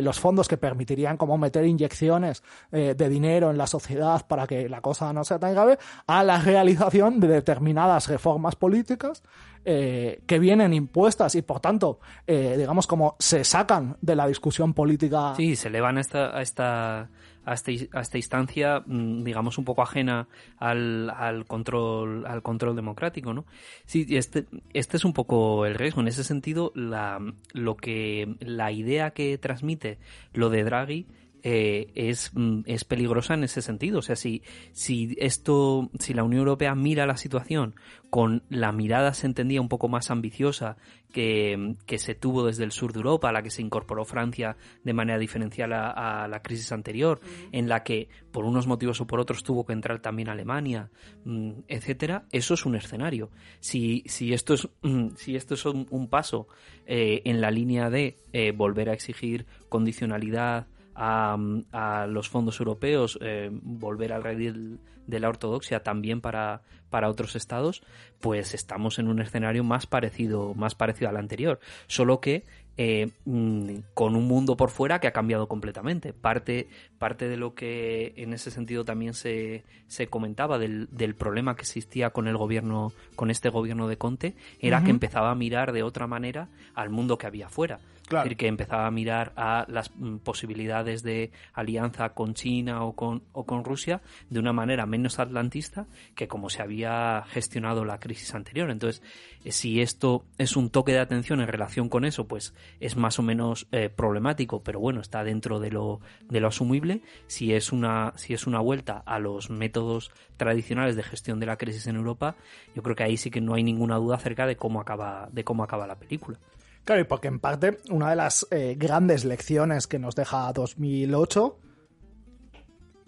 los 0.00 0.18
fondos 0.18 0.48
que 0.48 0.56
permitirían 0.56 1.18
como 1.18 1.36
meter 1.36 1.66
inyecciones 1.66 2.42
de 2.70 3.08
dinero 3.10 3.50
en 3.50 3.58
la 3.58 3.66
sociedad 3.66 4.26
para 4.26 4.46
que 4.46 4.68
la 4.68 4.80
cosa 4.80 5.12
no 5.12 5.24
sea 5.24 5.38
tan 5.38 5.52
grave 5.52 5.78
a 6.06 6.24
la 6.24 6.40
realización 6.40 7.20
de 7.20 7.28
determinadas 7.28 8.08
reformas 8.08 8.56
políticas 8.56 9.22
que 9.64 10.38
vienen 10.40 10.72
impuestas 10.72 11.34
y 11.34 11.42
por 11.42 11.60
tanto, 11.60 11.98
digamos, 12.26 12.86
como 12.86 13.16
se 13.18 13.44
sacan 13.44 13.98
de 14.00 14.16
la 14.16 14.26
discusión 14.26 14.72
política. 14.72 15.34
Sí, 15.36 15.56
se 15.56 15.68
elevan 15.68 15.98
a 15.98 16.00
esta, 16.00 16.36
a 16.36 16.40
esta 16.40 17.10
a, 17.44 17.54
esta 17.54 18.16
instancia, 18.16 18.82
mm, 18.86 19.22
digamos, 19.24 19.58
un 19.58 19.64
poco 19.64 19.82
ajena 19.82 20.28
al, 20.58 21.10
al, 21.10 21.46
control, 21.46 22.26
al 22.26 22.42
control 22.42 22.76
democrático, 22.76 23.32
¿no? 23.32 23.44
Sí, 23.84 24.06
este, 24.10 24.46
este 24.72 24.96
es 24.96 25.04
un 25.04 25.12
poco 25.12 25.66
el 25.66 25.74
riesgo. 25.74 26.00
En 26.00 26.08
ese 26.08 26.24
sentido, 26.24 26.72
la, 26.74 27.20
lo 27.52 27.76
que, 27.76 28.36
la 28.40 28.72
idea 28.72 29.10
que 29.10 29.38
transmite 29.38 29.98
lo 30.32 30.50
de 30.50 30.64
Draghi 30.64 31.06
eh, 31.46 31.92
es, 31.94 32.30
mm, 32.32 32.60
es 32.64 32.84
peligrosa 32.84 33.34
en 33.34 33.44
ese 33.44 33.60
sentido. 33.60 33.98
O 33.98 34.02
sea, 34.02 34.16
si, 34.16 34.42
si 34.72 35.14
esto, 35.18 35.90
si 35.98 36.14
la 36.14 36.24
Unión 36.24 36.40
Europea 36.40 36.74
mira 36.74 37.06
la 37.06 37.18
situación 37.18 37.74
con 38.08 38.44
la 38.48 38.72
mirada, 38.72 39.12
se 39.12 39.26
entendía, 39.26 39.60
un 39.60 39.68
poco 39.68 39.88
más 39.88 40.10
ambiciosa 40.10 40.78
que, 41.12 41.76
que 41.84 41.98
se 41.98 42.14
tuvo 42.14 42.46
desde 42.46 42.64
el 42.64 42.72
sur 42.72 42.94
de 42.94 43.00
Europa, 43.00 43.28
a 43.28 43.32
la 43.32 43.42
que 43.42 43.50
se 43.50 43.60
incorporó 43.60 44.06
Francia 44.06 44.56
de 44.84 44.94
manera 44.94 45.18
diferencial 45.18 45.74
a, 45.74 46.26
la 46.28 46.40
crisis 46.40 46.72
anterior, 46.72 47.20
en 47.52 47.68
la 47.68 47.82
que 47.82 48.08
por 48.32 48.46
unos 48.46 48.66
motivos 48.66 49.02
o 49.02 49.06
por 49.06 49.20
otros 49.20 49.42
tuvo 49.42 49.66
que 49.66 49.74
entrar 49.74 50.00
también 50.00 50.30
Alemania, 50.30 50.90
mm, 51.26 51.50
etcétera, 51.68 52.24
eso 52.32 52.54
es 52.54 52.64
un 52.64 52.76
escenario. 52.76 53.30
Si, 53.60 54.02
si 54.06 54.32
esto 54.32 54.54
es, 54.54 54.66
si 55.16 55.36
esto 55.36 55.54
es 55.54 55.66
un, 55.66 56.08
paso 56.08 56.48
eh, 56.86 57.20
en 57.26 57.42
la 57.42 57.50
línea 57.50 57.90
de 57.90 58.16
eh, 58.32 58.52
volver 58.52 58.88
a 58.88 58.94
exigir 58.94 59.44
condicionalidad, 59.68 60.68
a, 60.94 62.06
los 62.08 62.28
fondos 62.28 62.58
europeos, 62.60 63.18
eh, 63.20 63.50
volver 63.52 64.12
al 64.12 64.22
rey 64.22 64.78
de 65.06 65.20
la 65.20 65.28
ortodoxia 65.28 65.82
también 65.82 66.20
para, 66.20 66.62
para 66.90 67.08
otros 67.08 67.36
estados, 67.36 67.82
pues 68.20 68.54
estamos 68.54 68.98
en 68.98 69.08
un 69.08 69.20
escenario 69.20 69.64
más 69.64 69.86
parecido, 69.86 70.54
más 70.54 70.74
parecido 70.74 71.10
al 71.10 71.16
anterior. 71.16 71.60
Solo 71.86 72.20
que 72.20 72.44
eh, 72.76 73.10
mm, 73.24 73.76
con 73.94 74.16
un 74.16 74.26
mundo 74.26 74.56
por 74.56 74.70
fuera 74.70 74.98
que 74.98 75.06
ha 75.06 75.12
cambiado 75.12 75.46
completamente. 75.46 76.12
Parte, 76.12 76.68
parte 76.98 77.28
de 77.28 77.36
lo 77.36 77.54
que 77.54 78.14
en 78.16 78.32
ese 78.32 78.50
sentido 78.50 78.84
también 78.84 79.14
se, 79.14 79.64
se 79.86 80.08
comentaba 80.08 80.58
del, 80.58 80.88
del, 80.90 81.14
problema 81.14 81.54
que 81.54 81.62
existía 81.62 82.10
con 82.10 82.26
el 82.26 82.36
gobierno, 82.36 82.92
con 83.14 83.30
este 83.30 83.48
gobierno 83.48 83.86
de 83.86 83.96
Conte, 83.96 84.34
era 84.58 84.82
que 84.82 84.90
empezaba 84.90 85.30
a 85.30 85.36
mirar 85.36 85.72
de 85.72 85.84
otra 85.84 86.06
manera 86.06 86.48
al 86.74 86.90
mundo 86.90 87.16
que 87.16 87.26
había 87.26 87.48
fuera. 87.48 87.78
Es 88.04 88.10
decir, 88.10 88.36
que 88.36 88.48
empezaba 88.48 88.86
a 88.86 88.90
mirar 88.90 89.32
a 89.34 89.64
las 89.68 89.90
mm, 89.96 90.18
posibilidades 90.18 91.02
de 91.02 91.30
alianza 91.54 92.10
con 92.10 92.34
China 92.34 92.84
o 92.84 92.94
con, 92.94 93.22
o 93.32 93.46
con 93.46 93.64
Rusia 93.64 94.02
de 94.28 94.38
una 94.38 94.52
manera 94.52 94.84
menos 94.84 95.18
atlantista 95.18 95.86
que 96.14 96.28
como 96.28 96.50
se 96.50 96.60
había 96.60 97.24
gestionado 97.28 97.84
la 97.84 97.98
crisis 97.98 98.34
anterior. 98.34 98.70
Entonces, 98.70 99.02
eh, 99.44 99.52
si 99.52 99.80
esto 99.80 100.24
es 100.36 100.56
un 100.56 100.68
toque 100.68 100.92
de 100.92 100.98
atención 100.98 101.40
en 101.40 101.48
relación 101.48 101.88
con 101.88 102.04
eso, 102.04 102.28
pues 102.28 102.54
es 102.78 102.96
más 102.96 103.18
o 103.18 103.22
menos 103.22 103.66
eh, 103.72 103.88
problemático, 103.88 104.62
pero 104.62 104.80
bueno, 104.80 105.00
está 105.00 105.24
dentro 105.24 105.58
de 105.58 105.70
lo, 105.70 106.00
de 106.28 106.40
lo 106.40 106.48
asumible. 106.48 107.00
Si 107.26 107.54
es, 107.54 107.72
una, 107.72 108.12
si 108.16 108.34
es 108.34 108.46
una 108.46 108.60
vuelta 108.60 109.02
a 109.06 109.18
los 109.18 109.48
métodos 109.48 110.10
tradicionales 110.36 110.96
de 110.96 111.02
gestión 111.02 111.40
de 111.40 111.46
la 111.46 111.56
crisis 111.56 111.86
en 111.86 111.96
Europa, 111.96 112.36
yo 112.74 112.82
creo 112.82 112.96
que 112.96 113.04
ahí 113.04 113.16
sí 113.16 113.30
que 113.30 113.40
no 113.40 113.54
hay 113.54 113.62
ninguna 113.62 113.96
duda 113.96 114.16
acerca 114.16 114.46
de 114.46 114.56
cómo 114.56 114.80
acaba, 114.80 115.28
de 115.32 115.42
cómo 115.42 115.64
acaba 115.64 115.86
la 115.86 115.98
película. 115.98 116.38
Claro, 116.84 117.00
y 117.00 117.04
porque 117.04 117.28
en 117.28 117.40
parte 117.40 117.78
una 117.90 118.10
de 118.10 118.16
las 118.16 118.46
eh, 118.50 118.76
grandes 118.78 119.24
lecciones 119.24 119.86
que 119.86 119.98
nos 119.98 120.14
deja 120.14 120.52
2008, 120.52 121.58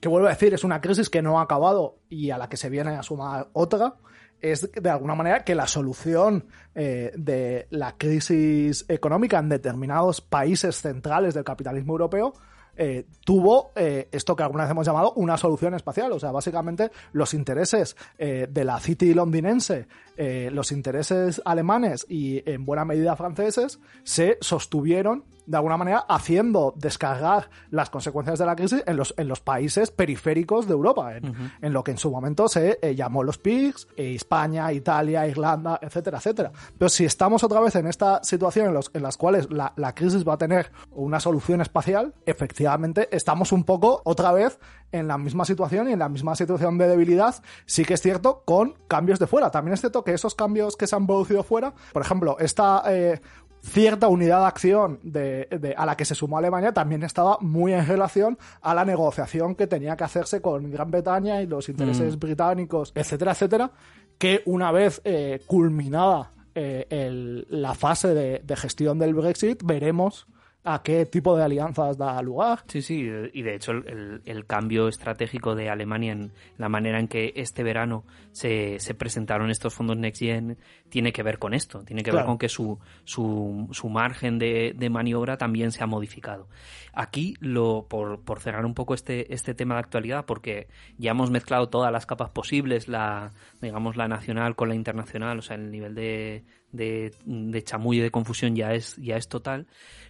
que 0.00 0.08
vuelvo 0.08 0.28
a 0.28 0.30
decir, 0.30 0.54
es 0.54 0.64
una 0.64 0.80
crisis 0.80 1.10
que 1.10 1.20
no 1.20 1.38
ha 1.38 1.42
acabado 1.42 1.98
y 2.08 2.30
a 2.30 2.38
la 2.38 2.48
que 2.48 2.56
se 2.56 2.70
viene 2.70 2.96
a 2.96 3.02
sumar 3.02 3.48
otra, 3.52 3.96
es 4.40 4.70
de 4.72 4.90
alguna 4.90 5.14
manera 5.14 5.44
que 5.44 5.54
la 5.54 5.66
solución 5.66 6.46
eh, 6.74 7.12
de 7.16 7.66
la 7.70 7.96
crisis 7.96 8.84
económica 8.88 9.38
en 9.38 9.48
determinados 9.48 10.20
países 10.20 10.80
centrales 10.80 11.34
del 11.34 11.44
capitalismo 11.44 11.94
europeo 11.94 12.32
eh, 12.76 13.06
tuvo 13.24 13.72
eh, 13.74 14.08
esto 14.12 14.36
que 14.36 14.42
alguna 14.42 14.64
vez 14.64 14.70
hemos 14.70 14.86
llamado 14.86 15.12
una 15.16 15.36
solución 15.36 15.74
espacial. 15.74 16.12
O 16.12 16.20
sea, 16.20 16.30
básicamente 16.30 16.90
los 17.12 17.34
intereses 17.34 17.96
eh, 18.18 18.46
de 18.50 18.64
la 18.64 18.78
City 18.80 19.14
londinense, 19.14 19.86
los 20.16 20.72
intereses 20.72 21.42
alemanes 21.44 22.06
y 22.08 22.42
en 22.50 22.64
buena 22.64 22.86
medida 22.86 23.16
franceses 23.16 23.78
se 24.02 24.38
sostuvieron 24.40 25.24
de 25.46 25.56
alguna 25.56 25.76
manera 25.76 26.04
haciendo 26.08 26.74
descargar 26.76 27.50
las 27.70 27.90
consecuencias 27.90 28.38
de 28.38 28.46
la 28.46 28.56
crisis 28.56 28.82
en 28.86 28.96
los, 28.96 29.14
en 29.16 29.28
los 29.28 29.40
países 29.40 29.90
periféricos 29.90 30.66
de 30.66 30.72
Europa, 30.72 31.16
en, 31.16 31.72
lo 31.72 31.84
que 31.84 31.92
en 31.92 31.98
su 31.98 32.10
momento 32.10 32.48
se 32.48 32.78
llamó 32.94 33.22
los 33.22 33.38
PIGs, 33.38 33.88
España, 33.96 34.72
Italia, 34.72 35.26
Irlanda, 35.26 35.78
etcétera, 35.80 36.18
etcétera. 36.18 36.52
Pero 36.78 36.88
si 36.88 37.04
estamos 37.04 37.44
otra 37.44 37.60
vez 37.60 37.76
en 37.76 37.86
esta 37.86 38.22
situación 38.22 38.66
en, 38.68 38.74
los, 38.74 38.90
en 38.94 39.02
las 39.02 39.16
cuales 39.16 39.50
la, 39.50 39.72
la 39.76 39.94
crisis 39.94 40.26
va 40.26 40.34
a 40.34 40.38
tener 40.38 40.70
una 40.90 41.20
solución 41.20 41.60
espacial, 41.60 42.14
efectivamente 42.26 43.08
estamos 43.12 43.52
un 43.52 43.64
poco 43.64 44.02
otra 44.04 44.32
vez 44.32 44.58
en 44.92 45.08
la 45.08 45.18
misma 45.18 45.44
situación 45.44 45.88
y 45.88 45.92
en 45.92 45.98
la 45.98 46.08
misma 46.08 46.36
situación 46.36 46.78
de 46.78 46.88
debilidad, 46.88 47.34
sí 47.66 47.84
que 47.84 47.94
es 47.94 48.02
cierto, 48.02 48.42
con 48.44 48.74
cambios 48.88 49.18
de 49.18 49.26
fuera. 49.26 49.50
También 49.50 49.74
es 49.74 49.80
cierto 49.80 50.04
que 50.04 50.12
esos 50.12 50.34
cambios 50.34 50.76
que 50.76 50.86
se 50.86 50.96
han 50.96 51.06
producido 51.06 51.42
fuera, 51.42 51.74
por 51.92 52.02
ejemplo, 52.02 52.36
esta 52.38 52.82
eh, 52.86 53.20
cierta 53.66 54.08
unidad 54.08 54.40
de 54.40 54.46
acción 54.46 55.00
de, 55.02 55.74
a 55.76 55.84
la 55.84 55.96
que 55.96 56.04
se 56.04 56.14
sumó 56.14 56.38
Alemania 56.38 56.72
también 56.72 57.02
estaba 57.02 57.38
muy 57.40 57.72
en 57.72 57.86
relación 57.86 58.38
a 58.62 58.74
la 58.74 58.84
negociación 58.84 59.54
que 59.54 59.66
tenía 59.66 59.96
que 59.96 60.04
hacerse 60.04 60.40
con 60.40 60.70
Gran 60.70 60.90
Bretaña 60.90 61.42
y 61.42 61.46
los 61.46 61.68
intereses 61.68 62.16
mm. 62.16 62.18
británicos, 62.18 62.92
etcétera, 62.94 63.32
etcétera, 63.32 63.70
que 64.18 64.42
una 64.46 64.70
vez 64.72 65.00
eh, 65.04 65.40
culminada 65.46 66.30
eh, 66.54 67.44
la 67.50 67.74
fase 67.74 68.14
de, 68.14 68.56
gestión 68.56 68.98
del 68.98 69.14
Brexit, 69.14 69.62
veremos 69.62 70.26
a 70.68 70.82
qué 70.82 71.06
tipo 71.06 71.36
de 71.36 71.44
alianzas 71.44 71.96
da 71.96 72.20
lugar. 72.20 72.64
Sí, 72.66 72.82
sí, 72.82 73.08
y 73.32 73.42
de 73.42 73.54
hecho 73.54 73.70
el, 73.70 74.46
cambio 74.46 74.88
estratégico 74.88 75.54
de 75.54 75.70
Alemania 75.70 76.12
en 76.12 76.32
la 76.58 76.68
manera 76.68 76.98
en 76.98 77.06
que 77.06 77.32
este 77.36 77.62
verano 77.62 78.04
se, 78.32 78.80
se 78.80 78.94
presentaron 78.94 79.48
estos 79.50 79.72
fondos 79.72 79.96
Next 79.96 80.20
Gen 80.20 80.58
tiene 80.88 81.12
que 81.12 81.22
ver 81.22 81.38
con 81.38 81.54
esto, 81.54 81.84
tiene 81.84 82.02
que 82.02 82.10
ver 82.10 82.24
con 82.24 82.36
que 82.36 82.48
su, 82.48 82.80
su, 83.04 83.68
su 83.70 83.88
margen 83.88 84.40
de, 84.40 84.72
de, 84.76 84.90
maniobra 84.90 85.36
también 85.36 85.70
se 85.70 85.84
ha 85.84 85.86
modificado. 85.86 86.48
Aquí, 86.92 87.36
lo, 87.38 87.86
por, 87.88 88.22
por 88.22 88.40
cerrar 88.40 88.66
un 88.66 88.74
poco 88.74 88.94
este, 88.94 89.32
este 89.32 89.54
tema 89.54 89.74
de 89.74 89.80
actualidad, 89.80 90.24
porque 90.26 90.66
ya 90.98 91.12
hemos 91.12 91.30
mezclado 91.30 91.68
todas 91.68 91.92
las 91.92 92.06
capas 92.06 92.30
posibles, 92.30 92.88
la, 92.88 93.30
digamos, 93.60 93.96
la 93.96 94.08
nacional 94.08 94.56
con 94.56 94.68
la 94.68 94.74
internacional, 94.74 95.38
o 95.38 95.42
sea, 95.42 95.56
el 95.56 95.70
nivel 95.70 95.94
de, 95.94 96.44
de, 96.76 97.12
de 97.24 97.64
chamuyo 97.64 98.00
y 98.00 98.04
de 98.04 98.10
confusión 98.10 98.54
ya 98.54 98.72
es, 98.72 98.96
ya 98.96 99.16
es 99.16 99.28
total. 99.28 99.66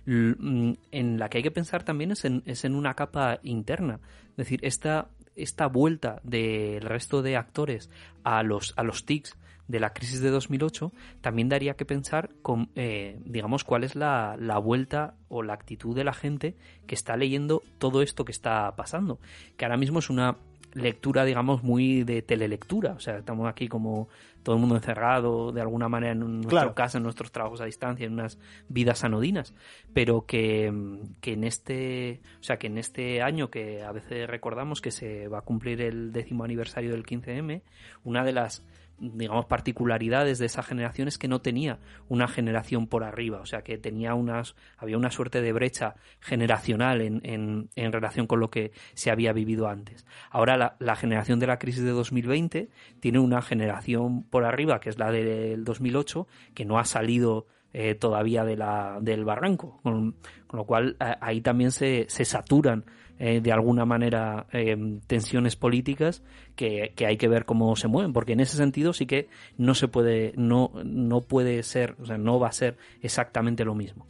Mm, 0.07 0.73
en 0.93 1.19
la 1.19 1.29
que 1.29 1.39
hay 1.39 1.43
que 1.43 1.51
pensar 1.51 1.83
también 1.83 2.13
es 2.13 2.25
en, 2.25 2.43
es 2.47 2.65
en 2.65 2.75
una 2.75 2.95
capa 2.95 3.41
interna. 3.43 4.01
Es 4.31 4.37
decir, 4.37 4.61
esta, 4.63 5.09
esta 5.35 5.67
vuelta 5.67 6.21
del 6.23 6.83
resto 6.83 7.23
de 7.23 7.37
actores 7.37 7.91
a 8.23 8.43
los, 8.43 8.73
a 8.77 8.83
los 8.83 9.05
TICs 9.05 9.37
de 9.69 9.81
la 9.81 9.93
crisis 9.93 10.21
de 10.21 10.31
2008 10.31 10.93
también 11.21 11.49
daría 11.49 11.75
que 11.75 11.85
pensar 11.85 12.31
con, 12.43 12.71
eh, 12.77 13.19
digamos, 13.25 13.65
cuál 13.65 13.85
es 13.85 13.97
la, 13.97 14.37
la, 14.39 14.59
vuelta 14.59 15.15
o 15.29 15.43
la 15.43 15.55
actitud 15.55 15.95
de 15.95 16.05
la 16.05 16.13
gente 16.13 16.55
que 16.87 16.95
está 16.95 17.17
leyendo 17.17 17.63
todo 17.79 18.03
esto 18.03 18.25
que 18.25 18.33
está 18.33 18.77
pasando. 18.77 19.19
Que 19.57 19.65
ahora 19.65 19.77
mismo 19.77 19.99
es 19.99 20.09
una 20.09 20.37
lectura, 20.77 21.25
digamos, 21.25 21.63
muy 21.63 22.05
de 22.05 22.23
telelectura. 22.23 22.93
O 22.93 23.01
sea, 23.01 23.19
estamos 23.19 23.49
aquí 23.49 23.67
como 23.69 24.09
todo 24.43 24.55
el 24.55 24.61
mundo 24.61 24.77
encerrado 24.77 25.51
de 25.51 25.61
alguna 25.61 25.89
manera 25.89 26.13
en 26.13 26.41
nuestra 26.43 26.73
casa, 26.75 26.99
en 26.99 27.05
nuestros 27.05 27.33
trabajos 27.33 27.61
a 27.61 27.65
distancia, 27.65 28.07
en 28.07 28.13
unas 28.13 28.39
vidas 28.69 29.03
anodinas, 29.03 29.55
pero 29.93 30.25
que, 30.27 30.73
que, 31.21 31.33
en 31.33 31.45
este, 31.45 32.21
o 32.41 32.45
sea, 32.45 32.59
que 32.59 32.69
en 32.69 32.79
este 32.79 33.23
año 33.23 33.51
que 33.51 33.83
a 33.83 33.91
veces 33.91 34.29
recordamos 34.29 34.81
que 34.81 34.93
se 34.93 35.27
va 35.29 35.39
a 35.39 35.43
cumplir 35.43 35.81
el 35.81 36.13
décimo 36.13 36.45
aniversario 36.45 36.93
del 36.93 37.05
15M, 37.05 37.63
una 38.05 38.23
de 38.23 38.33
las 38.33 38.63
digamos, 38.99 39.47
particularidades 39.47 40.39
de 40.39 40.47
esa 40.47 40.63
generación 40.63 41.09
es 41.09 41.19
que 41.19 41.29
no 41.29 41.41
tenía 41.41 41.79
una 42.09 42.29
generación 42.29 42.87
por 42.87 43.05
arriba, 43.05 43.41
o 43.41 43.47
sea, 43.47 43.63
que 43.63 43.79
tenía 43.79 44.15
unas, 44.15 44.57
había 44.79 44.97
una 44.97 45.11
suerte 45.11 45.43
de 45.43 45.53
brecha 45.53 45.97
generacional 46.21 47.01
en, 47.01 47.21
en, 47.25 47.69
en 47.77 47.93
relación 47.93 48.27
con 48.27 48.41
lo 48.41 48.51
que 48.51 48.73
se 48.95 49.11
había 49.11 49.33
vivido 49.33 49.69
antes. 49.69 50.07
Ahora 50.31 50.77
la, 50.79 50.97
generación 50.97 51.39
de 51.39 51.47
la 51.47 51.59
crisis 51.59 51.85
de 51.85 51.91
2020 51.91 52.69
tiene 53.01 53.19
una 53.19 53.43
generación 53.43 54.23
por 54.23 54.45
arriba, 54.45 54.81
que 54.81 54.89
es 54.89 54.99
la 54.99 55.11
del 55.11 55.65
2008, 55.65 56.27
que 56.55 56.65
no 56.65 56.79
ha 56.79 56.85
salido 56.85 57.47
eh, 57.73 57.95
todavía 57.95 58.45
de 58.45 58.57
la, 58.57 58.99
del 59.03 59.25
barranco, 59.25 59.79
con, 59.83 60.17
con 60.47 60.59
lo 60.59 60.65
cual 60.65 60.97
ahí 60.99 61.43
también 61.43 61.73
se, 61.73 62.07
se 62.09 62.25
saturan 62.25 62.85
eh, 63.19 63.41
de 63.41 63.51
alguna 63.51 63.87
manera 63.87 64.47
eh, 64.53 64.77
tensiones 65.07 65.57
políticas 65.57 66.23
que, 66.55 66.93
hay 67.07 67.17
que 67.17 67.29
ver 67.29 67.47
cómo 67.47 67.75
se 67.75 67.89
mueven, 67.89 68.13
porque 68.13 68.35
en 68.35 68.41
ese 68.41 68.59
sentido 68.59 68.93
sí 68.93 69.07
que 69.07 69.29
no 69.57 69.75
se 69.75 69.89
puede, 69.89 70.35
no, 70.37 70.71
no 70.85 71.23
puede 71.23 71.63
ser, 71.63 71.97
o 72.01 72.05
sea, 72.05 72.19
no 72.19 72.39
va 72.39 72.49
a 72.49 72.53
ser 72.53 72.77
exactamente 73.01 73.65
lo 73.65 73.75
mismo. 73.75 74.07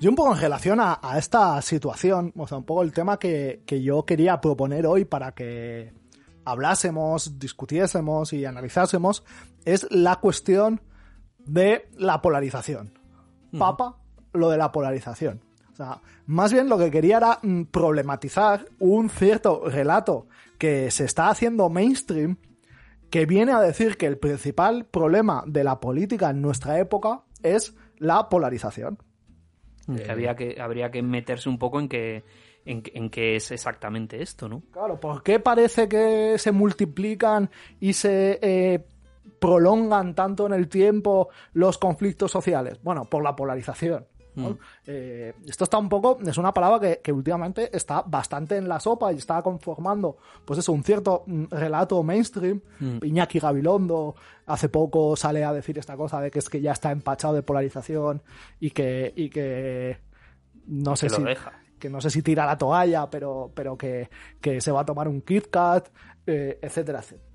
Yo 0.00 0.10
un 0.10 0.16
poco 0.16 0.32
en 0.32 0.40
relación 0.40 0.78
a, 0.80 1.00
esta 1.18 1.60
situación, 1.60 2.32
o 2.36 2.46
sea, 2.46 2.58
un 2.58 2.64
poco 2.64 2.82
el 2.82 2.92
tema 2.92 3.18
que, 3.18 3.62
que 3.66 3.82
yo 3.82 4.04
quería 4.04 4.40
proponer 4.40 4.86
hoy 4.86 5.04
para 5.04 5.32
que 5.32 5.92
hablásemos, 6.44 7.38
discutiésemos 7.38 8.32
y 8.32 8.44
analizásemos, 8.44 9.24
es 9.64 9.86
la 9.90 10.16
cuestión 10.16 10.80
de 11.38 11.88
la 11.98 12.22
polarización. 12.22 12.98
Papa 13.58 13.99
lo 14.32 14.50
de 14.50 14.58
la 14.58 14.72
polarización. 14.72 15.40
O 15.72 15.76
sea, 15.76 16.00
más 16.26 16.52
bien 16.52 16.68
lo 16.68 16.78
que 16.78 16.90
quería 16.90 17.18
era 17.18 17.38
mm, 17.42 17.64
problematizar 17.64 18.66
un 18.78 19.08
cierto 19.08 19.62
relato 19.66 20.26
que 20.58 20.90
se 20.90 21.04
está 21.04 21.28
haciendo 21.28 21.70
mainstream 21.70 22.36
que 23.10 23.26
viene 23.26 23.52
a 23.52 23.60
decir 23.60 23.96
que 23.96 24.06
el 24.06 24.18
principal 24.18 24.84
problema 24.84 25.42
de 25.46 25.64
la 25.64 25.80
política 25.80 26.30
en 26.30 26.40
nuestra 26.40 26.78
época 26.78 27.22
es 27.42 27.74
la 27.98 28.28
polarización. 28.28 28.98
Que, 29.86 30.08
había 30.08 30.36
que 30.36 30.60
habría 30.60 30.90
que 30.90 31.02
meterse 31.02 31.48
un 31.48 31.58
poco 31.58 31.80
en 31.80 31.88
que 31.88 32.22
en, 32.64 33.10
qué 33.10 33.36
es 33.36 33.50
exactamente 33.50 34.22
esto, 34.22 34.48
¿no? 34.48 34.62
Claro, 34.70 35.00
¿por 35.00 35.22
qué 35.22 35.40
parece 35.40 35.88
que 35.88 36.36
se 36.38 36.52
multiplican 36.52 37.50
y 37.80 37.94
se 37.94 38.38
eh, 38.42 38.86
prolongan 39.40 40.14
tanto 40.14 40.46
en 40.46 40.52
el 40.52 40.68
tiempo 40.68 41.30
los 41.52 41.78
conflictos 41.78 42.30
sociales? 42.30 42.78
Bueno, 42.82 43.06
por 43.06 43.24
la 43.24 43.34
polarización. 43.34 44.06
Mm. 44.34 44.50
Eh, 44.86 45.34
esto 45.46 45.64
está 45.64 45.78
un 45.78 45.88
poco, 45.88 46.18
es 46.24 46.38
una 46.38 46.52
palabra 46.52 46.98
que, 47.02 47.12
últimamente 47.12 47.74
está 47.76 48.02
bastante 48.02 48.56
en 48.56 48.68
la 48.68 48.80
sopa 48.80 49.12
y 49.12 49.16
está 49.16 49.42
conformando, 49.42 50.18
pues 50.44 50.58
eso, 50.58 50.72
un 50.72 50.84
cierto 50.84 51.24
mm, 51.26 51.44
relato 51.50 52.02
mainstream. 52.02 52.60
Mm. 52.78 53.04
Iñaki 53.04 53.38
Gabilondo 53.38 54.14
hace 54.46 54.68
poco 54.68 55.16
sale 55.16 55.44
a 55.44 55.52
decir 55.52 55.78
esta 55.78 55.96
cosa 55.96 56.20
de 56.20 56.30
que 56.30 56.38
es 56.38 56.48
que 56.48 56.60
ya 56.60 56.72
está 56.72 56.90
empachado 56.90 57.34
de 57.34 57.42
polarización 57.42 58.22
y 58.58 58.70
que, 58.70 59.12
y 59.16 59.30
que 59.30 59.98
no 60.66 60.96
sé 60.96 61.08
si, 61.08 61.22
que 61.78 61.90
no 61.90 62.00
sé 62.00 62.10
si 62.10 62.22
tira 62.22 62.46
la 62.46 62.56
toalla, 62.56 63.10
pero, 63.10 63.50
pero 63.54 63.76
que, 63.76 64.08
se 64.60 64.70
va 64.70 64.82
a 64.82 64.84
tomar 64.84 65.08
un 65.08 65.22
Kit 65.22 65.48
Kat, 65.50 65.88
eh, 66.26 66.58
etcétera, 66.62 67.00
etcétera. 67.00 67.30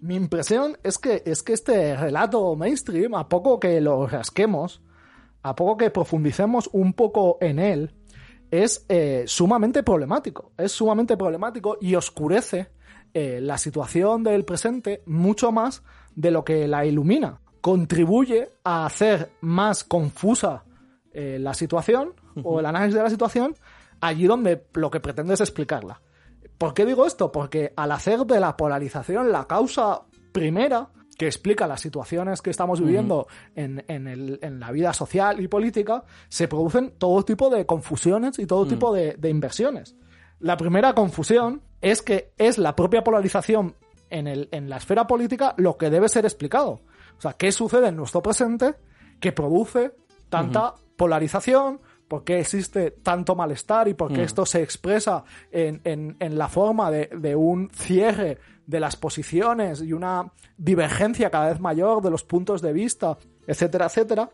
Mi 0.00 0.16
impresión 0.16 0.76
es 0.82 0.98
que, 0.98 1.22
es 1.24 1.42
que 1.42 1.54
este 1.54 1.96
relato 1.96 2.54
mainstream, 2.56 3.14
a 3.14 3.26
poco 3.26 3.58
que 3.58 3.80
lo 3.80 4.06
rasquemos, 4.06 4.82
a 5.44 5.54
poco 5.54 5.76
que 5.76 5.90
profundicemos 5.90 6.70
un 6.72 6.94
poco 6.94 7.36
en 7.40 7.58
él, 7.58 7.94
es 8.50 8.86
eh, 8.88 9.24
sumamente 9.26 9.82
problemático. 9.82 10.52
Es 10.56 10.72
sumamente 10.72 11.18
problemático 11.18 11.76
y 11.80 11.94
oscurece 11.94 12.70
eh, 13.12 13.40
la 13.42 13.58
situación 13.58 14.24
del 14.24 14.46
presente 14.46 15.02
mucho 15.04 15.52
más 15.52 15.82
de 16.16 16.30
lo 16.30 16.44
que 16.44 16.66
la 16.66 16.86
ilumina. 16.86 17.40
Contribuye 17.60 18.52
a 18.64 18.86
hacer 18.86 19.32
más 19.42 19.84
confusa 19.84 20.64
eh, 21.12 21.38
la 21.38 21.52
situación 21.52 22.14
o 22.42 22.58
el 22.58 22.66
análisis 22.66 22.94
de 22.94 23.02
la 23.02 23.10
situación 23.10 23.54
allí 24.00 24.26
donde 24.26 24.66
lo 24.72 24.90
que 24.90 25.00
pretende 25.00 25.34
es 25.34 25.40
explicarla. 25.42 26.00
¿Por 26.56 26.72
qué 26.72 26.86
digo 26.86 27.04
esto? 27.06 27.30
Porque 27.30 27.74
al 27.76 27.92
hacer 27.92 28.20
de 28.20 28.40
la 28.40 28.56
polarización 28.56 29.30
la 29.30 29.46
causa 29.46 30.02
primera, 30.32 30.88
que 31.16 31.26
explica 31.26 31.66
las 31.66 31.80
situaciones 31.80 32.42
que 32.42 32.50
estamos 32.50 32.80
viviendo 32.80 33.26
en, 33.54 33.84
en, 33.88 34.60
la 34.60 34.70
vida 34.70 34.92
social 34.92 35.40
y 35.40 35.48
política, 35.48 36.04
se 36.28 36.48
producen 36.48 36.94
todo 36.98 37.24
tipo 37.24 37.50
de 37.50 37.66
confusiones 37.66 38.38
y 38.38 38.46
todo 38.46 38.64
mm. 38.64 38.68
tipo 38.68 38.92
de, 38.92 39.28
inversiones. 39.28 39.96
La 40.40 40.56
primera 40.56 40.94
confusión 40.94 41.62
es 41.80 42.02
que 42.02 42.32
es 42.36 42.58
la 42.58 42.74
propia 42.74 43.04
polarización 43.04 43.76
en, 44.10 44.26
el, 44.26 44.48
en 44.52 44.68
la 44.68 44.76
esfera 44.76 45.06
política 45.06 45.54
lo 45.56 45.76
que 45.76 45.90
debe 45.90 46.08
ser 46.08 46.24
explicado. 46.24 46.80
O 47.16 47.20
sea, 47.20 47.34
¿qué 47.34 47.52
sucede 47.52 47.88
en 47.88 47.96
nuestro 47.96 48.22
presente 48.22 48.74
que 49.20 49.32
produce 49.32 49.92
tanta 50.28 50.74
polarización? 50.96 51.80
¿Por 52.08 52.24
qué 52.24 52.40
existe 52.40 52.90
tanto 52.90 53.34
malestar 53.34 53.88
y 53.88 53.94
por 53.94 54.12
qué 54.12 54.20
mm. 54.20 54.24
esto 54.24 54.46
se 54.46 54.62
expresa 54.62 55.24
en, 55.50 55.80
en, 55.84 56.16
en 56.20 56.38
la 56.38 56.48
forma 56.48 56.90
de, 56.90 57.06
de 57.06 57.34
un 57.34 57.70
cierre 57.70 58.38
de 58.66 58.80
las 58.80 58.96
posiciones 58.96 59.82
y 59.82 59.92
una 59.92 60.32
divergencia 60.56 61.30
cada 61.30 61.50
vez 61.50 61.60
mayor 61.60 62.02
de 62.02 62.10
los 62.10 62.24
puntos 62.24 62.62
de 62.62 62.72
vista, 62.72 63.18
etcétera, 63.46 63.86
etcétera. 63.86 64.30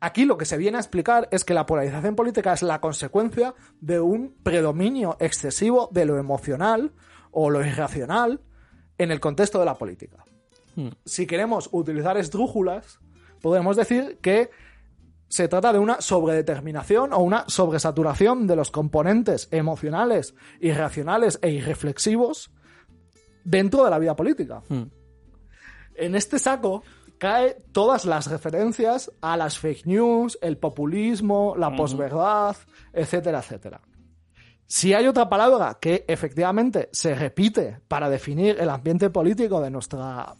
Aquí 0.00 0.24
lo 0.24 0.38
que 0.38 0.46
se 0.46 0.56
viene 0.56 0.78
a 0.78 0.80
explicar 0.80 1.28
es 1.30 1.44
que 1.44 1.52
la 1.52 1.66
polarización 1.66 2.16
política 2.16 2.52
es 2.52 2.62
la 2.62 2.80
consecuencia 2.80 3.54
de 3.80 4.00
un 4.00 4.34
predominio 4.42 5.16
excesivo 5.20 5.90
de 5.92 6.06
lo 6.06 6.18
emocional 6.18 6.92
o 7.30 7.50
lo 7.50 7.64
irracional 7.64 8.40
en 8.96 9.10
el 9.10 9.20
contexto 9.20 9.58
de 9.58 9.66
la 9.66 9.76
política. 9.76 10.24
Hmm. 10.74 10.88
Si 11.04 11.26
queremos 11.26 11.68
utilizar 11.72 12.16
esdrújulas, 12.16 12.98
podemos 13.42 13.76
decir 13.76 14.18
que 14.22 14.50
se 15.28 15.48
trata 15.48 15.72
de 15.72 15.78
una 15.78 16.00
sobredeterminación 16.00 17.12
o 17.12 17.18
una 17.18 17.44
sobresaturación 17.46 18.46
de 18.46 18.56
los 18.56 18.70
componentes 18.70 19.48
emocionales, 19.52 20.34
irracionales 20.60 21.38
e 21.42 21.50
irreflexivos 21.50 22.50
dentro 23.44 23.84
de 23.84 23.90
la 23.90 23.98
vida 23.98 24.16
política. 24.16 24.62
Hmm. 24.68 24.84
En 25.94 26.14
este 26.14 26.38
saco 26.38 26.82
cae 27.18 27.58
todas 27.72 28.06
las 28.06 28.30
referencias 28.30 29.12
a 29.20 29.36
las 29.36 29.58
fake 29.58 29.86
news, 29.86 30.38
el 30.40 30.56
populismo, 30.56 31.54
la 31.56 31.74
posverdad, 31.76 32.56
etcétera, 32.92 33.40
etcétera. 33.40 33.80
Si 34.66 34.94
hay 34.94 35.06
otra 35.06 35.28
palabra 35.28 35.78
que 35.80 36.04
efectivamente 36.06 36.88
se 36.92 37.14
repite 37.14 37.80
para 37.88 38.08
definir 38.08 38.56
el 38.60 38.70
ambiente 38.70 39.10
político 39.10 39.60
de 39.60 39.70
nuestra 39.70 40.34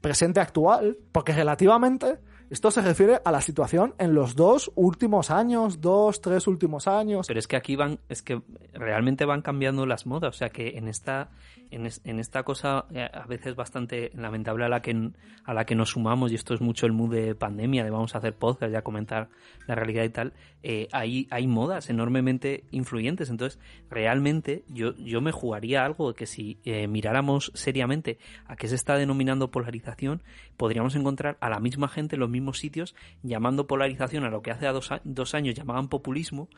presente 0.00 0.40
actual, 0.40 0.98
porque 1.12 1.32
relativamente 1.32 2.18
esto 2.50 2.70
se 2.70 2.80
refiere 2.80 3.20
a 3.24 3.30
la 3.30 3.40
situación 3.40 3.94
en 3.98 4.14
los 4.14 4.34
dos 4.34 4.72
últimos 4.74 5.30
años, 5.30 5.80
dos, 5.80 6.20
tres 6.20 6.46
últimos 6.46 6.88
años. 6.88 7.26
Pero 7.26 7.38
es 7.38 7.46
que 7.46 7.56
aquí 7.56 7.76
van, 7.76 8.00
es 8.08 8.22
que 8.22 8.40
realmente 8.72 9.24
van 9.26 9.42
cambiando 9.42 9.84
las 9.86 10.06
modas. 10.06 10.34
O 10.34 10.38
sea 10.38 10.48
que 10.48 10.76
en 10.78 10.88
esta, 10.88 11.30
en, 11.70 11.86
es- 11.86 12.00
en 12.04 12.18
esta 12.18 12.42
cosa 12.42 12.86
eh, 12.92 13.08
a 13.12 13.26
veces 13.26 13.54
bastante 13.56 14.10
lamentable 14.14 14.64
a 14.64 14.68
la 14.68 14.80
que 14.82 15.10
a 15.44 15.54
la 15.54 15.64
que 15.64 15.74
nos 15.74 15.90
sumamos, 15.90 16.30
y 16.30 16.34
esto 16.34 16.54
es 16.54 16.60
mucho 16.60 16.86
el 16.86 16.92
mood 16.92 17.14
de 17.14 17.34
pandemia, 17.34 17.82
de 17.84 17.90
vamos 17.90 18.14
a 18.14 18.18
hacer 18.18 18.34
podcast 18.34 18.72
y 18.72 18.76
a 18.76 18.82
comentar 18.82 19.28
la 19.66 19.74
realidad 19.74 20.04
y 20.04 20.10
tal, 20.10 20.32
eh, 20.62 20.88
hay, 20.92 21.26
hay 21.30 21.46
modas 21.46 21.88
enormemente 21.90 22.64
influyentes. 22.70 23.30
Entonces, 23.30 23.58
realmente 23.90 24.64
yo, 24.68 24.94
yo 24.96 25.20
me 25.20 25.32
jugaría 25.32 25.84
algo 25.84 26.12
que 26.14 26.26
si 26.26 26.58
eh, 26.64 26.86
miráramos 26.86 27.50
seriamente 27.54 28.18
a 28.46 28.56
qué 28.56 28.68
se 28.68 28.74
está 28.74 28.96
denominando 28.96 29.50
polarización, 29.50 30.22
podríamos 30.56 30.94
encontrar 30.96 31.36
a 31.40 31.48
la 31.50 31.60
misma 31.60 31.88
gente 31.88 32.16
en 32.16 32.20
los 32.20 32.30
mismos 32.30 32.58
sitios 32.58 32.94
llamando 33.22 33.66
polarización 33.66 34.24
a 34.24 34.30
lo 34.30 34.42
que 34.42 34.50
hace 34.50 34.66
a 34.66 34.72
dos, 34.72 34.92
a- 34.92 35.00
dos 35.04 35.34
años 35.34 35.54
llamaban 35.54 35.88
populismo 35.88 36.48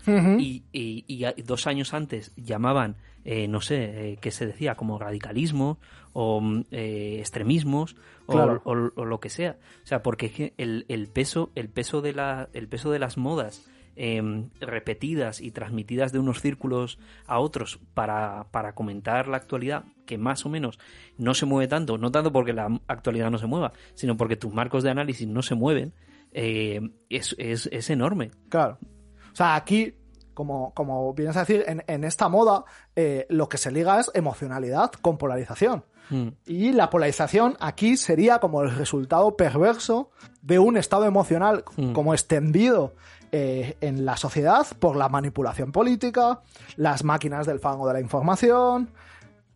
y, 0.41 0.65
y- 0.73 1.05
y 1.07 1.25
a- 1.25 1.35
dos 1.45 1.67
años 1.67 1.95
antes 1.95 2.33
llamaban, 2.37 2.97
eh, 3.25 3.49
no 3.49 3.61
sé, 3.61 4.13
eh, 4.13 4.19
¿qué 4.21 4.31
se 4.31 4.47
decía? 4.47 4.75
Como 4.75 4.99
radicalismo 4.99 5.79
o 6.13 6.41
mm, 6.41 6.65
eh, 6.71 7.17
extremismos 7.21 7.97
o, 8.27 8.33
Claro. 8.33 8.63
o- 8.65 8.91
o 9.01 9.05
lo 9.05 9.21
que 9.21 9.29
sea. 9.31 9.59
O 9.83 9.87
sea, 9.87 10.03
porque 10.03 10.55
el, 10.57 10.85
el 10.89 11.09
peso, 11.09 11.51
el 11.55 11.69
peso 11.69 12.01
de 12.03 12.13
la, 12.15 12.49
el 12.53 12.69
peso 12.69 12.91
de 12.91 12.99
las 12.99 13.17
modas 13.19 13.69
em, 13.97 14.49
repetidas 14.61 15.41
y 15.41 15.51
transmitidas 15.51 16.13
de 16.13 16.19
unos 16.21 16.41
círculos 16.41 16.99
a 17.27 17.39
otros 17.41 17.81
para, 17.93 18.47
para 18.51 18.75
comentar 18.75 19.29
la 19.29 19.37
actualidad, 19.37 19.85
que 20.07 20.17
más 20.17 20.47
o 20.47 20.49
menos 20.49 20.79
no 21.19 21.35
se 21.35 21.45
mueve 21.45 21.69
tanto, 21.69 21.99
no 21.99 22.11
tanto 22.11 22.33
porque 22.33 22.53
la 22.55 22.81
actualidad 22.87 23.31
no 23.31 23.37
se 23.39 23.47
mueva, 23.47 23.73
sino 23.95 24.17
porque 24.17 24.37
tus 24.37 24.55
marcos 24.55 24.83
de 24.85 24.91
análisis 24.91 25.27
no 25.29 25.43
se 25.43 25.55
mueven, 25.55 25.93
es, 26.33 27.35
es, 27.39 27.69
es 27.73 27.91
enorme. 27.91 28.31
Claro. 28.49 28.79
O 29.33 29.37
sea, 29.37 29.55
aquí, 29.57 29.95
como, 30.35 30.73
como 30.75 31.13
vienes 31.15 31.37
a 31.37 31.41
decir, 31.41 31.65
en, 31.67 31.83
en 31.87 32.05
esta 32.05 32.29
moda, 32.29 32.65
eh, 32.97 33.27
lo 33.29 33.49
que 33.49 33.59
se 33.59 33.71
liga 33.71 34.01
es 34.01 34.11
emocionalidad 34.15 34.93
con 34.93 35.19
polarización. 35.19 35.85
Mm. 36.11 36.29
Y 36.47 36.73
la 36.73 36.91
polarización 36.91 37.57
aquí 37.61 37.97
sería 37.97 38.39
como 38.41 38.63
el 38.63 38.75
resultado 38.75 39.37
perverso 39.37 40.11
de 40.43 40.59
un 40.59 40.77
estado 40.77 41.05
emocional 41.05 41.65
Mm. 41.77 41.93
como 41.93 42.15
extendido 42.15 42.95
eh, 43.33 43.77
en 43.81 44.05
la 44.05 44.17
sociedad 44.17 44.67
por 44.81 44.97
la 44.97 45.09
manipulación 45.09 45.71
política, 45.71 46.41
las 46.77 47.05
máquinas 47.05 47.47
del 47.47 47.61
fango 47.61 47.87
de 47.87 47.95
la 47.95 48.01
información, 48.01 48.91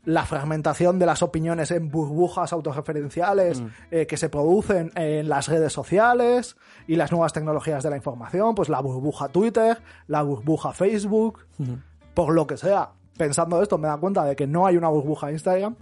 la 0.05 0.25
fragmentación 0.27 0.99
de 0.99 1.07
las 1.07 1.23
opiniones 1.23 1.71
en 1.71 1.91
burbujas 1.91 2.53
autorreferenciales 2.53 3.63
eh, 3.91 4.07
que 4.07 4.17
se 4.17 4.29
producen 4.29 4.93
en 4.95 5.29
las 5.29 5.49
redes 5.49 5.73
sociales 5.73 6.57
y 6.87 6.97
las 6.97 7.11
nuevas 7.11 7.33
tecnologías 7.33 7.83
de 7.83 7.91
la 7.91 7.97
información, 7.97 8.55
pues 8.55 8.69
la 8.69 8.81
burbuja 8.81 9.29
Twitter, 9.29 9.81
la 10.07 10.23
burbuja 10.23 10.73
Facebook, 10.73 11.41
por 12.13 12.35
lo 12.35 12.47
que 12.47 12.57
sea. 12.57 12.91
Pensando 13.17 13.63
esto, 13.63 13.79
me 13.79 13.89
da 13.89 13.97
cuenta 13.97 14.25
de 14.25 14.37
que 14.37 14.47
no 14.47 14.67
hay 14.67 14.77
una 14.77 14.89
burbuja 14.89 15.31
Instagram. 15.31 15.77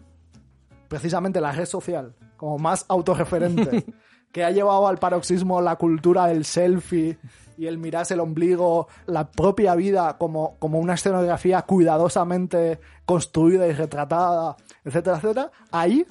Precisamente 0.88 1.40
la 1.40 1.52
red 1.52 1.64
social, 1.64 2.14
como 2.36 2.58
más 2.58 2.84
autorreferente, 2.88 3.86
que 4.32 4.44
ha 4.44 4.50
llevado 4.50 4.88
al 4.88 4.98
paroxismo 4.98 5.60
la 5.60 5.76
cultura 5.76 6.26
del 6.26 6.44
selfie 6.44 7.18
y 7.58 7.66
el 7.66 7.78
mirarse 7.78 8.14
el 8.14 8.20
ombligo, 8.20 8.88
la 9.06 9.30
propia 9.30 9.74
vida 9.74 10.16
como, 10.18 10.56
como 10.58 10.78
una 10.78 10.94
escenografía 10.94 11.62
cuidadosamente 11.62 12.80
construida 13.04 13.66
y 13.68 13.72
retratada, 13.72 14.56
etcétera, 14.84 15.16
etcétera. 15.18 15.50
Ahí, 15.70 16.04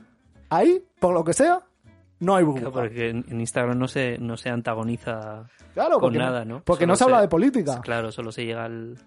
ahí, 0.49 0.83
por 0.99 1.13
lo 1.13 1.23
que 1.23 1.33
sea, 1.33 1.61
no 2.19 2.35
hay 2.35 2.43
burbuja. 2.43 2.71
Claro, 2.71 2.87
porque 2.87 3.09
en 3.09 3.41
Instagram 3.41 3.77
no 3.79 3.87
se, 3.87 4.17
no 4.19 4.37
se 4.37 4.49
antagoniza 4.49 5.47
Claro, 5.73 5.99
con 5.99 6.13
nada, 6.13 6.45
¿no? 6.45 6.61
porque 6.63 6.83
Solo 6.83 6.91
no 6.93 6.95
se 6.95 7.03
habla 7.05 7.21
de 7.21 7.27
política. 7.27 7.81
Claro, 7.81 8.11
solo 8.11 8.31
se 8.31 8.45
llega 8.45 8.65
al... 8.65 8.97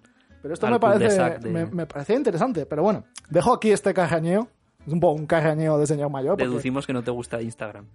Pero 0.41 0.53
esto 0.53 0.67
al 0.67 0.73
me 0.73 0.79
parece, 0.79 1.23
de- 1.39 1.49
me, 1.49 1.65
me 1.65 1.85
parecía 1.85 2.15
interesante. 2.17 2.65
Pero 2.65 2.83
bueno, 2.83 3.05
dejo 3.29 3.53
aquí 3.53 3.71
este 3.71 3.93
carrañeo. 3.93 4.47
Es 4.85 4.93
un 4.93 4.99
poco 4.99 5.13
un 5.19 5.25
carrañeo 5.25 5.77
de 5.79 5.87
señor 5.87 6.11
mayor. 6.11 6.37
Deducimos 6.37 6.85
que 6.85 6.93
no 6.93 7.01
te 7.03 7.09
gusta 7.09 7.41
Instagram. 7.41 7.87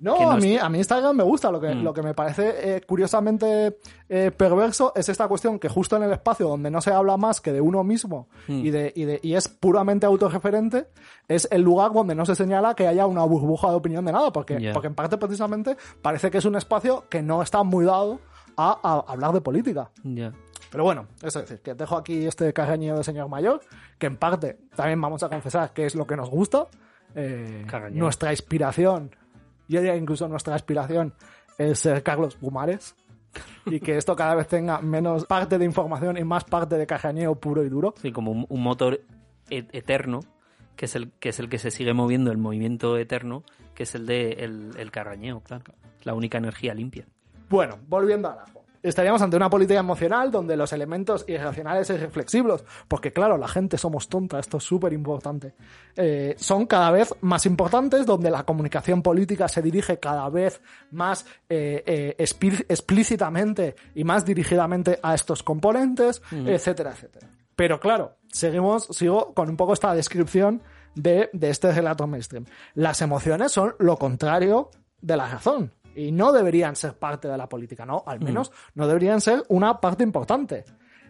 No, 0.00 0.30
a, 0.30 0.38
es- 0.38 0.42
mí, 0.44 0.56
a 0.56 0.68
mí 0.68 0.78
Instagram 0.78 1.14
me 1.16 1.22
gusta. 1.24 1.50
Lo 1.52 1.60
que, 1.60 1.74
Mm. 1.74 1.82
lo 1.84 1.92
que 1.94 2.02
me 2.02 2.14
parece 2.14 2.76
eh, 2.76 2.80
curiosamente 2.86 3.76
eh, 4.08 4.30
perverso 4.30 4.92
es 4.96 5.08
esta 5.08 5.28
cuestión 5.28 5.58
que 5.58 5.68
justo 5.68 5.96
en 5.96 6.02
el 6.04 6.12
espacio 6.12 6.48
donde 6.48 6.70
no 6.70 6.80
se 6.80 6.90
habla 6.92 7.16
más 7.16 7.40
que 7.40 7.52
de 7.52 7.60
uno 7.60 7.84
mismo 7.84 8.28
Mm. 8.48 8.52
y, 8.64 8.70
de, 8.70 8.92
y, 8.96 9.04
de, 9.04 9.20
y 9.22 9.34
es 9.34 9.48
puramente 9.48 10.06
autorreferente, 10.06 10.86
es 11.28 11.46
el 11.50 11.62
lugar 11.62 11.92
donde 11.92 12.14
no 12.14 12.24
se 12.24 12.34
señala 12.34 12.74
que 12.74 12.86
haya 12.88 13.06
una 13.06 13.24
burbuja 13.24 13.68
de 13.70 13.76
opinión 13.76 14.04
de 14.04 14.12
nada. 14.12 14.32
Porque, 14.32 14.70
porque 14.72 14.88
en 14.88 14.94
parte 14.94 15.18
precisamente 15.18 15.76
parece 16.02 16.30
que 16.30 16.38
es 16.38 16.44
un 16.44 16.56
espacio 16.56 17.04
que 17.08 17.22
no 17.22 17.42
está 17.42 17.62
muy 17.62 17.84
dado 17.84 18.20
a, 18.56 18.78
a 18.82 19.12
hablar 19.12 19.32
de 19.32 19.40
política. 19.40 19.90
Pero 20.70 20.84
bueno, 20.84 21.06
es 21.22 21.34
decir, 21.34 21.60
que 21.60 21.74
dejo 21.74 21.96
aquí 21.96 22.26
este 22.26 22.52
carrañeo 22.52 22.96
de 22.96 23.04
señor 23.04 23.28
mayor, 23.28 23.60
que 23.98 24.06
en 24.06 24.16
parte 24.16 24.56
también 24.76 25.00
vamos 25.00 25.22
a 25.24 25.28
confesar 25.28 25.72
que 25.72 25.84
es 25.84 25.94
lo 25.94 26.06
que 26.06 26.16
nos 26.16 26.30
gusta. 26.30 26.66
Eh, 27.14 27.66
nuestra 27.90 28.30
inspiración, 28.30 29.10
yo 29.70 29.80
diría 29.80 29.96
incluso 29.96 30.28
nuestra 30.28 30.54
aspiración 30.54 31.14
es 31.58 31.78
ser 31.78 32.02
Carlos 32.02 32.36
Pumares. 32.36 32.94
Y 33.66 33.78
que 33.78 33.96
esto 33.96 34.16
cada 34.16 34.34
vez 34.34 34.48
tenga 34.48 34.80
menos 34.80 35.24
parte 35.24 35.56
de 35.56 35.64
información 35.64 36.18
y 36.18 36.24
más 36.24 36.42
parte 36.42 36.76
de 36.76 36.84
carrañeo 36.86 37.36
puro 37.36 37.62
y 37.62 37.68
duro. 37.68 37.94
Sí, 38.02 38.10
como 38.10 38.32
un, 38.32 38.44
un 38.48 38.60
motor 38.60 39.00
e- 39.48 39.68
eterno, 39.72 40.20
que 40.74 40.86
es, 40.86 40.96
el, 40.96 41.12
que 41.12 41.28
es 41.28 41.38
el 41.38 41.48
que 41.48 41.58
se 41.58 41.70
sigue 41.70 41.92
moviendo, 41.94 42.32
el 42.32 42.38
movimiento 42.38 42.96
eterno, 42.96 43.44
que 43.74 43.84
es 43.84 43.94
el 43.94 44.06
de 44.06 44.32
el, 44.32 44.72
el 44.76 44.90
carrañeo, 44.90 45.40
claro. 45.40 45.74
La 46.02 46.14
única 46.14 46.38
energía 46.38 46.74
limpia. 46.74 47.06
Bueno, 47.48 47.78
volviendo 47.86 48.28
al 48.28 48.40
ajo. 48.40 48.59
Estaríamos 48.82 49.20
ante 49.20 49.36
una 49.36 49.50
política 49.50 49.80
emocional 49.80 50.30
donde 50.30 50.56
los 50.56 50.72
elementos 50.72 51.24
irracionales 51.28 51.90
y 51.90 51.96
reflexivos, 51.98 52.64
porque 52.88 53.12
claro, 53.12 53.36
la 53.36 53.46
gente 53.46 53.76
somos 53.76 54.08
tonta, 54.08 54.38
esto 54.38 54.56
es 54.56 54.64
súper 54.64 54.92
importante, 54.94 55.54
eh, 55.96 56.34
son 56.38 56.64
cada 56.64 56.90
vez 56.90 57.14
más 57.20 57.44
importantes, 57.44 58.06
donde 58.06 58.30
la 58.30 58.44
comunicación 58.44 59.02
política 59.02 59.48
se 59.48 59.60
dirige 59.60 59.98
cada 59.98 60.28
vez 60.30 60.62
más 60.92 61.26
eh, 61.48 61.82
eh, 61.84 62.16
explí- 62.18 62.64
explícitamente 62.68 63.74
y 63.94 64.04
más 64.04 64.24
dirigidamente 64.24 64.98
a 65.02 65.14
estos 65.14 65.42
componentes, 65.42 66.22
etcétera, 66.30 66.92
etcétera. 66.92 67.28
Pero 67.54 67.78
claro, 67.78 68.16
seguimos, 68.28 68.86
sigo 68.86 69.34
con 69.34 69.50
un 69.50 69.56
poco 69.58 69.74
esta 69.74 69.92
descripción 69.94 70.62
de, 70.94 71.28
de 71.34 71.50
este 71.50 71.70
relato 71.70 72.06
mainstream. 72.06 72.46
Las 72.74 73.02
emociones 73.02 73.52
son 73.52 73.74
lo 73.78 73.98
contrario 73.98 74.70
de 75.02 75.16
la 75.16 75.28
razón 75.28 75.72
y 76.00 76.12
no 76.12 76.32
deberían 76.32 76.76
ser 76.76 76.94
parte 76.94 77.28
de 77.28 77.36
la 77.36 77.48
política, 77.48 77.84
¿no? 77.84 78.02
Al 78.06 78.20
menos 78.20 78.52
no 78.74 78.86
deberían 78.86 79.20
ser 79.20 79.42
una 79.48 79.80
parte 79.80 80.02
importante. 80.02 80.64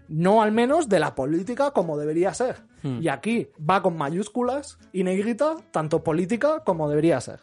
No 0.08 0.42
al 0.42 0.50
menos 0.50 0.88
de 0.88 0.98
la 0.98 1.14
política 1.14 1.70
como 1.70 1.96
debería 1.96 2.34
ser. 2.34 2.64
Y 2.82 3.08
aquí 3.08 3.48
va 3.58 3.82
con 3.82 3.96
mayúsculas 3.96 4.78
y 4.92 5.04
negrita, 5.04 5.56
tanto 5.70 6.02
política 6.02 6.64
como 6.64 6.88
debería 6.88 7.20
ser. 7.20 7.40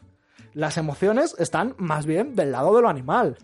Las 0.54 0.78
emociones 0.78 1.36
están 1.38 1.76
más 1.78 2.06
bien 2.06 2.36
del 2.36 2.52
lado 2.52 2.76
de 2.76 2.82
lo 2.82 2.90
animal, 2.90 3.38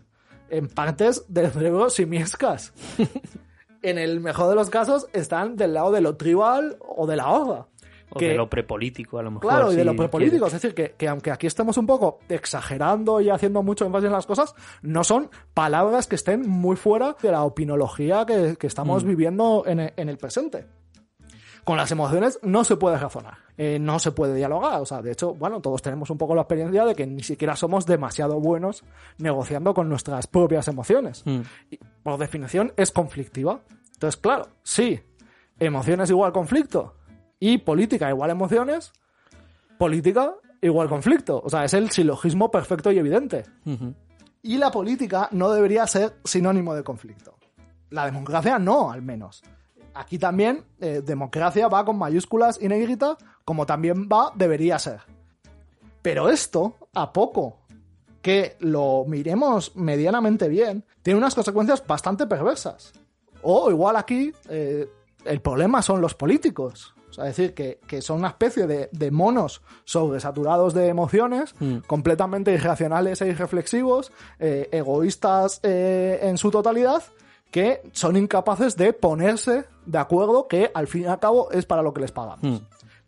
en 0.49 0.67
partes 0.67 1.25
del 1.29 1.51
cerebro 1.51 1.89
simiescas. 1.89 2.73
en 3.83 3.97
el 3.97 4.19
mejor 4.19 4.49
de 4.49 4.55
los 4.55 4.69
casos 4.69 5.07
están 5.13 5.55
del 5.55 5.75
lado 5.75 5.91
de 5.91 6.01
lo 6.01 6.17
tribal 6.17 6.77
o 6.79 7.07
de 7.07 7.15
la 7.15 7.29
horda. 7.29 7.67
O 8.13 8.19
que- 8.19 8.29
de 8.29 8.35
lo 8.35 8.49
prepolítico, 8.49 9.19
a 9.19 9.23
lo 9.23 9.31
mejor. 9.31 9.49
Claro, 9.49 9.71
y 9.71 9.75
de 9.75 9.83
lo 9.85 9.95
prepolítico. 9.95 10.45
quieres. 10.45 10.53
Es 10.55 10.61
decir, 10.61 10.75
que, 10.75 10.95
que 10.97 11.07
aunque 11.07 11.31
aquí 11.31 11.47
estemos 11.47 11.77
un 11.77 11.85
poco 11.85 12.19
exagerando 12.29 13.21
y 13.21 13.29
haciendo 13.29 13.63
mucho 13.63 13.85
énfasis 13.85 14.07
en 14.07 14.13
las 14.13 14.25
cosas, 14.25 14.55
no 14.81 15.03
son 15.03 15.29
palabras 15.53 16.07
que 16.07 16.15
estén 16.15 16.47
muy 16.49 16.75
fuera 16.75 17.15
de 17.21 17.31
la 17.31 17.43
opinología 17.43 18.25
que, 18.25 18.55
que 18.57 18.67
estamos 18.67 19.03
viviendo 19.03 19.63
en, 19.65 19.79
en 19.95 20.09
el 20.09 20.17
presente. 20.17 20.65
Con 21.63 21.77
las 21.77 21.89
emociones 21.93 22.39
no 22.43 22.65
se 22.65 22.75
puede 22.75 22.97
razonar, 22.97 23.37
eh, 23.57 23.77
no 23.79 23.97
se 23.97 24.11
puede 24.11 24.35
dialogar. 24.35 24.81
O 24.81 24.85
sea, 24.85 25.01
de 25.01 25.13
hecho, 25.13 25.33
bueno, 25.33 25.61
todos 25.61 25.81
tenemos 25.81 26.09
un 26.09 26.17
poco 26.17 26.35
la 26.35 26.41
experiencia 26.41 26.83
de 26.83 26.93
que 26.93 27.07
ni 27.07 27.23
siquiera 27.23 27.55
somos 27.55 27.85
demasiado 27.85 28.41
buenos 28.41 28.83
negociando 29.17 29.73
con 29.73 29.87
nuestras 29.87 30.27
propias 30.27 30.67
emociones. 30.67 31.23
Mm. 31.25 31.39
Y, 31.71 31.79
por 32.03 32.17
definición, 32.17 32.73
es 32.75 32.91
conflictiva. 32.91 33.61
Entonces, 33.93 34.19
claro, 34.19 34.47
sí, 34.61 34.99
emociones 35.57 36.09
igual 36.09 36.33
conflicto 36.33 36.95
y 37.43 37.57
política 37.57 38.09
igual 38.09 38.29
emociones, 38.29 38.93
política 39.77 40.33
igual 40.61 40.87
conflicto. 40.87 41.41
O 41.43 41.49
sea, 41.49 41.65
es 41.65 41.73
el 41.73 41.91
silogismo 41.91 42.49
perfecto 42.49 42.89
y 42.89 42.97
evidente. 42.97 43.43
Y 44.41 44.57
la 44.57 44.71
política 44.71 45.27
no 45.31 45.51
debería 45.51 45.85
ser 45.85 46.15
sinónimo 46.23 46.73
de 46.73 46.85
conflicto. 46.85 47.35
La 47.89 48.05
democracia 48.05 48.57
no, 48.59 48.93
al 48.93 49.01
menos. 49.01 49.43
Aquí 49.93 50.17
también 50.17 50.63
eh, 50.79 51.01
democracia 51.03 51.67
va 51.67 51.83
con 51.83 51.97
mayúsculas 51.97 52.59
y 52.61 52.69
negrita, 52.69 53.17
como 53.43 53.65
también 53.65 54.07
va, 54.07 54.31
debería 54.33 54.79
ser. 54.79 55.01
Pero 56.01 56.29
esto, 56.29 56.77
a 56.93 57.11
poco 57.11 57.59
que 58.21 58.55
lo 58.61 59.03
miremos 59.05 59.75
medianamente 59.75 60.47
bien, 60.47 60.85
tiene 61.01 61.17
unas 61.17 61.35
consecuencias 61.35 61.85
bastante 61.85 62.25
perversas. 62.25 62.93
O 63.41 63.69
igual 63.69 63.97
aquí 63.97 64.31
eh, 64.47 64.89
el 65.25 65.41
problema 65.41 65.81
son 65.81 65.99
los 65.99 66.15
políticos. 66.15 66.95
O 67.13 67.21
sea, 67.21 67.29
es 67.29 67.37
decir, 67.37 67.53
que, 67.53 67.79
que 67.87 68.01
son 68.01 68.17
una 68.19 68.29
especie 68.29 68.67
de, 68.67 68.89
de 68.91 69.11
monos 69.11 69.61
sobresaturados 69.85 70.73
de 70.73 70.87
emociones, 70.87 71.53
Mm. 71.59 71.77
completamente 71.87 72.51
irracionales 72.51 73.21
e 73.21 73.27
irreflexivos, 73.27 74.11
eh, 74.39 74.67
egoístas 74.71 75.59
eh, 75.63 76.19
en 76.23 76.37
su 76.37 76.49
totalidad, 76.51 77.03
que 77.51 77.81
son 77.91 78.17
incapaces 78.17 78.75
de 78.75 78.93
ponerse 78.93 79.65
de 79.85 79.97
acuerdo 79.99 80.47
que 80.47 80.71
al 80.73 80.87
fin 80.87 81.03
y 81.03 81.05
al 81.05 81.19
cabo 81.19 81.51
es 81.51 81.65
para 81.65 81.81
lo 81.83 81.93
que 81.93 82.01
les 82.01 82.11
pagamos. 82.11 82.41
Mm. 82.43 82.57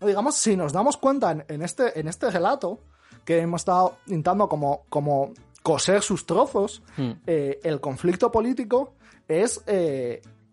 No, 0.01 0.07
digamos, 0.07 0.35
si 0.35 0.55
nos 0.55 0.71
damos 0.71 0.97
cuenta 0.97 1.31
en, 1.31 1.45
en 1.47 1.61
este, 1.63 1.99
en 1.99 2.07
este 2.07 2.29
relato, 2.29 2.79
que 3.23 3.39
hemos 3.39 3.61
estado 3.61 3.97
intentando 4.05 4.47
como, 4.47 4.83
como 4.89 5.33
coser 5.63 6.03
sus 6.03 6.25
trozos, 6.27 6.83
Mm. 6.97 7.11
eh, 7.25 7.59
el 7.63 7.81
conflicto 7.81 8.31
político 8.31 8.93
es 9.27 9.63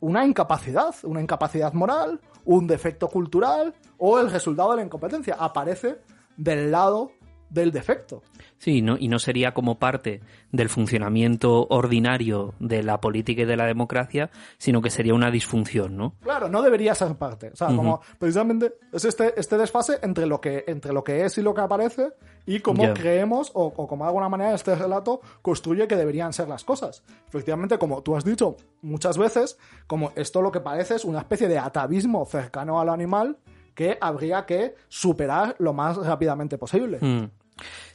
una 0.01 0.25
incapacidad, 0.25 0.95
una 1.03 1.21
incapacidad 1.21 1.73
moral, 1.75 2.19
un 2.45 2.67
defecto 2.67 3.09
cultural 3.09 3.75
o 3.99 4.19
el 4.19 4.31
resultado 4.31 4.71
de 4.71 4.77
la 4.79 4.85
incompetencia. 4.85 5.37
Aparece 5.39 6.01
del 6.37 6.71
lado 6.71 7.13
del 7.53 7.71
defecto. 7.71 8.23
Sí, 8.59 8.81
¿no? 8.81 8.97
y 8.99 9.09
no 9.09 9.19
sería 9.19 9.53
como 9.55 9.79
parte 9.79 10.21
del 10.53 10.69
funcionamiento 10.69 11.67
ordinario 11.69 12.55
de 12.61 12.83
la 12.83 13.01
política 13.01 13.43
y 13.43 13.45
de 13.45 13.57
la 13.57 13.67
democracia, 13.67 14.31
sino 14.57 14.81
que 14.81 14.91
sería 14.91 15.15
una 15.15 15.31
disfunción, 15.31 15.97
¿no? 15.97 16.15
Claro, 16.23 16.49
no 16.49 16.63
debería 16.63 16.95
ser 16.95 17.15
parte. 17.17 17.51
O 17.53 17.57
sea, 17.57 17.69
como 17.69 18.01
precisamente 18.19 18.75
es 18.93 19.05
este, 19.05 19.39
este 19.39 19.59
desfase 19.59 19.99
entre 20.03 20.27
lo, 20.27 20.41
que, 20.41 20.65
entre 20.69 20.93
lo 20.93 21.03
que 21.03 21.25
es 21.25 21.37
y 21.39 21.43
lo 21.43 21.55
que 21.55 21.61
aparece 21.61 22.13
y 22.47 22.61
cómo 22.61 22.95
creemos 22.95 23.51
o, 23.55 23.67
o 23.67 23.87
cómo 23.89 24.05
de 24.05 24.09
alguna 24.09 24.29
manera 24.29 24.55
este 24.55 24.75
relato 24.75 25.21
construye 25.43 25.89
que 25.89 25.97
deberían 25.97 26.33
ser 26.33 26.49
las 26.49 26.65
cosas. 26.65 27.03
Efectivamente, 27.29 27.79
como 27.79 28.03
tú 28.03 28.17
has 28.17 28.25
dicho 28.25 28.57
muchas 28.81 29.19
veces, 29.19 29.59
como 29.87 30.13
esto 30.15 30.41
lo 30.41 30.53
que 30.53 30.61
parece 30.61 30.95
es 30.95 31.05
una 31.05 31.19
especie 31.19 31.49
de 31.49 31.59
atavismo 31.59 32.25
cercano 32.27 32.81
al 32.81 32.89
animal 32.89 33.39
que 33.75 33.99
habría 34.01 34.45
que 34.47 34.75
superar 34.89 35.57
lo 35.59 35.73
más 35.73 35.97
rápidamente 35.97 36.59
posible. 36.59 36.99
Mm. 37.01 37.42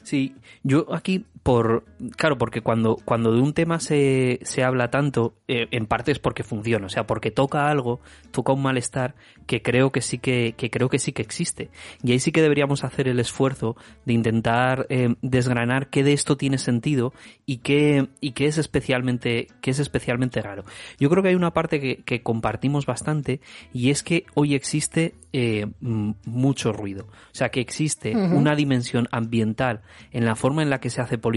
Sí, 0.03 0.35
yo 0.63 0.85
aquí 0.93 1.25
por 1.47 1.85
claro, 2.17 2.37
porque 2.37 2.59
cuando, 2.59 2.97
cuando 3.05 3.31
de 3.31 3.39
un 3.39 3.53
tema 3.53 3.79
se, 3.79 4.39
se 4.41 4.65
habla 4.65 4.89
tanto, 4.89 5.33
eh, 5.47 5.67
en 5.71 5.85
parte 5.85 6.11
es 6.11 6.19
porque 6.19 6.43
funciona, 6.43 6.87
o 6.87 6.89
sea, 6.89 7.07
porque 7.07 7.31
toca 7.31 7.69
algo, 7.69 8.01
toca 8.31 8.51
un 8.51 8.61
malestar 8.61 9.15
que 9.45 9.61
creo 9.61 9.93
que 9.93 10.01
sí 10.01 10.17
que, 10.17 10.55
que 10.57 10.69
creo 10.69 10.89
que 10.89 10.99
sí 10.99 11.13
que 11.13 11.21
existe. 11.21 11.69
Y 12.03 12.11
ahí 12.11 12.19
sí 12.19 12.33
que 12.33 12.41
deberíamos 12.41 12.83
hacer 12.83 13.07
el 13.07 13.17
esfuerzo 13.21 13.77
de 14.03 14.11
intentar 14.11 14.87
eh, 14.89 15.15
desgranar 15.21 15.87
qué 15.89 16.03
de 16.03 16.11
esto 16.11 16.35
tiene 16.35 16.57
sentido 16.57 17.13
y 17.45 17.59
qué, 17.59 18.09
y 18.19 18.31
qué 18.31 18.47
es 18.47 18.57
especialmente, 18.57 19.47
qué 19.61 19.71
es 19.71 19.79
especialmente 19.79 20.41
raro. 20.41 20.65
Yo 20.99 21.09
creo 21.09 21.23
que 21.23 21.29
hay 21.29 21.35
una 21.35 21.53
parte 21.53 21.79
que, 21.79 22.03
que 22.03 22.23
compartimos 22.23 22.85
bastante 22.85 23.39
y 23.71 23.89
es 23.89 24.03
que 24.03 24.25
hoy 24.33 24.53
existe 24.53 25.15
eh, 25.39 25.67
mucho 25.81 26.73
ruido. 26.73 27.05
O 27.05 27.35
sea, 27.35 27.49
que 27.49 27.59
existe 27.59 28.15
una 28.15 28.55
dimensión 28.55 29.07
ambiental 29.11 29.81
en 30.11 30.25
la 30.25 30.35
forma 30.35 30.63
en 30.63 30.71
la 30.71 30.79
que 30.79 30.89
se 30.89 30.99
hace 30.99 31.19
política, 31.19 31.36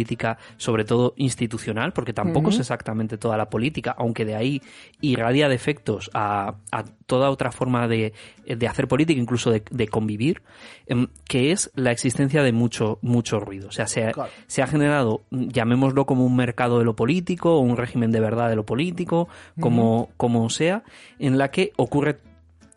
sobre 0.57 0.85
todo 0.85 1.15
institucional, 1.17 1.93
porque 1.93 2.13
tampoco 2.13 2.51
es 2.51 2.59
exactamente 2.59 3.19
toda 3.19 3.37
la 3.37 3.51
política, 3.51 3.95
aunque 3.97 4.25
de 4.25 4.35
ahí 4.35 4.63
irradia 5.01 5.49
defectos 5.49 6.11
a, 6.15 6.55
a 6.71 6.85
toda 7.07 7.31
otra 7.31 7.51
forma 7.53 7.89
de, 7.89 8.13
de 8.47 8.69
hacer 8.69 8.87
política, 8.89 9.21
incluso 9.21 9.51
de, 9.51 9.63
de 9.71 9.89
convivir, 9.89 10.43
em, 10.87 11.09
que 11.27 11.53
es 11.53 11.71
la 11.75 11.91
existencia 11.91 12.43
de 12.43 12.53
mucho, 12.53 12.99
mucho 13.03 13.41
ruido. 13.41 13.69
O 13.69 13.73
sea, 13.73 13.87
se 13.87 14.05
ha, 14.05 14.13
Claro. 14.13 14.31
se 14.47 14.63
ha 14.63 14.67
generado, 14.67 15.23
llamémoslo 15.31 16.07
como 16.07 16.25
un 16.25 16.37
mercado 16.37 16.79
de 16.79 16.85
lo 16.85 16.95
político, 16.97 17.57
o 17.57 17.61
un 17.61 17.77
régimen 17.77 18.11
de 18.11 18.21
verdad 18.21 18.49
de 18.49 18.57
lo 18.57 18.65
político, 18.65 19.29
como, 19.61 20.11
como 20.17 20.49
sea, 20.51 20.83
en 21.19 21.39
la 21.39 21.51
que 21.51 21.73
ocurre 21.77 22.19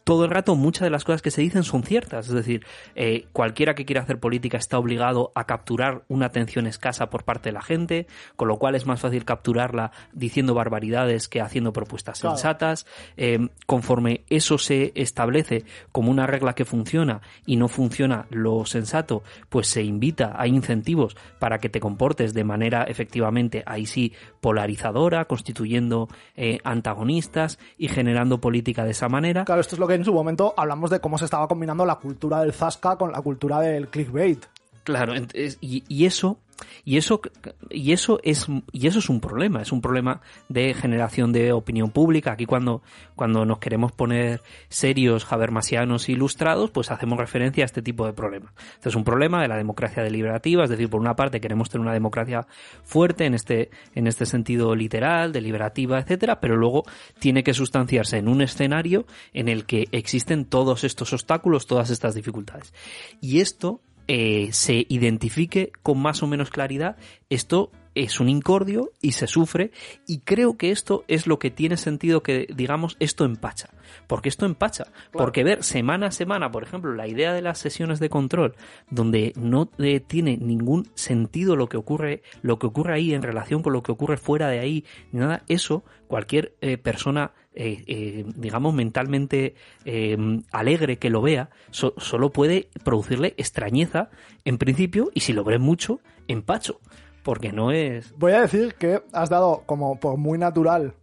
todo 0.04 0.26
el 0.26 0.32
rato 0.32 0.56
muchas 0.56 0.82
de 0.82 0.90
las 0.90 1.04
cosas 1.04 1.22
que 1.22 1.32
se 1.32 1.42
dicen 1.42 1.64
son 1.64 1.84
ciertas. 1.84 2.28
Es 2.28 2.34
decir, 2.34 2.66
eh, 2.96 3.26
cualquiera 3.32 3.74
que 3.76 3.86
quiera 3.86 4.02
hacer 4.02 4.20
política 4.20 4.58
está 4.58 4.78
obligado 4.78 5.32
a 5.36 5.46
capturar 5.46 6.04
una 6.08 6.26
atención 6.26 6.68
escasa 6.68 7.10
por 7.10 7.24
parte 7.24 7.50
de 7.50 7.54
la 7.54 7.62
gente, 7.62 8.08
con 8.36 8.48
lo 8.48 8.58
cual 8.58 8.76
es 8.76 8.86
más 8.86 9.00
fácil 9.02 9.26
capturarla 9.26 9.92
diciendo 10.12 10.54
barbaridades 10.54 11.28
que 11.28 11.42
haciendo 11.42 11.74
propuestas 11.74 12.20
Claro. 12.20 12.36
sensatas. 12.36 12.86
Eh, 13.18 13.48
conforme 13.66 14.24
eso 14.30 14.58
se 14.58 14.92
establece 14.96 15.64
como 15.92 16.12
una 16.12 16.28
regla 16.28 16.54
que 16.54 16.66
funciona 16.66 17.22
y 17.46 17.56
no 17.56 17.68
funciona 17.68 18.28
lo 18.30 18.66
sensato, 18.66 19.24
pues 19.50 19.68
se 19.68 19.84
invita, 19.84 20.34
hay 20.38 20.50
incentivos 20.52 21.16
para 21.40 21.60
que 21.60 21.70
te 21.70 21.80
comportes 21.80 22.34
de 22.34 22.44
manera 22.44 22.84
efectivamente, 22.84 23.64
ahí 23.66 23.86
sí, 23.86 24.14
polarizadora, 24.42 25.26
constituyendo 25.26 26.08
eh, 26.36 26.60
antagonistas 26.64 27.58
y 27.78 27.88
generando 27.88 28.40
política 28.40 28.84
de 28.86 28.92
esa 28.92 29.10
manera. 29.10 29.46
Claro, 29.46 29.62
esto 29.62 29.76
es 29.76 29.80
lo 29.80 29.88
que 29.88 29.93
en 29.96 30.06
su 30.06 30.14
momento 30.14 30.54
hablamos 30.58 30.90
de 30.90 31.00
cómo 31.00 31.18
se 31.18 31.26
estaba 31.26 31.48
combinando 31.48 31.86
la 31.86 31.96
cultura 31.96 32.42
del 32.42 32.54
zasca 32.54 32.96
con 32.98 33.12
la 33.12 33.22
cultura 33.22 33.60
del 33.60 33.88
clickbait. 33.88 34.46
Claro, 34.84 35.14
y 35.62 36.06
eso 36.06 36.38
y 36.84 36.98
eso 36.98 37.22
y 37.70 37.92
eso 37.92 38.20
es 38.24 38.48
y 38.72 38.88
eso 38.88 39.00
es 39.00 39.10
un 39.10 39.20
problema, 39.20 39.62
es 39.62 39.72
un 39.72 39.82
problema 39.82 40.22
de 40.50 40.74
generación 40.74 41.32
de 41.32 41.52
opinión 41.52 41.92
pública. 41.92 42.34
Aquí 42.34 42.46
cuando 42.46 42.82
cuando 43.16 43.46
nos 43.46 43.60
queremos 43.60 43.92
poner 43.92 44.42
serios, 44.70 45.32
habermasianos 45.32 46.10
ilustrados, 46.10 46.72
pues 46.72 46.92
hacemos 46.92 47.18
referencia 47.18 47.64
a 47.64 47.66
este 47.66 47.82
tipo 47.82 48.06
de 48.06 48.14
problemas. 48.14 48.54
Este 48.76 48.90
es 48.90 48.96
un 48.96 49.04
problema 49.04 49.42
de 49.42 49.48
la 49.48 49.58
democracia 49.58 50.04
deliberativa, 50.04 50.64
es 50.64 50.70
decir, 50.70 50.90
por 50.90 51.02
una 51.02 51.16
parte 51.16 51.42
queremos 51.42 51.70
tener 51.70 51.82
una 51.82 51.94
democracia 51.94 52.48
fuerte 52.84 53.26
en 53.26 53.34
este 53.34 53.70
en 53.96 54.08
este 54.08 54.26
sentido 54.26 54.76
literal, 54.76 55.32
deliberativa, 55.32 56.00
etcétera, 56.00 56.40
pero 56.40 56.56
luego 56.56 56.84
tiene 57.20 57.44
que 57.44 57.54
sustanciarse 57.54 58.18
en 58.18 58.28
un 58.28 58.42
escenario 58.42 59.06
en 59.34 59.48
el 59.48 59.66
que 59.66 59.88
existen 59.92 60.46
todos 60.46 60.84
estos 60.84 61.14
obstáculos, 61.14 61.68
todas 61.68 61.90
estas 61.90 62.16
dificultades. 62.16 62.74
Y 63.22 63.40
esto 63.40 63.82
eh, 64.08 64.50
se 64.52 64.86
identifique 64.90 65.72
con 65.82 66.00
más 66.00 66.24
o 66.24 66.28
menos 66.28 66.50
claridad, 66.50 66.98
esto 67.30 67.72
es 67.96 68.20
un 68.20 68.30
incordio 68.30 68.92
y 69.02 69.12
se 69.14 69.28
sufre 69.28 69.72
y 70.08 70.20
creo 70.20 70.58
que 70.58 70.72
esto 70.72 71.04
es 71.08 71.28
lo 71.28 71.40
que 71.40 71.52
tiene 71.52 71.78
sentido 71.78 72.24
que 72.24 72.48
digamos 72.56 72.96
esto 73.00 73.26
empacha. 73.26 73.70
Porque 74.08 74.30
esto 74.30 74.46
empacha. 74.46 74.86
Porque 75.12 75.44
ver 75.44 75.64
semana 75.64 76.08
a 76.08 76.12
semana 76.12 76.52
por 76.52 76.64
ejemplo 76.64 76.94
la 76.96 77.08
idea 77.08 77.34
de 77.34 77.42
las 77.42 77.60
sesiones 77.60 78.00
de 78.00 78.10
control 78.10 78.56
donde 78.90 79.34
no 79.36 79.70
eh, 79.78 80.00
tiene 80.00 80.38
ningún 80.38 80.90
sentido 80.96 81.56
lo 81.56 81.70
que 81.70 81.78
ocurre 81.78 82.24
lo 82.42 82.60
que 82.60 82.68
ocurre 82.68 82.94
ahí 82.96 83.14
en 83.14 83.22
relación 83.22 83.62
con 83.62 83.74
lo 83.74 83.84
que 83.84 83.92
ocurre 83.92 84.18
fuera 84.18 84.48
de 84.50 84.60
ahí 84.60 84.86
ni 85.12 85.20
nada 85.20 85.44
eso 85.48 85.84
cualquier 86.08 86.54
eh, 86.62 86.78
persona 86.78 87.32
eh, 87.56 87.84
eh, 87.88 88.26
digamos 88.36 88.74
mentalmente 88.74 89.54
eh, 89.86 90.18
alegre 90.52 90.98
que 90.98 91.10
lo 91.12 91.22
vea 91.22 91.50
so- 91.72 91.94
solo 91.98 92.32
puede 92.32 92.70
producirle 92.84 93.36
extrañeza 93.38 94.10
en 94.44 94.58
principio 94.58 95.12
y 95.14 95.20
si 95.20 95.34
lo 95.34 95.44
ve 95.44 95.60
mucho 95.60 96.00
empacho 96.28 96.80
porque 97.24 97.52
no 97.52 97.72
es 97.72 98.14
Voy 98.18 98.34
a 98.34 98.42
decir 98.42 98.76
que 98.76 99.02
has 99.14 99.30
dado 99.30 99.64
como 99.66 100.00
por 100.00 100.18
muy 100.18 100.38
natural 100.38 100.94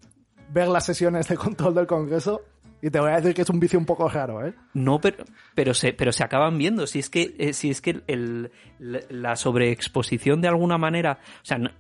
ver 0.53 0.69
las 0.69 0.85
sesiones 0.85 1.29
de 1.29 1.37
control 1.37 1.75
del 1.75 1.87
Congreso 1.87 2.43
y 2.83 2.89
te 2.91 2.99
voy 2.99 3.11
a 3.11 3.17
decir 3.17 3.35
que 3.35 3.43
es 3.43 3.51
un 3.51 3.61
vicio 3.61 3.79
un 3.79 3.85
poco 3.85 4.09
raro, 4.09 4.47
¿eh? 4.47 4.55
No, 4.73 5.01
pero, 5.01 5.25
pero 5.55 5.75
se, 5.75 5.93
pero 5.93 6.13
se 6.13 6.25
acaban 6.25 6.57
viendo. 6.57 6.87
Si 6.87 6.99
es 6.99 7.11
que, 7.11 7.35
eh, 7.39 7.53
si 7.53 7.69
es 7.69 7.83
que 7.83 8.01
el, 8.07 8.53
la 8.79 9.01
la 9.11 9.37
sobreexposición 9.37 10.41
de 10.41 10.49
alguna 10.49 10.79
manera, 10.79 11.19
o 11.43 11.45
sea, 11.45 11.59
no- 11.59 11.71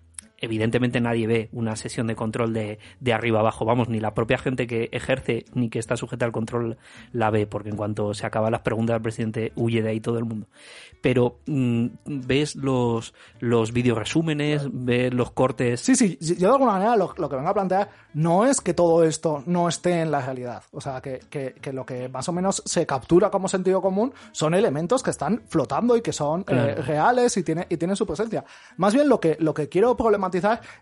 evidentemente 0.40 1.00
nadie 1.00 1.26
ve 1.26 1.48
una 1.52 1.76
sesión 1.76 2.06
de 2.06 2.16
control 2.16 2.52
de, 2.52 2.78
de 3.00 3.12
arriba 3.12 3.40
abajo, 3.40 3.64
vamos, 3.64 3.88
ni 3.88 4.00
la 4.00 4.14
propia 4.14 4.38
gente 4.38 4.66
que 4.66 4.88
ejerce 4.92 5.44
ni 5.54 5.68
que 5.68 5.78
está 5.78 5.96
sujeta 5.96 6.24
al 6.24 6.32
control 6.32 6.78
la 7.12 7.30
ve, 7.30 7.46
porque 7.46 7.70
en 7.70 7.76
cuanto 7.76 8.14
se 8.14 8.26
acaban 8.26 8.52
las 8.52 8.62
preguntas 8.62 8.94
del 8.94 9.02
presidente 9.02 9.52
huye 9.56 9.82
de 9.82 9.90
ahí 9.90 10.00
todo 10.00 10.18
el 10.18 10.24
mundo. 10.24 10.46
Pero 11.02 11.38
mm, 11.46 11.86
ves 12.04 12.56
los, 12.56 13.14
los 13.38 13.72
vídeos 13.72 13.98
resúmenes, 13.98 14.68
ves 14.72 15.12
los 15.12 15.30
cortes. 15.30 15.80
Sí, 15.80 15.94
sí, 15.94 16.18
yo 16.20 16.48
de 16.48 16.54
alguna 16.54 16.72
manera 16.72 16.96
lo, 16.96 17.14
lo, 17.16 17.28
que 17.28 17.36
vengo 17.36 17.48
a 17.48 17.54
plantear 17.54 17.90
no 18.14 18.46
es 18.46 18.60
que 18.60 18.74
todo 18.74 19.04
esto 19.04 19.42
no 19.46 19.68
esté 19.68 20.00
en 20.00 20.10
la 20.10 20.20
realidad. 20.20 20.62
O 20.72 20.80
sea, 20.80 21.00
que, 21.00 21.20
que, 21.30 21.54
que 21.60 21.72
lo 21.72 21.86
que 21.86 22.08
más 22.08 22.28
o 22.28 22.32
menos 22.32 22.62
se 22.66 22.86
captura 22.86 23.30
como 23.30 23.48
sentido 23.48 23.80
común 23.80 24.12
son 24.32 24.54
elementos 24.54 25.02
que 25.02 25.10
están 25.10 25.42
flotando 25.48 25.96
y 25.96 26.02
que 26.02 26.12
son 26.12 26.44
eh, 26.48 26.74
reales 26.74 27.36
y, 27.36 27.42
tiene, 27.42 27.66
y 27.68 27.76
tienen 27.76 27.96
su 27.96 28.06
presencia. 28.06 28.44
Más 28.76 28.94
bien 28.94 29.08
lo 29.08 29.20
que, 29.20 29.36
lo 29.40 29.54
que 29.54 29.68
quiero 29.68 29.96
problematizar 29.96 30.29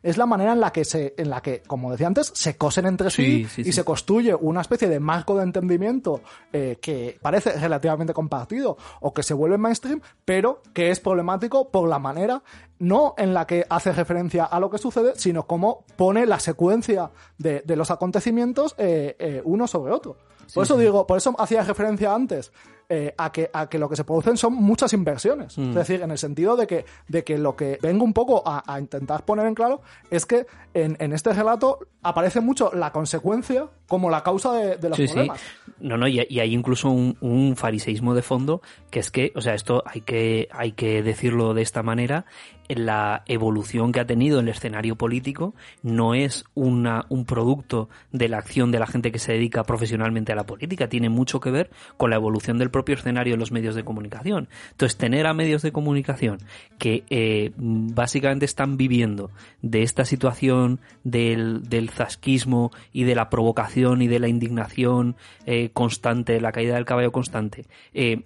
es 0.02 0.16
la 0.16 0.26
manera 0.26 0.52
en 0.52 0.60
la 0.60 0.70
que 0.72 0.84
se, 0.84 1.14
en 1.16 1.30
la 1.30 1.40
que, 1.40 1.62
como 1.66 1.90
decía 1.90 2.06
antes, 2.06 2.30
se 2.34 2.56
cosen 2.56 2.86
entre 2.86 3.10
sí, 3.10 3.46
y 3.56 3.72
se 3.72 3.84
construye 3.84 4.34
una 4.34 4.60
especie 4.60 4.88
de 4.88 5.00
marco 5.00 5.36
de 5.36 5.44
entendimiento 5.44 6.20
eh, 6.52 6.78
que 6.80 7.18
parece 7.20 7.52
relativamente 7.52 8.12
compartido 8.12 8.76
o 9.00 9.12
que 9.12 9.22
se 9.22 9.34
vuelve 9.34 9.58
mainstream, 9.58 10.00
pero 10.24 10.62
que 10.72 10.90
es 10.90 11.00
problemático 11.00 11.70
por 11.70 11.88
la 11.88 11.98
manera 11.98 12.42
no 12.78 13.14
en 13.18 13.34
la 13.34 13.46
que 13.46 13.66
hace 13.68 13.92
referencia 13.92 14.44
a 14.44 14.60
lo 14.60 14.70
que 14.70 14.78
sucede, 14.78 15.12
sino 15.16 15.46
cómo 15.46 15.84
pone 15.96 16.26
la 16.26 16.38
secuencia 16.38 17.10
de, 17.36 17.62
de 17.64 17.76
los 17.76 17.90
acontecimientos 17.90 18.74
eh, 18.78 19.16
eh, 19.18 19.42
uno 19.44 19.66
sobre 19.66 19.92
otro. 19.92 20.16
Por 20.54 20.64
eso 20.64 20.78
digo, 20.78 21.06
por 21.06 21.18
eso 21.18 21.34
hacía 21.38 21.62
referencia 21.62 22.14
antes 22.14 22.52
eh, 22.90 23.14
a, 23.18 23.30
que, 23.30 23.50
a 23.52 23.68
que 23.68 23.78
lo 23.78 23.88
que 23.88 23.96
se 23.96 24.04
producen 24.04 24.38
son 24.38 24.54
muchas 24.54 24.94
inversiones. 24.94 25.58
Es 25.58 25.74
decir, 25.74 26.00
en 26.00 26.10
el 26.10 26.16
sentido 26.16 26.56
de 26.56 26.66
que, 26.66 26.86
de 27.06 27.22
que 27.22 27.36
lo 27.36 27.54
que 27.54 27.78
vengo 27.82 28.02
un 28.02 28.14
poco 28.14 28.42
a, 28.46 28.62
a 28.66 28.80
intentar 28.80 29.26
poner 29.26 29.46
en 29.46 29.54
claro 29.54 29.82
es 30.10 30.24
que 30.24 30.46
en, 30.72 30.96
en, 30.98 31.12
este 31.12 31.32
relato 31.32 31.80
aparece 32.02 32.40
mucho 32.40 32.70
la 32.72 32.92
consecuencia 32.92 33.68
como 33.86 34.08
la 34.08 34.22
causa 34.22 34.52
de, 34.52 34.76
de 34.76 34.88
los 34.88 34.96
sí, 34.96 35.06
problemas. 35.06 35.40
Sí. 35.40 35.72
No, 35.80 35.96
no, 35.96 36.08
y, 36.08 36.26
y 36.28 36.40
hay 36.40 36.54
incluso 36.54 36.90
un, 36.90 37.16
un, 37.20 37.56
fariseísmo 37.56 38.14
de 38.14 38.22
fondo 38.22 38.62
que 38.90 39.00
es 39.00 39.10
que, 39.10 39.32
o 39.34 39.40
sea, 39.40 39.54
esto 39.54 39.82
hay 39.86 40.00
que, 40.00 40.48
hay 40.50 40.72
que 40.72 41.02
decirlo 41.02 41.54
de 41.54 41.62
esta 41.62 41.82
manera, 41.82 42.26
la 42.68 43.22
evolución 43.26 43.92
que 43.92 44.00
ha 44.00 44.06
tenido 44.06 44.40
el 44.40 44.48
escenario 44.48 44.96
político 44.96 45.54
no 45.82 46.14
es 46.14 46.44
una, 46.54 47.06
un 47.08 47.24
producto 47.24 47.88
de 48.12 48.28
la 48.28 48.38
acción 48.38 48.70
de 48.70 48.78
la 48.78 48.86
gente 48.86 49.10
que 49.10 49.18
se 49.18 49.32
dedica 49.32 49.64
profesionalmente 49.64 50.32
a 50.32 50.36
la 50.36 50.46
política, 50.46 50.88
tiene 50.88 51.08
mucho 51.08 51.40
que 51.40 51.50
ver 51.50 51.70
con 51.96 52.10
la 52.10 52.16
evolución 52.16 52.58
del 52.58 52.70
propio 52.78 52.94
escenario 52.94 53.32
de 53.34 53.38
los 53.38 53.50
medios 53.50 53.74
de 53.74 53.82
comunicación. 53.82 54.48
Entonces, 54.70 54.96
tener 54.96 55.26
a 55.26 55.34
medios 55.34 55.62
de 55.62 55.72
comunicación 55.72 56.38
que 56.78 57.02
eh, 57.10 57.50
básicamente 57.56 58.44
están 58.44 58.76
viviendo 58.76 59.32
de 59.62 59.82
esta 59.82 60.04
situación 60.04 60.78
del, 61.02 61.64
del, 61.68 61.90
zasquismo 61.90 62.70
y 62.92 63.02
de 63.02 63.16
la 63.16 63.30
provocación 63.30 64.00
y 64.00 64.06
de 64.06 64.20
la 64.20 64.28
indignación 64.28 65.16
eh, 65.44 65.70
constante, 65.72 66.40
la 66.40 66.52
caída 66.52 66.76
del 66.76 66.84
caballo 66.84 67.10
constante, 67.10 67.66
eh, 67.94 68.22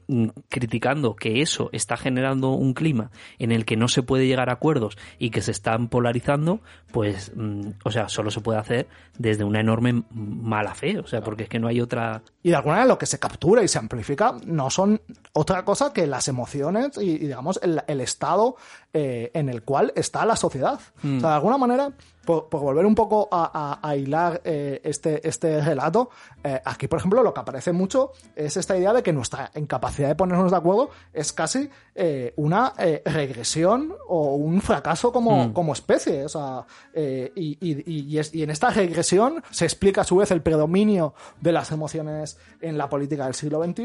criticando 0.50 1.16
que 1.16 1.40
eso 1.40 1.70
está 1.72 1.96
generando 1.96 2.50
un 2.50 2.74
clima 2.74 3.10
en 3.38 3.52
el 3.52 3.64
que 3.64 3.78
no 3.78 3.88
se 3.88 4.02
puede 4.02 4.26
llegar 4.26 4.50
a 4.50 4.54
acuerdos 4.54 4.98
y 5.18 5.30
que 5.30 5.40
se 5.40 5.50
están 5.50 5.88
polarizando, 5.88 6.60
pues, 6.92 7.32
mm, 7.34 7.70
o 7.84 7.90
sea, 7.90 8.10
solo 8.10 8.30
se 8.30 8.42
puede 8.42 8.58
hacer 8.58 8.86
desde 9.16 9.44
una 9.44 9.60
enorme 9.60 10.02
mala 10.10 10.74
fe, 10.74 10.98
o 10.98 11.06
sea, 11.06 11.22
porque 11.22 11.44
es 11.44 11.48
que 11.48 11.58
no 11.58 11.68
hay 11.68 11.80
otra... 11.80 12.22
Y 12.42 12.50
de 12.50 12.56
alguna 12.56 12.74
manera 12.74 12.88
lo 12.92 12.98
que 12.98 13.06
se 13.06 13.18
captura 13.18 13.62
y 13.62 13.68
se 13.68 13.78
amplifica 13.78 14.34
no 14.46 14.70
son 14.70 15.00
otra 15.32 15.64
cosa 15.64 15.92
que 15.92 16.06
las 16.06 16.28
emociones 16.28 16.98
y, 16.98 17.18
digamos, 17.18 17.58
el, 17.62 17.82
el 17.86 18.00
estado 18.00 18.56
eh, 18.92 19.30
en 19.34 19.48
el 19.48 19.62
cual 19.62 19.92
está 19.96 20.24
la 20.24 20.36
sociedad. 20.36 20.80
O 20.98 21.20
sea, 21.20 21.30
de 21.30 21.34
alguna 21.34 21.58
manera, 21.58 21.92
por, 22.24 22.48
por 22.48 22.60
volver 22.60 22.86
un 22.86 22.94
poco 22.94 23.28
a, 23.30 23.78
a, 23.82 23.88
a 23.88 23.96
hilar 23.96 24.40
eh, 24.44 24.80
este, 24.84 25.26
este 25.26 25.60
relato, 25.60 26.10
eh, 26.42 26.60
aquí, 26.64 26.88
por 26.88 26.98
ejemplo, 26.98 27.22
lo 27.22 27.34
que 27.34 27.40
aparece 27.40 27.72
mucho 27.72 28.12
es 28.34 28.56
esta 28.56 28.76
idea 28.76 28.92
de 28.92 29.02
que 29.02 29.12
nuestra 29.12 29.50
incapacidad 29.54 30.08
de 30.08 30.14
ponernos 30.14 30.50
de 30.50 30.56
acuerdo 30.56 30.90
es 31.12 31.32
casi 31.32 31.68
eh, 31.94 32.32
una 32.36 32.72
regresión 33.04 33.94
o 34.08 34.34
un 34.34 34.60
fracaso 34.60 35.12
como, 35.12 35.48
mm. 35.48 35.52
como 35.52 35.72
especie. 35.72 36.24
O 36.24 36.28
sea, 36.28 36.64
y, 36.94 37.58
y, 37.60 38.12
y, 38.12 38.18
es, 38.18 38.34
y 38.34 38.42
en 38.42 38.50
esta 38.50 38.70
regresión 38.70 39.42
se 39.50 39.64
explica 39.64 40.02
a 40.02 40.04
su 40.04 40.16
vez 40.16 40.30
el 40.30 40.42
predominio 40.42 41.14
de 41.40 41.52
las 41.52 41.70
emociones 41.70 42.38
en 42.60 42.78
la 42.78 42.88
política 42.88 43.24
del 43.24 43.34
siglo 43.34 43.62
XXI, 43.62 43.84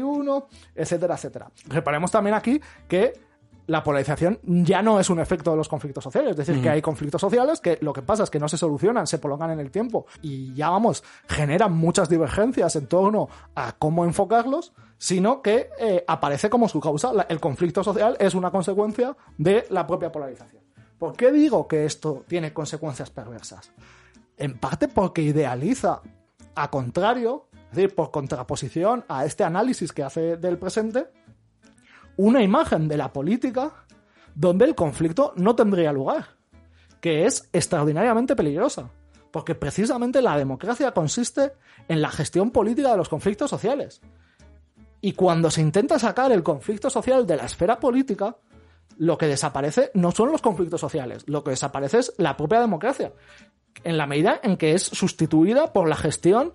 etcétera, 0.74 1.14
etcétera. 1.14 1.50
Reparemos 1.66 2.10
también 2.10 2.34
aquí 2.34 2.60
que 2.88 3.27
la 3.68 3.84
polarización 3.84 4.40
ya 4.42 4.80
no 4.82 4.98
es 4.98 5.10
un 5.10 5.20
efecto 5.20 5.50
de 5.50 5.58
los 5.58 5.68
conflictos 5.68 6.02
sociales. 6.02 6.30
Es 6.30 6.36
decir, 6.38 6.62
que 6.62 6.70
hay 6.70 6.80
conflictos 6.80 7.20
sociales 7.20 7.60
que 7.60 7.78
lo 7.82 7.92
que 7.92 8.00
pasa 8.00 8.24
es 8.24 8.30
que 8.30 8.40
no 8.40 8.48
se 8.48 8.56
solucionan, 8.56 9.06
se 9.06 9.18
prolongan 9.18 9.50
en 9.50 9.60
el 9.60 9.70
tiempo 9.70 10.06
y 10.22 10.54
ya 10.54 10.70
vamos, 10.70 11.04
generan 11.28 11.74
muchas 11.74 12.08
divergencias 12.08 12.74
en 12.76 12.86
torno 12.86 13.28
a 13.54 13.72
cómo 13.72 14.06
enfocarlos, 14.06 14.72
sino 14.96 15.42
que 15.42 15.68
eh, 15.78 16.02
aparece 16.08 16.48
como 16.48 16.66
su 16.66 16.80
causa. 16.80 17.12
El 17.28 17.40
conflicto 17.40 17.84
social 17.84 18.16
es 18.18 18.34
una 18.34 18.50
consecuencia 18.50 19.14
de 19.36 19.66
la 19.68 19.86
propia 19.86 20.10
polarización. 20.10 20.62
¿Por 20.98 21.14
qué 21.14 21.30
digo 21.30 21.68
que 21.68 21.84
esto 21.84 22.24
tiene 22.26 22.54
consecuencias 22.54 23.10
perversas? 23.10 23.70
En 24.38 24.58
parte 24.58 24.88
porque 24.88 25.20
idealiza, 25.20 26.00
a 26.54 26.70
contrario, 26.70 27.48
es 27.70 27.76
decir, 27.76 27.94
por 27.94 28.10
contraposición 28.10 29.04
a 29.08 29.26
este 29.26 29.44
análisis 29.44 29.92
que 29.92 30.02
hace 30.02 30.38
del 30.38 30.56
presente, 30.56 31.08
una 32.18 32.42
imagen 32.42 32.88
de 32.88 32.96
la 32.96 33.12
política 33.12 33.72
donde 34.34 34.64
el 34.64 34.74
conflicto 34.74 35.32
no 35.36 35.54
tendría 35.54 35.92
lugar, 35.92 36.26
que 37.00 37.24
es 37.24 37.48
extraordinariamente 37.52 38.36
peligrosa, 38.36 38.90
porque 39.30 39.54
precisamente 39.54 40.20
la 40.20 40.36
democracia 40.36 40.92
consiste 40.92 41.52
en 41.86 42.02
la 42.02 42.10
gestión 42.10 42.50
política 42.50 42.90
de 42.90 42.96
los 42.96 43.08
conflictos 43.08 43.48
sociales. 43.48 44.00
Y 45.00 45.12
cuando 45.12 45.50
se 45.50 45.60
intenta 45.60 45.98
sacar 45.98 46.32
el 46.32 46.42
conflicto 46.42 46.90
social 46.90 47.24
de 47.24 47.36
la 47.36 47.46
esfera 47.46 47.78
política, 47.78 48.36
lo 48.96 49.16
que 49.16 49.26
desaparece 49.26 49.92
no 49.94 50.10
son 50.10 50.32
los 50.32 50.42
conflictos 50.42 50.80
sociales, 50.80 51.22
lo 51.28 51.44
que 51.44 51.50
desaparece 51.50 52.00
es 52.00 52.14
la 52.18 52.36
propia 52.36 52.60
democracia, 52.60 53.12
en 53.84 53.96
la 53.96 54.08
medida 54.08 54.40
en 54.42 54.56
que 54.56 54.72
es 54.72 54.82
sustituida 54.82 55.72
por 55.72 55.88
la 55.88 55.94
gestión 55.94 56.54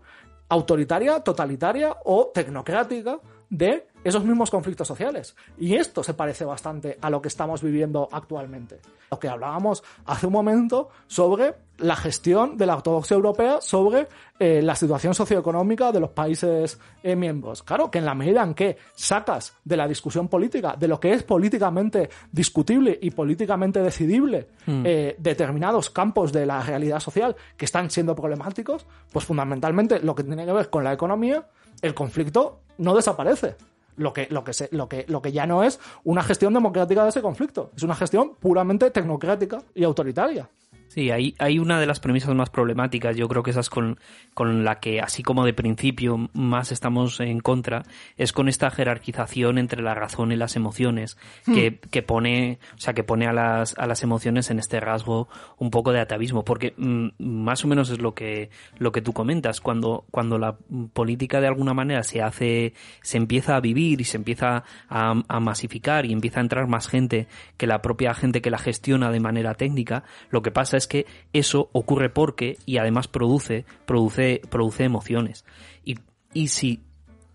autoritaria, 0.49 1.21
totalitaria 1.21 1.95
o 2.03 2.31
tecnocrática 2.33 3.19
de 3.49 3.87
esos 4.03 4.23
mismos 4.23 4.49
conflictos 4.49 4.87
sociales. 4.87 5.35
Y 5.57 5.75
esto 5.75 6.03
se 6.03 6.13
parece 6.13 6.45
bastante 6.45 6.97
a 7.01 7.09
lo 7.09 7.21
que 7.21 7.27
estamos 7.27 7.61
viviendo 7.61 8.07
actualmente. 8.11 8.79
Lo 9.11 9.19
que 9.19 9.29
hablábamos 9.29 9.83
hace 10.05 10.27
un 10.27 10.33
momento 10.33 10.89
sobre 11.07 11.55
la 11.77 11.95
gestión 11.95 12.57
de 12.57 12.65
la 12.65 12.75
ortodoxia 12.75 13.15
europea 13.15 13.59
sobre 13.59 14.07
eh, 14.39 14.61
la 14.61 14.75
situación 14.75 15.13
socioeconómica 15.13 15.91
de 15.91 15.99
los 15.99 16.11
países 16.11 16.79
eh, 17.01 17.15
miembros. 17.15 17.63
Claro 17.63 17.89
que 17.89 17.99
en 17.99 18.05
la 18.05 18.13
medida 18.13 18.43
en 18.43 18.53
que 18.53 18.77
sacas 18.95 19.55
de 19.63 19.77
la 19.77 19.87
discusión 19.87 20.27
política, 20.27 20.75
de 20.77 20.87
lo 20.87 20.99
que 20.99 21.13
es 21.13 21.23
políticamente 21.23 22.09
discutible 22.31 22.97
y 23.01 23.11
políticamente 23.11 23.81
decidible, 23.81 24.47
mm. 24.65 24.83
eh, 24.85 25.15
determinados 25.17 25.89
campos 25.89 26.31
de 26.31 26.45
la 26.45 26.61
realidad 26.61 26.99
social 26.99 27.35
que 27.57 27.65
están 27.65 27.89
siendo 27.89 28.15
problemáticos, 28.15 28.85
pues 29.11 29.25
fundamentalmente 29.25 29.99
lo 29.99 30.13
que 30.15 30.23
tiene 30.23 30.45
que 30.45 30.53
ver 30.53 30.69
con 30.69 30.83
la 30.83 30.93
economía, 30.93 31.47
el 31.81 31.93
conflicto 31.93 32.59
no 32.77 32.95
desaparece 32.95 33.55
lo 33.97 34.13
que, 34.13 34.27
lo 34.29 34.43
que, 34.43 34.53
se, 34.53 34.69
lo 34.71 34.87
que, 34.89 35.05
lo 35.07 35.21
que 35.21 35.31
ya 35.31 35.45
no 35.45 35.63
es 35.63 35.79
una 36.03 36.23
gestión 36.23 36.53
democrática 36.53 37.03
de 37.03 37.09
ese 37.09 37.21
conflicto, 37.21 37.71
es 37.75 37.83
una 37.83 37.95
gestión 37.95 38.35
puramente 38.39 38.89
tecnocrática 38.91 39.61
y 39.75 39.83
autoritaria. 39.83 40.47
Sí, 40.93 41.09
hay, 41.09 41.33
hay 41.39 41.57
una 41.57 41.79
de 41.79 41.87
las 41.87 41.99
premisas 41.99 42.35
más 42.35 42.51
problemáticas, 42.51 43.17
yo 43.17 43.27
creo 43.27 43.41
que 43.41 43.49
esa 43.49 43.61
es 43.61 43.71
con, 43.71 43.97
con 44.35 44.63
la 44.63 44.79
que, 44.79 45.01
así 45.01 45.23
como 45.23 45.43
de 45.43 45.51
principio, 45.51 46.29
más 46.33 46.71
estamos 46.71 47.19
en 47.19 47.39
contra, 47.39 47.81
es 48.15 48.31
con 48.31 48.47
esta 48.47 48.69
jerarquización 48.69 49.57
entre 49.57 49.81
la 49.81 49.95
razón 49.95 50.31
y 50.31 50.35
las 50.35 50.55
emociones, 50.55 51.17
hmm. 51.47 51.53
que, 51.55 51.79
que 51.79 52.03
pone, 52.03 52.59
o 52.75 52.77
sea, 52.77 52.93
que 52.93 53.03
pone 53.03 53.25
a 53.25 53.33
las, 53.33 53.75
a 53.79 53.87
las 53.87 54.03
emociones 54.03 54.51
en 54.51 54.59
este 54.59 54.79
rasgo 54.79 55.29
un 55.57 55.71
poco 55.71 55.93
de 55.93 55.99
atavismo, 55.99 56.45
porque 56.45 56.75
mm, 56.77 57.07
más 57.17 57.65
o 57.65 57.67
menos 57.67 57.89
es 57.89 57.99
lo 57.99 58.13
que, 58.13 58.51
lo 58.77 58.91
que 58.91 59.01
tú 59.01 59.13
comentas, 59.13 59.61
cuando, 59.61 60.05
cuando 60.11 60.37
la 60.37 60.57
política 60.93 61.41
de 61.41 61.47
alguna 61.47 61.73
manera 61.73 62.03
se 62.03 62.21
hace, 62.21 62.75
se 63.01 63.17
empieza 63.17 63.55
a 63.55 63.61
vivir 63.61 63.99
y 63.99 64.03
se 64.03 64.17
empieza 64.17 64.63
a, 64.89 65.23
a 65.27 65.39
masificar 65.39 66.05
y 66.05 66.13
empieza 66.13 66.39
a 66.39 66.43
entrar 66.43 66.67
más 66.67 66.87
gente 66.87 67.25
que 67.57 67.65
la 67.65 67.81
propia 67.81 68.13
gente 68.13 68.43
que 68.43 68.51
la 68.51 68.59
gestiona 68.59 69.09
de 69.09 69.19
manera 69.19 69.55
técnica, 69.55 70.03
lo 70.29 70.43
que 70.43 70.51
pasa 70.51 70.77
es 70.77 70.82
es 70.83 70.87
que 70.87 71.05
eso 71.31 71.69
ocurre 71.71 72.09
porque 72.09 72.57
y 72.65 72.77
además 72.77 73.07
produce, 73.07 73.65
produce, 73.85 74.41
produce 74.49 74.83
emociones. 74.83 75.45
Y, 75.83 75.97
y 76.33 76.49
si 76.49 76.81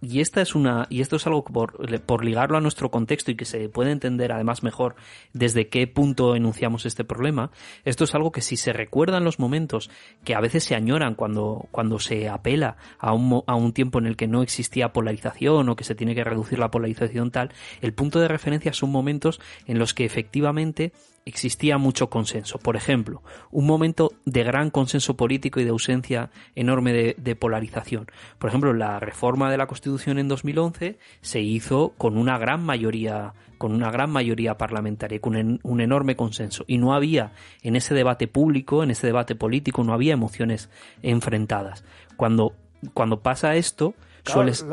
y 0.00 0.20
esta 0.20 0.40
es 0.40 0.54
una 0.54 0.86
y 0.90 1.00
esto 1.00 1.16
es 1.16 1.26
algo 1.26 1.44
por, 1.44 2.00
por, 2.02 2.24
ligarlo 2.24 2.56
a 2.56 2.60
nuestro 2.60 2.90
contexto 2.90 3.30
y 3.30 3.36
que 3.36 3.44
se 3.44 3.68
puede 3.68 3.90
entender 3.90 4.32
además 4.32 4.62
mejor 4.62 4.94
desde 5.32 5.68
qué 5.68 5.86
punto 5.86 6.36
enunciamos 6.36 6.86
este 6.86 7.04
problema 7.04 7.50
esto 7.84 8.04
es 8.04 8.14
algo 8.14 8.30
que 8.30 8.40
si 8.40 8.56
se 8.56 8.72
recuerdan 8.72 9.24
los 9.24 9.38
momentos 9.38 9.90
que 10.24 10.34
a 10.34 10.40
veces 10.40 10.64
se 10.64 10.74
añoran 10.74 11.14
cuando 11.14 11.66
cuando 11.70 11.98
se 11.98 12.28
apela 12.28 12.76
a 12.98 13.12
un, 13.12 13.42
a 13.46 13.56
un 13.56 13.72
tiempo 13.72 13.98
en 13.98 14.06
el 14.06 14.16
que 14.16 14.28
no 14.28 14.42
existía 14.42 14.92
polarización 14.92 15.68
o 15.68 15.76
que 15.76 15.84
se 15.84 15.94
tiene 15.94 16.14
que 16.14 16.24
reducir 16.24 16.58
la 16.58 16.70
polarización 16.70 17.30
tal 17.30 17.52
el 17.80 17.92
punto 17.92 18.20
de 18.20 18.28
referencia 18.28 18.72
son 18.72 18.90
momentos 18.90 19.40
en 19.66 19.78
los 19.78 19.94
que 19.94 20.04
efectivamente 20.04 20.92
existía 21.28 21.78
mucho 21.78 22.08
consenso. 22.10 22.58
Por 22.58 22.76
ejemplo, 22.76 23.22
un 23.50 23.66
momento 23.66 24.12
de 24.24 24.42
gran 24.42 24.70
consenso 24.70 25.16
político 25.16 25.60
y 25.60 25.64
de 25.64 25.70
ausencia 25.70 26.30
enorme 26.54 27.14
de, 27.16 27.36
polarización. 27.36 28.06
Por 28.38 28.48
ejemplo, 28.48 28.72
la 28.72 28.98
reforma 28.98 29.50
de 29.50 29.58
la 29.58 29.66
Constitución 29.66 30.18
en 30.18 30.28
2011 30.28 30.98
se 31.20 31.40
hizo 31.40 31.92
con 31.98 32.16
una 32.16 32.38
gran 32.38 32.64
mayoría 32.64 33.34
con 33.58 33.74
una 33.74 33.90
gran 33.90 34.10
mayoría 34.10 34.56
parlamentaria, 34.56 35.20
con 35.20 35.58
un 35.60 35.80
enorme 35.80 36.14
consenso. 36.14 36.64
Y 36.68 36.78
no 36.78 36.94
había 36.94 37.32
en 37.62 37.74
ese 37.74 37.92
debate 37.92 38.28
público, 38.28 38.84
en 38.84 38.92
ese 38.92 39.08
debate 39.08 39.34
político, 39.34 39.82
no 39.82 39.92
había 39.92 40.12
emociones 40.12 40.70
enfrentadas. 41.02 41.82
Cuando, 42.16 42.52
cuando 42.94 43.18
pasa 43.18 43.56
esto, 43.56 43.94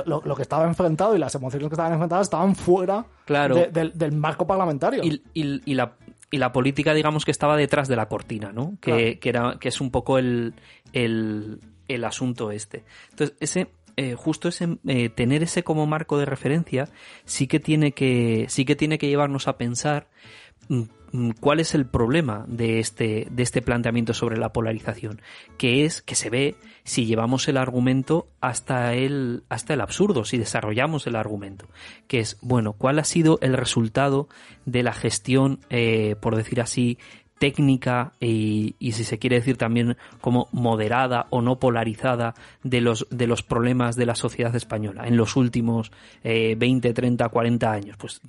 lo, 0.05 0.35
que 0.35 0.41
estaba 0.41 0.65
enfrentado 0.65 1.15
y 1.15 1.19
las 1.19 1.33
emociones 1.35 1.67
que 1.69 1.73
estaban 1.73 1.93
enfrentadas 1.93 2.27
estaban 2.27 2.55
fuera 2.55 3.05
del 3.27 4.11
marco 4.11 4.45
parlamentario. 4.45 5.01
Y, 5.03 5.73
la, 5.73 5.93
y 6.35 6.37
la 6.37 6.51
política, 6.51 6.93
digamos, 6.93 7.23
que 7.23 7.31
estaba 7.31 7.55
detrás 7.55 7.87
de 7.87 7.95
la 7.95 8.09
cortina, 8.09 8.51
¿no? 8.51 8.77
Que, 8.81 9.19
era, 9.23 9.57
que 9.57 9.69
es 9.69 9.79
un 9.79 9.89
poco 9.89 10.17
el, 10.17 10.53
el, 10.91 12.03
asunto 12.03 12.51
este. 12.51 12.83
Entonces, 13.11 13.37
ese, 13.39 13.69
eh, 13.95 14.15
justo 14.15 14.49
ese, 14.49 14.77
eh, 14.85 15.07
tener 15.07 15.43
ese 15.43 15.63
como 15.63 15.87
marco 15.87 16.17
de 16.17 16.25
referencia 16.25 16.89
sí 17.23 17.47
que 17.47 17.61
tiene 17.61 17.93
que, 17.93 18.47
sí 18.49 18.65
que 18.65 18.75
tiene 18.75 18.97
que 18.97 19.07
llevarnos 19.07 19.47
a 19.47 19.57
pensar 19.57 20.09
Mm, 20.67 20.83
cuál 21.39 21.59
es 21.59 21.75
el 21.75 21.85
problema 21.85 22.45
de 22.47 22.79
este, 22.79 23.27
de 23.29 23.43
este 23.43 23.61
planteamiento 23.61 24.13
sobre 24.13 24.37
la 24.37 24.53
polarización, 24.53 25.21
que 25.57 25.85
es 25.85 26.01
que 26.01 26.15
se 26.15 26.29
ve 26.29 26.55
si 26.83 27.05
llevamos 27.05 27.47
el 27.47 27.57
argumento 27.57 28.27
hasta 28.41 28.93
el, 28.93 29.43
hasta 29.49 29.73
el 29.73 29.81
absurdo, 29.81 30.25
si 30.25 30.37
desarrollamos 30.37 31.07
el 31.07 31.15
argumento, 31.15 31.67
que 32.07 32.19
es, 32.19 32.37
bueno, 32.41 32.73
cuál 32.73 32.99
ha 32.99 33.03
sido 33.03 33.39
el 33.41 33.53
resultado 33.53 34.29
de 34.65 34.83
la 34.83 34.93
gestión, 34.93 35.59
eh, 35.69 36.15
por 36.19 36.35
decir 36.35 36.61
así, 36.61 36.97
técnica 37.37 38.13
y, 38.19 38.75
si 38.79 39.03
se 39.03 39.19
quiere 39.19 39.37
decir 39.37 39.57
también 39.57 39.97
como 40.21 40.47
moderada 40.51 41.27
o 41.29 41.41
no 41.41 41.59
polarizada 41.59 42.33
de 42.63 42.81
los, 42.81 43.07
de 43.09 43.27
los 43.27 43.43
problemas 43.43 43.95
de 43.95 44.05
la 44.05 44.15
sociedad 44.15 44.55
española 44.55 45.05
en 45.05 45.17
los 45.17 45.35
últimos 45.35 45.91
eh, 46.23 46.55
20, 46.57 46.93
30, 46.93 47.27
40 47.27 47.71
años. 47.71 47.97
Pues 47.97 48.21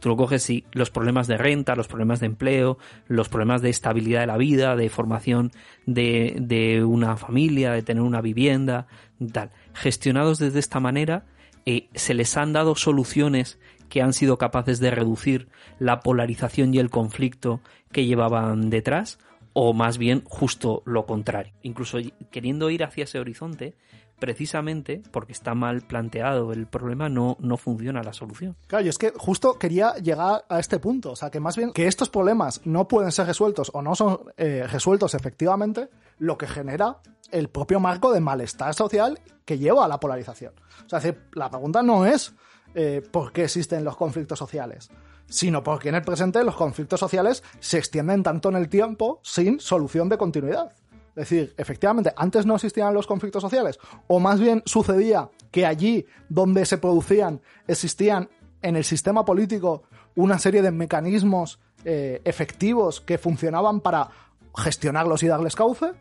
tú 0.00 0.08
lo 0.08 0.16
coges 0.16 0.48
y 0.50 0.64
los 0.72 0.90
problemas 0.90 1.26
de 1.26 1.38
renta, 1.38 1.74
los 1.74 1.88
problemas 1.88 2.20
de 2.20 2.26
empleo, 2.26 2.78
los 3.08 3.28
problemas 3.28 3.62
de 3.62 3.70
estabilidad 3.70 4.20
de 4.20 4.26
la 4.26 4.36
vida, 4.36 4.76
de 4.76 4.88
formación 4.90 5.52
de, 5.86 6.36
de 6.38 6.84
una 6.84 7.16
familia, 7.16 7.72
de 7.72 7.82
tener 7.82 8.02
una 8.02 8.20
vivienda, 8.20 8.86
tal. 9.32 9.50
Gestionados 9.72 10.38
desde 10.38 10.58
esta 10.58 10.80
manera, 10.80 11.24
eh, 11.64 11.88
se 11.94 12.14
les 12.14 12.36
han 12.36 12.52
dado 12.52 12.74
soluciones 12.74 13.58
que 13.92 14.00
han 14.00 14.14
sido 14.14 14.38
capaces 14.38 14.80
de 14.80 14.90
reducir 14.90 15.50
la 15.78 16.00
polarización 16.00 16.72
y 16.72 16.78
el 16.78 16.88
conflicto 16.88 17.60
que 17.92 18.06
llevaban 18.06 18.70
detrás, 18.70 19.18
o 19.52 19.74
más 19.74 19.98
bien 19.98 20.22
justo 20.24 20.82
lo 20.86 21.04
contrario. 21.04 21.52
Incluso 21.60 21.98
queriendo 22.30 22.70
ir 22.70 22.84
hacia 22.84 23.04
ese 23.04 23.18
horizonte, 23.18 23.74
precisamente 24.18 25.02
porque 25.10 25.32
está 25.32 25.54
mal 25.54 25.82
planteado 25.82 26.54
el 26.54 26.66
problema, 26.66 27.10
no, 27.10 27.36
no 27.38 27.58
funciona 27.58 28.02
la 28.02 28.14
solución. 28.14 28.56
Claro, 28.66 28.86
y 28.86 28.88
es 28.88 28.96
que 28.96 29.12
justo 29.14 29.58
quería 29.58 29.92
llegar 29.96 30.46
a 30.48 30.58
este 30.58 30.78
punto, 30.78 31.10
o 31.10 31.16
sea, 31.16 31.30
que 31.30 31.38
más 31.38 31.58
bien 31.58 31.70
que 31.70 31.86
estos 31.86 32.08
problemas 32.08 32.62
no 32.64 32.88
pueden 32.88 33.12
ser 33.12 33.26
resueltos 33.26 33.70
o 33.74 33.82
no 33.82 33.94
son 33.94 34.20
eh, 34.38 34.66
resueltos 34.72 35.14
efectivamente, 35.14 35.90
lo 36.18 36.38
que 36.38 36.46
genera 36.46 36.96
el 37.30 37.50
propio 37.50 37.78
marco 37.78 38.10
de 38.10 38.20
malestar 38.20 38.72
social 38.72 39.20
que 39.44 39.58
lleva 39.58 39.84
a 39.84 39.88
la 39.88 40.00
polarización. 40.00 40.54
O 40.86 40.88
sea, 40.88 41.14
la 41.34 41.50
pregunta 41.50 41.82
no 41.82 42.06
es 42.06 42.34
eh, 42.74 43.02
por 43.10 43.32
qué 43.32 43.44
existen 43.44 43.84
los 43.84 43.96
conflictos 43.96 44.38
sociales, 44.38 44.90
sino 45.28 45.62
porque 45.62 45.88
en 45.88 45.94
el 45.96 46.02
presente 46.02 46.42
los 46.44 46.56
conflictos 46.56 47.00
sociales 47.00 47.42
se 47.60 47.78
extienden 47.78 48.22
tanto 48.22 48.48
en 48.48 48.56
el 48.56 48.68
tiempo 48.68 49.20
sin 49.22 49.60
solución 49.60 50.08
de 50.08 50.18
continuidad. 50.18 50.72
Es 51.14 51.28
decir, 51.28 51.54
efectivamente, 51.58 52.12
antes 52.16 52.46
no 52.46 52.54
existían 52.54 52.94
los 52.94 53.06
conflictos 53.06 53.42
sociales, 53.42 53.78
o 54.06 54.18
más 54.18 54.40
bien 54.40 54.62
sucedía 54.64 55.28
que 55.50 55.66
allí 55.66 56.06
donde 56.28 56.64
se 56.64 56.78
producían 56.78 57.42
existían 57.66 58.30
en 58.62 58.76
el 58.76 58.84
sistema 58.84 59.24
político 59.24 59.82
una 60.14 60.38
serie 60.38 60.62
de 60.62 60.70
mecanismos 60.70 61.60
eh, 61.84 62.22
efectivos 62.24 63.00
que 63.00 63.18
funcionaban 63.18 63.80
para 63.80 64.08
gestionarlos 64.56 65.22
y 65.22 65.26
darles 65.26 65.56
cauce, 65.56 65.92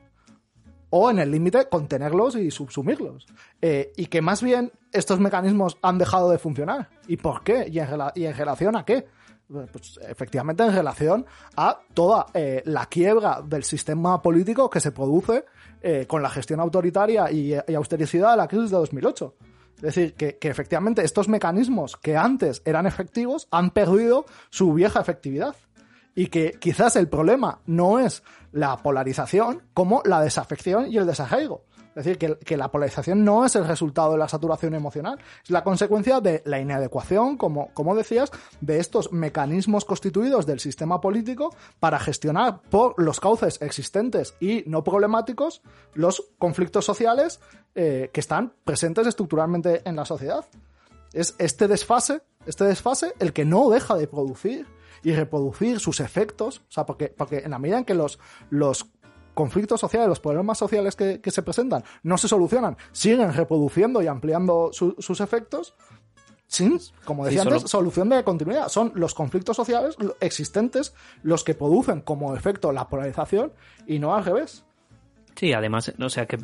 o 0.92 1.10
en 1.10 1.20
el 1.20 1.32
límite 1.32 1.68
contenerlos 1.68 2.36
y 2.36 2.52
subsumirlos. 2.52 3.26
Eh, 3.62 3.92
y 3.98 4.06
que 4.06 4.22
más 4.22 4.44
bien 4.44 4.72
estos 4.92 5.20
mecanismos 5.20 5.78
han 5.82 5.98
dejado 5.98 6.30
de 6.30 6.38
funcionar. 6.38 6.90
¿Y 7.08 7.18
por 7.18 7.44
qué? 7.44 7.68
¿Y 7.72 7.80
en, 7.80 8.36
relación 8.36 8.76
a 8.76 8.86
qué? 8.86 9.08
Pues 9.48 10.00
efectivamente 10.08 10.64
en 10.64 10.74
relación 10.74 11.26
a 11.58 11.80
toda 11.94 12.28
eh, 12.34 12.62
la 12.66 12.86
quiebra 12.86 13.42
del 13.42 13.64
sistema 13.64 14.22
político 14.22 14.70
que 14.70 14.80
se 14.80 14.92
produce 14.92 15.46
eh, 15.82 16.06
con 16.08 16.22
la 16.22 16.30
gestión 16.30 16.60
autoritaria 16.60 17.32
y, 17.32 17.54
austericida 17.74 18.32
de 18.32 18.38
la 18.38 18.48
crisis 18.48 18.70
de 18.70 18.78
2008. 18.78 19.36
Es 19.78 19.82
decir, 19.82 20.14
que, 20.14 20.38
que, 20.38 20.50
efectivamente 20.50 21.04
estos 21.04 21.28
mecanismos 21.28 21.98
que 21.98 22.16
antes 22.16 22.62
eran 22.66 22.86
efectivos 22.86 23.48
han 23.50 23.72
perdido 23.72 24.26
su 24.50 24.74
vieja 24.74 25.02
efectividad. 25.02 25.56
Y 26.16 26.28
que 26.28 26.58
quizás 26.60 26.96
el 26.96 27.08
problema 27.08 27.60
no 27.66 28.00
es 28.00 28.24
la 28.52 28.78
polarización 28.78 29.64
como 29.74 30.02
la 30.06 30.22
desafección 30.22 30.92
y 30.92 30.98
el 30.98 31.06
desarraigo. 31.06 31.64
Es 31.96 32.06
decir, 32.06 32.18
que, 32.18 32.58
la 32.58 32.72
polarización 32.72 33.26
no 33.26 33.46
es 33.46 33.56
el 33.58 33.68
resultado 33.68 34.14
de 34.14 34.18
la 34.18 34.30
saturación 34.30 34.74
emocional, 34.74 35.20
es 35.44 35.50
la 35.50 35.64
consecuencia 35.64 36.22
de 36.22 36.42
la 36.46 36.60
inadecuación, 36.60 37.36
como, 37.36 37.74
como 37.74 37.96
decías, 37.96 38.32
de 38.62 38.80
estos 38.80 39.12
mecanismos 39.12 39.84
constituidos 39.84 40.46
del 40.46 40.62
sistema 40.62 41.02
político 41.02 41.54
para 41.82 42.00
gestionar 42.00 42.62
por 42.62 43.02
los 43.02 43.20
cauces 43.20 43.62
existentes 43.62 44.36
y 44.40 44.64
no 44.68 44.86
problemáticos 44.86 45.62
los 45.94 46.32
conflictos 46.38 46.86
sociales 46.86 47.42
eh, 47.76 48.10
que 48.14 48.22
están 48.22 48.54
presentes 48.64 49.06
estructuralmente 49.06 49.82
en 49.84 49.98
la 49.98 50.06
sociedad. 50.06 50.46
Es 51.12 51.36
este 51.40 51.68
desfase, 51.68 52.22
este 52.46 52.64
desfase 52.64 53.14
el 53.20 53.34
que 53.34 53.44
no 53.44 53.70
deja 53.70 53.96
de 53.96 54.08
producir 54.08 54.66
y 55.04 55.14
reproducir 55.14 55.80
sus 55.80 56.00
efectos, 56.00 56.60
o 56.70 56.72
sea, 56.72 56.86
porque, 56.86 57.08
porque 57.10 57.40
en 57.40 57.52
la 57.52 57.60
medida 57.60 57.80
en 57.80 57.86
que 57.86 57.94
los, 57.94 58.20
los 58.50 58.88
conflictos 59.34 59.80
sociales, 59.80 60.08
los 60.08 60.20
problemas 60.20 60.58
sociales 60.58 60.96
que, 60.96 61.20
se 61.24 61.42
presentan 61.42 61.84
no 62.04 62.18
se 62.18 62.28
solucionan, 62.28 62.78
siguen 62.92 63.34
reproduciendo 63.34 64.02
y 64.02 64.08
ampliando 64.08 64.72
sus 64.74 65.22
efectos, 65.22 65.74
sin, 66.48 66.80
como 67.06 67.26
decía 67.26 67.44
antes, 67.44 67.64
solución 67.64 68.10
de 68.10 68.24
continuidad. 68.24 68.68
Son 68.68 68.92
los 68.96 69.14
conflictos 69.14 69.56
sociales 69.56 69.96
existentes 70.20 70.94
los 71.24 71.44
que 71.44 71.56
producen 71.56 72.02
como 72.02 72.36
efecto 72.36 72.72
la 72.72 72.90
polarización 72.90 73.54
y 73.88 74.00
no 74.00 74.16
al 74.16 74.26
revés. 74.26 74.66
Sí, 75.36 75.54
además, 75.54 75.94
o 76.00 76.10
sea 76.10 76.26
que 76.26 76.38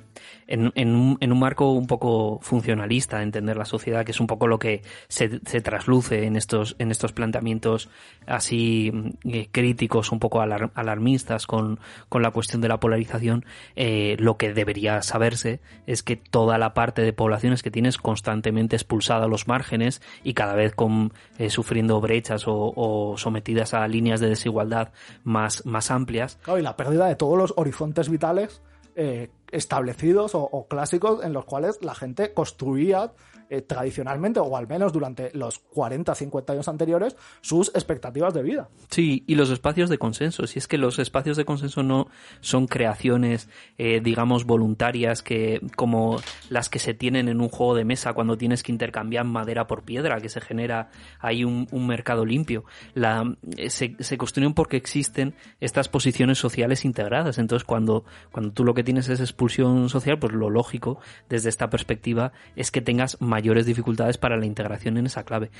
en, 0.48 0.72
en, 0.76 0.96
un, 0.96 1.18
en, 1.20 1.32
un, 1.32 1.40
marco 1.40 1.72
un 1.72 1.88
poco 1.88 2.40
funcionalista 2.42 3.18
de 3.18 3.24
entender 3.24 3.58
la 3.58 3.66
sociedad, 3.66 4.06
que 4.06 4.12
es 4.12 4.20
un 4.20 4.28
poco 4.28 4.48
lo 4.48 4.60
que 4.60 4.82
se, 5.08 5.40
se 5.46 5.62
trasluce 5.62 6.26
en 6.26 6.36
estos, 6.36 6.76
en 6.80 6.92
estos 6.92 7.12
planteamientos 7.12 7.90
así 8.26 8.92
eh, 9.26 9.50
críticos, 9.52 10.12
un 10.12 10.20
poco 10.20 10.42
alarmistas 10.42 11.48
con, 11.48 11.80
con, 12.10 12.22
la 12.22 12.32
cuestión 12.32 12.62
de 12.62 12.70
la 12.70 12.80
polarización, 12.80 13.46
eh, 13.76 14.16
lo 14.20 14.38
que 14.38 14.54
debería 14.54 15.02
saberse 15.02 15.60
es 15.86 16.02
que 16.02 16.16
toda 16.16 16.58
la 16.58 16.74
parte 16.74 17.02
de 17.02 17.14
poblaciones 17.14 17.64
que 17.64 17.72
tienes 17.72 17.98
constantemente 17.98 18.76
expulsada 18.76 19.26
a 19.26 19.28
los 19.28 19.48
márgenes 19.48 20.02
y 20.24 20.34
cada 20.34 20.56
vez 20.56 20.74
con, 20.74 21.14
eh, 21.38 21.50
sufriendo 21.50 22.00
brechas 22.00 22.44
o, 22.48 23.16
sometidas 23.18 23.74
a 23.74 23.88
líneas 23.88 24.20
de 24.20 24.30
desigualdad 24.30 24.92
más, 25.24 25.66
más 25.66 25.92
amplias. 25.92 26.40
y 26.48 26.62
la 26.62 26.76
pérdida 26.76 27.08
de 27.08 27.16
todos 27.16 27.38
los 27.38 27.54
horizontes 27.58 28.10
vitales 28.10 28.62
eh, 29.00 29.30
establecidos 29.52 30.32
o, 30.34 30.68
clásicos 30.68 31.24
en 31.24 31.32
los 31.32 31.46
cuales 31.46 31.78
la 31.84 31.94
gente 31.94 32.34
construía 32.34 33.14
eh, 33.50 33.62
tradicionalmente, 33.62 34.40
o 34.40 34.58
al 34.58 34.68
menos 34.68 34.92
durante 34.92 35.32
los 35.34 35.60
40, 35.60 36.14
50 36.14 36.54
años 36.54 36.68
anteriores, 36.68 37.16
sus 37.42 37.70
expectativas 37.70 38.34
de 38.34 38.44
vida. 38.44 38.70
Sí, 38.90 39.24
y 39.28 39.36
los 39.36 39.50
espacios 39.50 39.90
de 39.90 39.98
consenso. 39.98 40.48
Si 40.48 40.60
es 40.60 40.68
que 40.68 40.78
los 40.78 41.00
espacios 41.00 41.38
de 41.38 41.46
consenso 41.46 41.84
no 41.84 42.08
son 42.42 42.68
creaciones, 42.68 43.50
eh, 43.78 44.02
digamos, 44.04 44.46
voluntarias, 44.46 45.22
que 45.22 45.62
como 45.76 46.20
las 46.50 46.70
que 46.70 46.80
se 46.80 46.94
tienen 46.94 47.30
en 47.30 47.42
un 47.42 47.50
juego 47.50 47.76
de 47.76 47.86
mesa 47.86 48.14
cuando 48.14 48.38
tienes 48.38 48.64
que 48.64 48.72
intercambiar 48.72 49.26
madera 49.26 49.68
por 49.68 49.84
piedra, 49.84 50.20
que 50.20 50.30
se 50.30 50.42
genera 50.42 50.90
ahí 51.20 51.44
un, 51.44 51.68
mercado 51.88 52.26
limpio. 52.26 52.66
Eh, 52.96 53.70
se, 53.70 54.18
construyen 54.18 54.54
porque 54.54 54.78
existen 54.78 55.36
estas 55.62 55.88
posiciones 55.88 56.38
sociales 56.38 56.84
integradas. 56.84 57.38
Entonces, 57.38 57.66
cuando, 57.66 58.04
cuando 58.32 58.52
tú 58.52 58.66
lo 58.66 58.74
que 58.74 58.84
tienes 58.84 59.08
es 59.10 59.20
expulsión 59.20 59.90
social, 59.90 60.20
pues 60.20 60.34
lo 60.34 60.50
lógico 60.50 61.00
desde 61.30 61.50
esta 61.50 61.70
perspectiva 61.70 62.34
es 62.56 62.72
que 62.72 62.82
tengas 62.82 63.22
mayores 63.38 63.68
dificultades 63.68 64.18
para 64.18 64.36
la 64.36 64.48
integración 64.48 64.98
en 64.98 65.06
esa 65.06 65.24
clave. 65.24 65.52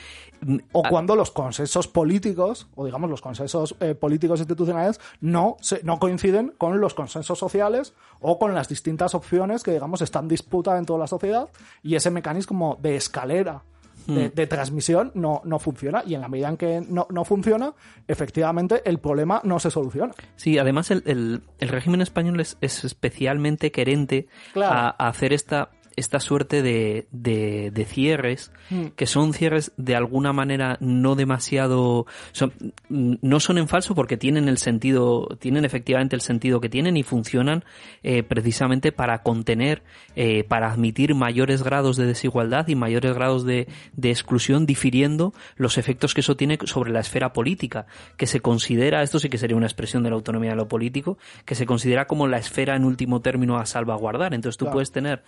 O 0.72 0.82
ah, 0.84 0.90
cuando 0.90 1.16
los 1.16 1.30
consensos 1.30 1.88
políticos, 1.88 2.68
o 2.76 2.86
digamos 2.86 3.08
los 3.10 3.22
consensos 3.22 3.76
eh, 3.80 3.94
políticos 3.94 4.40
institucionales, 4.40 5.00
no, 5.22 5.58
se, 5.62 5.84
no 5.84 6.00
coinciden 6.00 6.54
con 6.58 6.82
los 6.82 6.96
consensos 6.96 7.38
sociales 7.38 7.94
o 8.20 8.40
con 8.40 8.56
las 8.56 8.68
distintas 8.68 9.14
opciones 9.14 9.62
que, 9.62 9.72
digamos, 9.72 10.02
están 10.02 10.28
disputa 10.28 10.76
en 10.78 10.86
toda 10.86 10.98
la 11.00 11.08
sociedad 11.08 11.50
y 11.84 11.94
ese 11.94 12.10
mecanismo 12.10 12.80
de 12.82 12.96
escalera 12.96 13.62
de, 14.08 14.30
de 14.30 14.48
transmisión 14.48 15.12
no, 15.16 15.42
no 15.44 15.60
funciona. 15.60 16.02
Y 16.08 16.16
en 16.16 16.22
la 16.22 16.30
medida 16.30 16.48
en 16.48 16.56
que 16.58 16.82
no, 16.88 17.08
no 17.10 17.26
funciona, 17.26 17.74
efectivamente 18.08 18.82
el 18.86 19.00
problema 19.00 19.42
no 19.44 19.60
se 19.60 19.70
soluciona. 19.70 20.14
Sí, 20.38 20.58
además 20.58 20.92
el, 20.92 21.04
el, 21.06 21.42
el 21.60 21.70
régimen 21.70 22.02
español 22.02 22.40
es, 22.40 22.58
es 22.62 22.86
especialmente 22.86 23.70
querente 23.72 24.28
Claro. 24.54 24.74
a, 24.74 24.96
a 24.98 25.10
hacer 25.10 25.34
esta 25.34 25.70
esta 25.98 26.20
suerte 26.22 26.62
de, 26.62 27.08
de, 27.12 27.72
de 27.72 27.86
cierres 27.86 28.52
Mm. 28.70 28.88
que 28.98 29.06
son 29.08 29.32
cierres 29.34 29.72
de 29.78 29.96
alguna 29.96 30.34
manera 30.34 30.76
no 30.82 31.16
demasiado 31.16 32.06
son, 32.34 32.52
no 32.90 33.40
son 33.40 33.58
en 33.58 33.70
falso 33.70 33.96
porque 33.96 34.18
tienen 34.18 34.50
el 34.50 34.58
sentido 34.58 35.38
tienen 35.40 35.64
efectivamente 35.64 36.16
el 36.18 36.22
sentido 36.22 36.60
que 36.60 36.68
tienen 36.68 36.98
y 36.98 37.04
funcionan 37.04 37.64
eh, 38.04 38.24
precisamente 38.24 38.92
para 38.92 39.24
contener 39.24 39.84
eh, 40.18 40.44
para 40.44 40.70
admitir 40.72 41.16
mayores 41.16 41.64
grados 41.64 41.96
de 41.96 42.06
desigualdad 42.08 42.68
y 42.68 42.76
mayores 42.76 43.14
grados 43.14 43.46
de, 43.46 43.70
de 43.94 44.10
exclusión 44.10 44.66
difiriendo 44.66 45.34
los 45.56 45.78
efectos 45.78 46.14
que 46.14 46.20
eso 46.22 46.36
tiene 46.36 46.58
sobre 46.66 46.92
la 46.92 47.00
esfera 47.00 47.32
política 47.32 47.86
que 48.18 48.28
se 48.28 48.42
considera 48.42 49.02
esto 49.02 49.18
sí 49.20 49.30
que 49.30 49.38
sería 49.38 49.56
una 49.56 49.68
expresión 49.68 50.04
de 50.04 50.10
la 50.10 50.18
autonomía 50.18 50.50
de 50.52 50.58
lo 50.58 50.68
político 50.68 51.18
que 51.46 51.56
se 51.56 51.66
considera 51.66 52.06
como 52.06 52.28
la 52.28 52.38
esfera 52.38 52.76
en 52.76 52.84
último 52.84 53.22
término 53.22 53.58
a 53.58 53.66
salvaguardar 53.66 54.34
entonces 54.34 54.58
tú 54.58 54.66
Claro. 54.66 54.74
puedes 54.74 54.92
tener 54.92 55.24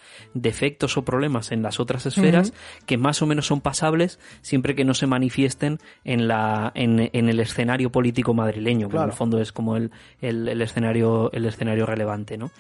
defectos 0.59 0.97
o 0.97 1.03
problemas 1.05 1.53
en 1.53 1.61
las 1.61 1.79
otras 1.79 2.05
esferas 2.05 2.53
que 2.85 2.97
más 2.97 3.21
o 3.21 3.25
menos 3.25 3.47
son 3.47 3.61
pasables 3.61 4.19
siempre 4.41 4.75
que 4.75 4.83
no 4.83 4.93
se 4.93 5.07
manifiesten 5.07 5.79
en 6.03 6.27
la 6.27 6.71
en, 6.75 7.09
en 7.13 7.29
el 7.29 7.39
escenario 7.39 7.91
político 7.91 8.33
madrileño 8.33 8.87
que 8.87 8.91
Claro. 8.91 9.05
en 9.05 9.11
el 9.11 9.15
fondo 9.15 9.39
es 9.39 9.53
como 9.53 9.77
el, 9.77 9.91
el, 10.21 10.49
el 10.49 10.61
escenario 10.61 11.31
el 11.31 11.45
escenario 11.45 11.85
relevante 11.85 12.37
no 12.37 12.51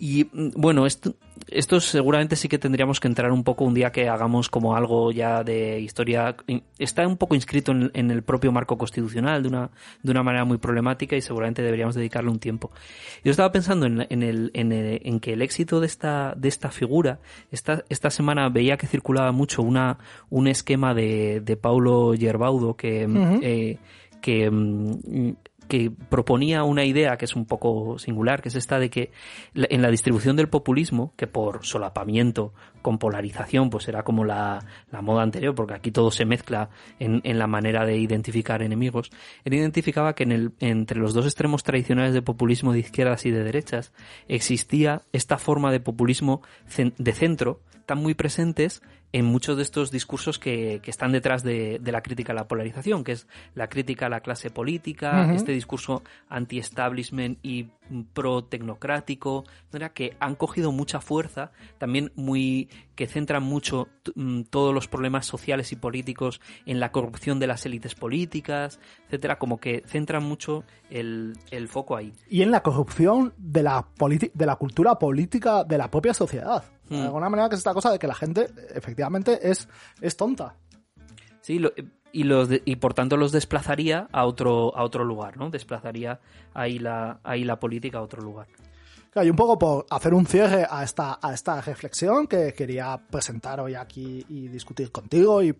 y 0.00 0.24
mm, 0.32 0.48
bueno, 0.56 0.86
esto, 0.86 1.14
esto 1.48 1.78
seguramente 1.80 2.34
sí 2.34 2.48
que 2.48 2.58
tendríamos 2.58 2.98
que 3.00 3.06
entrar 3.08 3.30
un 3.30 3.44
poco 3.44 3.64
un 3.64 3.74
día 3.74 3.92
que 3.92 4.08
hagamos 4.08 4.48
como 4.48 4.74
algo 4.74 5.12
ya 5.12 5.44
de 5.44 5.78
historia. 5.80 6.34
Está 6.78 7.06
un 7.06 7.16
poco 7.18 7.34
inscrito 7.34 7.70
en, 7.72 7.90
en 7.94 8.10
el 8.10 8.22
propio 8.22 8.50
marco 8.50 8.76
constitucional 8.78 9.42
de 9.42 9.48
una, 9.48 9.70
de 10.02 10.10
una 10.10 10.22
manera 10.22 10.44
muy 10.44 10.56
problemática 10.58 11.16
y 11.16 11.20
seguramente 11.20 11.62
deberíamos 11.62 11.94
dedicarle 11.94 12.30
un 12.30 12.38
tiempo. 12.38 12.70
Yo 13.22 13.30
estaba 13.30 13.52
pensando 13.52 13.84
en, 13.86 14.06
en, 14.08 14.22
el, 14.22 14.50
en, 14.54 14.72
el- 14.72 15.00
en 15.04 15.20
que 15.20 15.34
el 15.34 15.42
éxito 15.42 15.80
de 15.80 15.86
esta, 15.86 16.34
de 16.36 16.48
esta 16.48 16.70
figura, 16.70 17.20
esta, 17.50 17.84
esta 17.90 18.10
semana 18.10 18.48
veía 18.48 18.76
que 18.78 18.86
circulaba 18.86 19.32
mucho 19.32 19.62
una, 19.62 19.98
un 20.30 20.46
esquema 20.48 20.94
de, 20.94 21.40
de 21.44 21.56
Paulo 21.56 22.14
Gerbaudo 22.18 22.74
que, 22.74 23.06
eh, 23.42 23.78
que 24.22 24.50
mm, 24.50 25.32
que 25.70 25.88
proponía 26.08 26.64
una 26.64 26.84
idea 26.84 27.16
que 27.16 27.26
es 27.26 27.36
un 27.36 27.46
poco 27.46 27.96
singular, 28.00 28.42
que 28.42 28.48
es 28.48 28.56
esta 28.56 28.80
de 28.80 28.90
que 28.90 29.12
en 29.54 29.82
la 29.82 29.88
distribución 29.88 30.34
del 30.34 30.48
populismo, 30.48 31.14
que 31.16 31.28
por 31.28 31.64
solapamiento, 31.64 32.52
con 32.82 32.98
polarización, 32.98 33.70
pues 33.70 33.86
era 33.86 34.02
como 34.02 34.24
la, 34.24 34.64
la 34.90 35.00
moda 35.00 35.22
anterior, 35.22 35.54
porque 35.54 35.74
aquí 35.74 35.92
todo 35.92 36.10
se 36.10 36.24
mezcla 36.24 36.70
en, 36.98 37.20
en 37.22 37.38
la 37.38 37.46
manera 37.46 37.86
de 37.86 37.96
identificar 37.98 38.62
enemigos, 38.62 39.12
él 39.44 39.54
identificaba 39.54 40.16
que 40.16 40.24
en 40.24 40.32
el, 40.32 40.52
entre 40.58 40.98
los 40.98 41.14
dos 41.14 41.24
extremos 41.24 41.62
tradicionales 41.62 42.14
de 42.14 42.22
populismo 42.22 42.72
de 42.72 42.80
izquierdas 42.80 43.24
y 43.24 43.30
de 43.30 43.44
derechas 43.44 43.92
existía 44.26 45.02
esta 45.12 45.38
forma 45.38 45.70
de 45.70 45.78
populismo 45.78 46.42
de 46.76 47.12
centro, 47.12 47.60
tan 47.86 47.98
muy 47.98 48.14
presentes 48.14 48.82
en 49.12 49.24
muchos 49.24 49.56
de 49.56 49.62
estos 49.62 49.90
discursos 49.90 50.38
que, 50.38 50.80
que 50.82 50.90
están 50.90 51.12
detrás 51.12 51.42
de, 51.42 51.78
de 51.80 51.92
la 51.92 52.02
crítica 52.02 52.32
a 52.32 52.36
la 52.36 52.46
polarización, 52.46 53.02
que 53.02 53.12
es 53.12 53.26
la 53.54 53.68
crítica 53.68 54.06
a 54.06 54.08
la 54.08 54.20
clase 54.20 54.50
política, 54.50 55.32
este 55.34 55.52
discurso 55.52 56.02
anti-establishment 56.28 57.38
y 57.42 57.68
pro-tecnocrático, 58.12 59.44
que 59.94 60.16
han 60.20 60.36
cogido 60.36 60.70
mucha 60.72 61.00
fuerza, 61.00 61.50
también 61.78 62.12
muy 62.14 62.68
que 63.00 63.06
centran 63.06 63.42
mucho 63.42 63.88
mm, 64.14 64.42
todos 64.50 64.74
los 64.74 64.86
problemas 64.86 65.24
sociales 65.24 65.72
y 65.72 65.76
políticos 65.76 66.38
en 66.66 66.80
la 66.80 66.92
corrupción 66.92 67.38
de 67.38 67.46
las 67.46 67.64
élites 67.64 67.94
políticas, 67.94 68.78
etcétera, 69.06 69.38
como 69.38 69.56
que 69.58 69.82
centran 69.86 70.22
mucho 70.22 70.64
el, 70.90 71.32
el 71.50 71.66
foco 71.68 71.96
ahí. 71.96 72.12
y 72.28 72.42
en 72.42 72.50
la 72.50 72.62
corrupción 72.62 73.32
de 73.38 73.62
la, 73.62 73.86
de 74.34 74.44
la 74.46 74.56
cultura 74.56 74.98
política 74.98 75.64
de 75.64 75.78
la 75.78 75.90
propia 75.90 76.12
sociedad. 76.12 76.62
De 76.90 76.98
Hmm. 76.98 77.02
alguna 77.06 77.30
manera 77.30 77.48
que 77.48 77.54
es 77.54 77.60
esta 77.60 77.72
cosa 77.72 77.90
de 77.90 77.98
que 77.98 78.06
la 78.06 78.14
gente 78.14 78.48
efectivamente 78.74 79.38
es, 79.50 79.66
es 80.02 80.14
tonta. 80.18 80.56
Sí, 81.40 81.58
lo- 81.58 81.72
y 82.12 82.24
los 82.24 82.48
de- 82.50 82.60
y 82.66 82.76
por 82.76 82.92
tanto 82.92 83.16
los 83.16 83.32
desplazaría 83.32 84.08
a 84.12 84.26
otro 84.26 84.76
a 84.76 84.82
otro 84.82 85.04
lugar, 85.04 85.38
¿no? 85.38 85.48
Desplazaría 85.48 86.20
ahí 86.52 86.78
la 86.78 87.20
ahí 87.22 87.44
la 87.44 87.58
política 87.60 87.96
a 87.98 88.02
otro 88.02 88.20
lugar. 88.20 88.48
Claro, 89.10 89.26
y 89.26 89.30
un 89.30 89.36
poco 89.36 89.58
por 89.58 89.86
hacer 89.90 90.14
un 90.14 90.24
cierre 90.24 90.66
a 90.70 90.84
esta, 90.84 91.18
a 91.20 91.34
esta 91.34 91.60
reflexión 91.60 92.28
que 92.28 92.54
quería 92.54 92.96
presentar 93.10 93.58
hoy 93.58 93.74
aquí 93.74 94.24
y 94.28 94.46
discutir 94.46 94.92
contigo 94.92 95.42
y, 95.42 95.56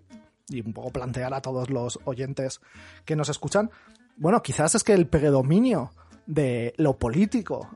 un 0.64 0.72
poco 0.72 0.90
plantear 0.90 1.34
a 1.34 1.40
todos 1.40 1.70
los 1.70 1.98
oyentes 2.04 2.60
que 3.04 3.16
nos 3.16 3.28
escuchan. 3.28 3.70
Bueno, 4.16 4.42
quizás 4.42 4.74
es 4.74 4.84
que 4.84 4.92
el 4.92 5.06
predominio 5.06 5.90
de 6.26 6.74
lo 6.76 6.96
político, 6.96 7.68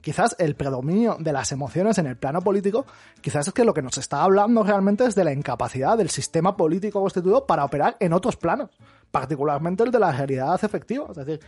quizás 0.00 0.34
el 0.40 0.56
predominio 0.56 1.16
de 1.20 1.32
las 1.32 1.52
emociones 1.52 1.98
en 1.98 2.06
el 2.06 2.16
plano 2.16 2.40
político, 2.40 2.86
quizás 3.20 3.46
es 3.46 3.54
que 3.54 3.64
lo 3.64 3.74
que 3.74 3.82
nos 3.82 3.98
está 3.98 4.22
hablando 4.22 4.64
realmente 4.64 5.04
es 5.04 5.14
de 5.14 5.22
la 5.22 5.32
incapacidad 5.32 5.96
del 5.96 6.10
sistema 6.10 6.56
político 6.56 7.00
constituido 7.00 7.46
para 7.46 7.64
operar 7.64 7.96
en 8.00 8.12
otros 8.12 8.36
planos, 8.36 8.70
particularmente 9.12 9.84
el 9.84 9.92
de 9.92 9.98
la 10.00 10.10
realidad 10.10 10.58
efectiva. 10.64 11.06
Es 11.10 11.16
decir, 11.16 11.40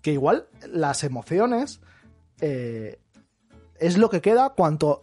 que 0.00 0.12
igual 0.12 0.46
las 0.70 1.04
emociones 1.04 1.80
eh, 2.40 3.00
es 3.80 3.98
lo 3.98 4.10
que 4.10 4.20
queda 4.20 4.50
cuanto 4.50 5.02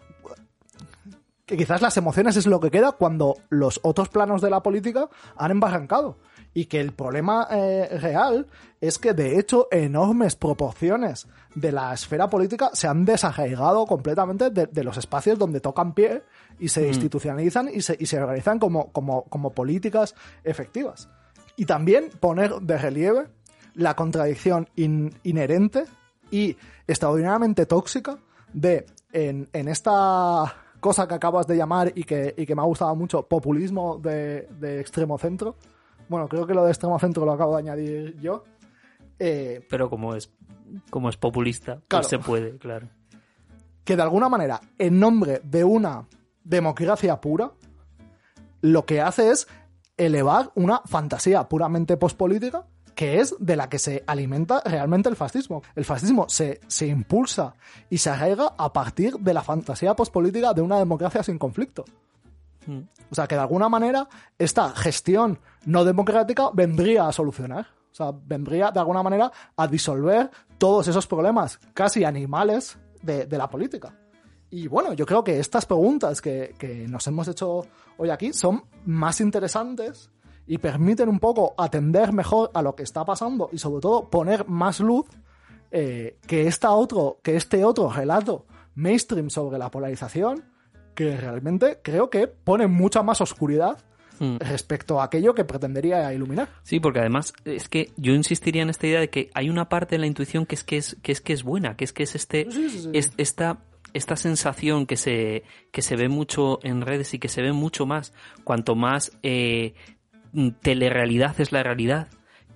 que 1.45 1.57
quizás 1.57 1.81
las 1.81 1.95
emociones 1.97 2.35
es 2.37 2.47
lo 2.47 2.59
que 2.59 2.71
queda 2.71 2.93
cuando 2.93 3.37
los 3.49 3.79
otros 3.83 4.09
planos 4.09 4.41
de 4.41 4.49
la 4.49 4.63
política 4.63 5.09
han 5.37 5.51
embarrancado 5.51 6.17
y 6.55 6.65
que 6.65 6.79
el 6.79 6.91
problema 6.91 7.47
eh, 7.51 7.87
real 8.01 8.47
es 8.81 8.97
que 8.97 9.13
de 9.13 9.37
hecho 9.37 9.67
enormes 9.69 10.35
proporciones 10.35 11.27
de 11.53 11.71
la 11.71 11.93
esfera 11.93 12.29
política 12.29 12.71
se 12.73 12.87
han 12.87 13.05
desarraigado 13.05 13.85
completamente 13.85 14.49
de, 14.49 14.65
de 14.65 14.83
los 14.83 14.97
espacios 14.97 15.37
donde 15.37 15.59
tocan 15.59 15.93
pie 15.93 16.23
y 16.57 16.69
se 16.69 16.87
institucionalizan 16.87 17.69
y 17.71 17.81
se, 17.81 17.95
y 17.99 18.07
se 18.07 18.19
organizan 18.19 18.57
como, 18.57 18.91
como, 18.91 19.25
como 19.25 19.51
políticas 19.51 20.15
efectivas. 20.43 21.09
Y 21.57 21.65
también 21.65 22.09
poner 22.19 22.55
de 22.55 22.77
relieve 22.77 23.27
la 23.75 23.95
contradicción 23.95 24.67
in- 24.75 25.13
inherente 25.23 25.85
y 26.31 26.57
extraordinariamente 26.87 27.65
tóxica 27.65 28.17
de 28.55 28.85
en, 29.11 29.47
en 29.53 29.67
esta 29.67 30.55
cosa 30.79 31.07
que 31.07 31.13
acabas 31.15 31.45
de 31.47 31.55
llamar 31.57 31.91
y 31.95 32.03
que, 32.03 32.33
y 32.37 32.45
que 32.45 32.55
me 32.55 32.61
ha 32.61 32.65
gustado 32.65 32.95
mucho, 32.95 33.27
populismo 33.27 33.97
de, 33.97 34.47
de 34.59 34.79
extremo 34.79 35.17
centro. 35.17 35.55
Bueno, 36.09 36.27
creo 36.27 36.45
que 36.47 36.53
lo 36.53 36.63
de 36.63 36.71
extremo 36.71 36.97
centro 36.99 37.25
lo 37.25 37.31
acabo 37.33 37.53
de 37.53 37.59
añadir 37.63 38.19
yo. 38.19 38.43
Eh, 39.19 39.65
Pero 39.69 39.89
como 39.89 40.15
es 40.15 40.31
como 40.89 41.09
es 41.09 41.17
populista, 41.17 41.81
Claro. 41.87 42.01
pues 42.03 42.07
se 42.07 42.19
puede, 42.19 42.57
claro. 42.57 42.89
que 43.83 43.95
de 43.95 44.01
alguna 44.01 44.29
manera, 44.29 44.59
en 44.77 44.99
nombre 44.99 45.41
de 45.43 45.63
una 45.63 46.07
democracia 46.43 47.19
pura, 47.21 47.51
lo 48.61 48.85
que 48.85 48.99
hace 49.01 49.29
es 49.31 49.47
elevar 49.97 50.51
una 50.55 50.81
fantasía 50.85 51.47
puramente 51.47 51.97
pospolítica 51.97 52.65
que 52.95 53.19
es 53.19 53.35
de 53.39 53.55
la 53.55 53.69
que 53.69 53.77
se 53.77 54.03
alimenta 54.07 54.61
realmente 54.65 55.09
el 55.09 55.15
fascismo. 55.15 55.61
El 55.75 55.85
fascismo 55.85 56.27
se, 56.29 56.61
se 56.67 56.87
impulsa 56.87 57.53
y 57.89 57.97
se 57.97 58.09
arraiga 58.09 58.53
a 58.57 58.71
partir 58.71 59.15
de 59.19 59.33
la 59.33 59.43
fantasía 59.43 59.95
pospolítica 59.95 60.53
de 60.53 60.61
una 60.61 60.79
democracia 60.79 61.21
sin 61.21 61.37
conflicto. 61.37 61.85
Mm. 62.65 62.79
O 63.11 63.15
sea, 63.15 63.27
que 63.27 63.35
de 63.35 63.41
alguna 63.41 63.69
manera 63.69 64.07
esta 64.39 64.69
gestión 64.71 65.39
no 65.65 65.83
democrática 65.83 66.49
vendría 66.53 67.07
a 67.07 67.11
solucionar. 67.11 67.67
O 67.91 67.95
sea, 67.95 68.11
vendría 68.11 68.71
de 68.71 68.79
alguna 68.79 69.03
manera 69.03 69.31
a 69.55 69.67
disolver 69.67 70.29
todos 70.57 70.87
esos 70.87 71.05
problemas 71.07 71.59
casi 71.73 72.03
animales 72.03 72.77
de, 73.01 73.25
de 73.25 73.37
la 73.37 73.49
política. 73.49 73.93
Y 74.49 74.67
bueno, 74.67 74.93
yo 74.93 75.05
creo 75.05 75.23
que 75.23 75.39
estas 75.39 75.65
preguntas 75.65 76.21
que, 76.21 76.55
que 76.57 76.87
nos 76.87 77.05
hemos 77.07 77.27
hecho 77.27 77.65
hoy 77.97 78.09
aquí 78.09 78.31
son 78.31 78.63
más 78.85 79.19
interesantes 79.21 80.09
y 80.47 80.57
permiten 80.57 81.09
un 81.09 81.19
poco 81.19 81.53
atender 81.57 82.13
mejor 82.13 82.51
a 82.53 82.61
lo 82.61 82.75
que 82.75 82.83
está 82.83 83.03
pasando 83.05 83.49
y 83.51 83.57
sobre 83.57 83.81
todo 83.81 84.09
poner 84.09 84.47
más 84.47 84.79
luz 84.79 85.05
eh, 85.71 86.17
que, 86.27 86.47
esta 86.47 86.71
otro, 86.71 87.19
que 87.23 87.35
este 87.35 87.63
otro 87.65 87.89
relato 87.91 88.45
mainstream 88.75 89.29
sobre 89.29 89.57
la 89.57 89.71
polarización 89.71 90.43
que 90.93 91.17
realmente 91.17 91.79
creo 91.83 92.09
que 92.09 92.27
pone 92.27 92.67
mucha 92.67 93.03
más 93.03 93.21
oscuridad 93.21 93.77
Mm. 94.17 94.37
respecto 94.39 95.01
a 95.01 95.03
aquello 95.03 95.35
que 95.35 95.43
pretendería 95.43 96.13
iluminar. 96.13 96.47
Sí, 96.63 96.79
porque 96.79 96.99
además 96.99 97.33
es 97.43 97.67
que 97.67 97.91
yo 97.97 98.13
insistiría 98.13 98.61
en 98.61 98.69
esta 98.69 98.87
idea 98.87 99.01
de 99.01 99.09
que 99.09 99.29
hay 99.33 99.49
una 99.49 99.67
parte 99.67 99.95
de 99.95 99.99
la 99.99 100.07
intuición 100.07 100.45
que 100.45 100.55
es 100.55 100.63
que 100.63 100.77
es 100.77 100.95
que 101.03 101.11
es 101.11 101.19
que 101.19 101.33
es 101.33 101.43
buena, 101.43 101.75
que 101.75 101.83
es 101.83 101.91
que 101.91 102.03
es 102.03 102.15
este 102.15 102.49
Sí, 102.49 102.69
sí, 102.69 102.79
sí. 102.79 102.89
es- 102.93 103.11
esta 103.17 103.57
esta 103.91 104.15
sensación 104.15 104.85
que 104.85 104.95
se 104.95 105.43
que 105.73 105.81
se 105.81 105.97
ve 105.97 106.07
mucho 106.07 106.59
en 106.63 106.79
redes 106.79 107.13
y 107.13 107.19
que 107.19 107.27
se 107.27 107.41
ve 107.41 107.51
mucho 107.51 107.85
más 107.85 108.13
cuanto 108.45 108.75
más 108.75 109.11
eh, 109.21 109.73
telerrealidad 110.61 111.39
es 111.39 111.51
la 111.51 111.63
realidad 111.63 112.07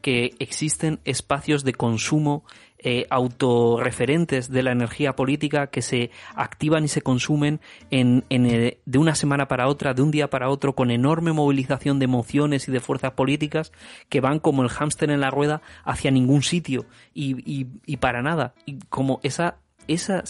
que 0.02 0.36
existen 0.40 1.00
espacios 1.04 1.64
de 1.64 1.74
consumo 1.74 2.44
eh, 2.82 3.06
autorreferentes 3.10 4.50
de 4.50 4.64
la 4.64 4.72
energía 4.72 5.14
política 5.14 5.68
que 5.68 5.82
se 5.82 6.12
activan 6.34 6.86
y 6.86 6.88
se 6.88 7.02
consumen 7.02 7.60
en, 7.92 8.24
en, 8.30 8.78
de 8.86 8.98
una 8.98 9.16
semana 9.16 9.50
para 9.50 9.68
otra, 9.68 9.94
de 9.94 10.02
un 10.02 10.12
día 10.12 10.30
para 10.30 10.50
otro, 10.50 10.76
con 10.76 10.90
enorme 10.90 11.34
movilización 11.34 12.00
de 12.00 12.06
emociones 12.06 12.70
y 12.70 12.72
de 12.72 12.80
fuerzas 12.80 13.12
políticas 13.12 13.74
que 14.08 14.22
van 14.22 14.40
como 14.40 14.64
el 14.64 14.70
hámster 14.70 15.12
en 15.12 15.20
la 15.20 15.30
rueda 15.30 15.62
hacia 15.84 16.12
ningún 16.12 16.42
sitio 16.42 16.86
y, 17.14 17.36
y, 17.46 17.68
y 17.86 17.98
para 17.98 18.22
nada. 18.22 18.54
Y 18.66 18.80
como 18.88 19.20
esa, 19.24 19.58
esa, 19.90 20.24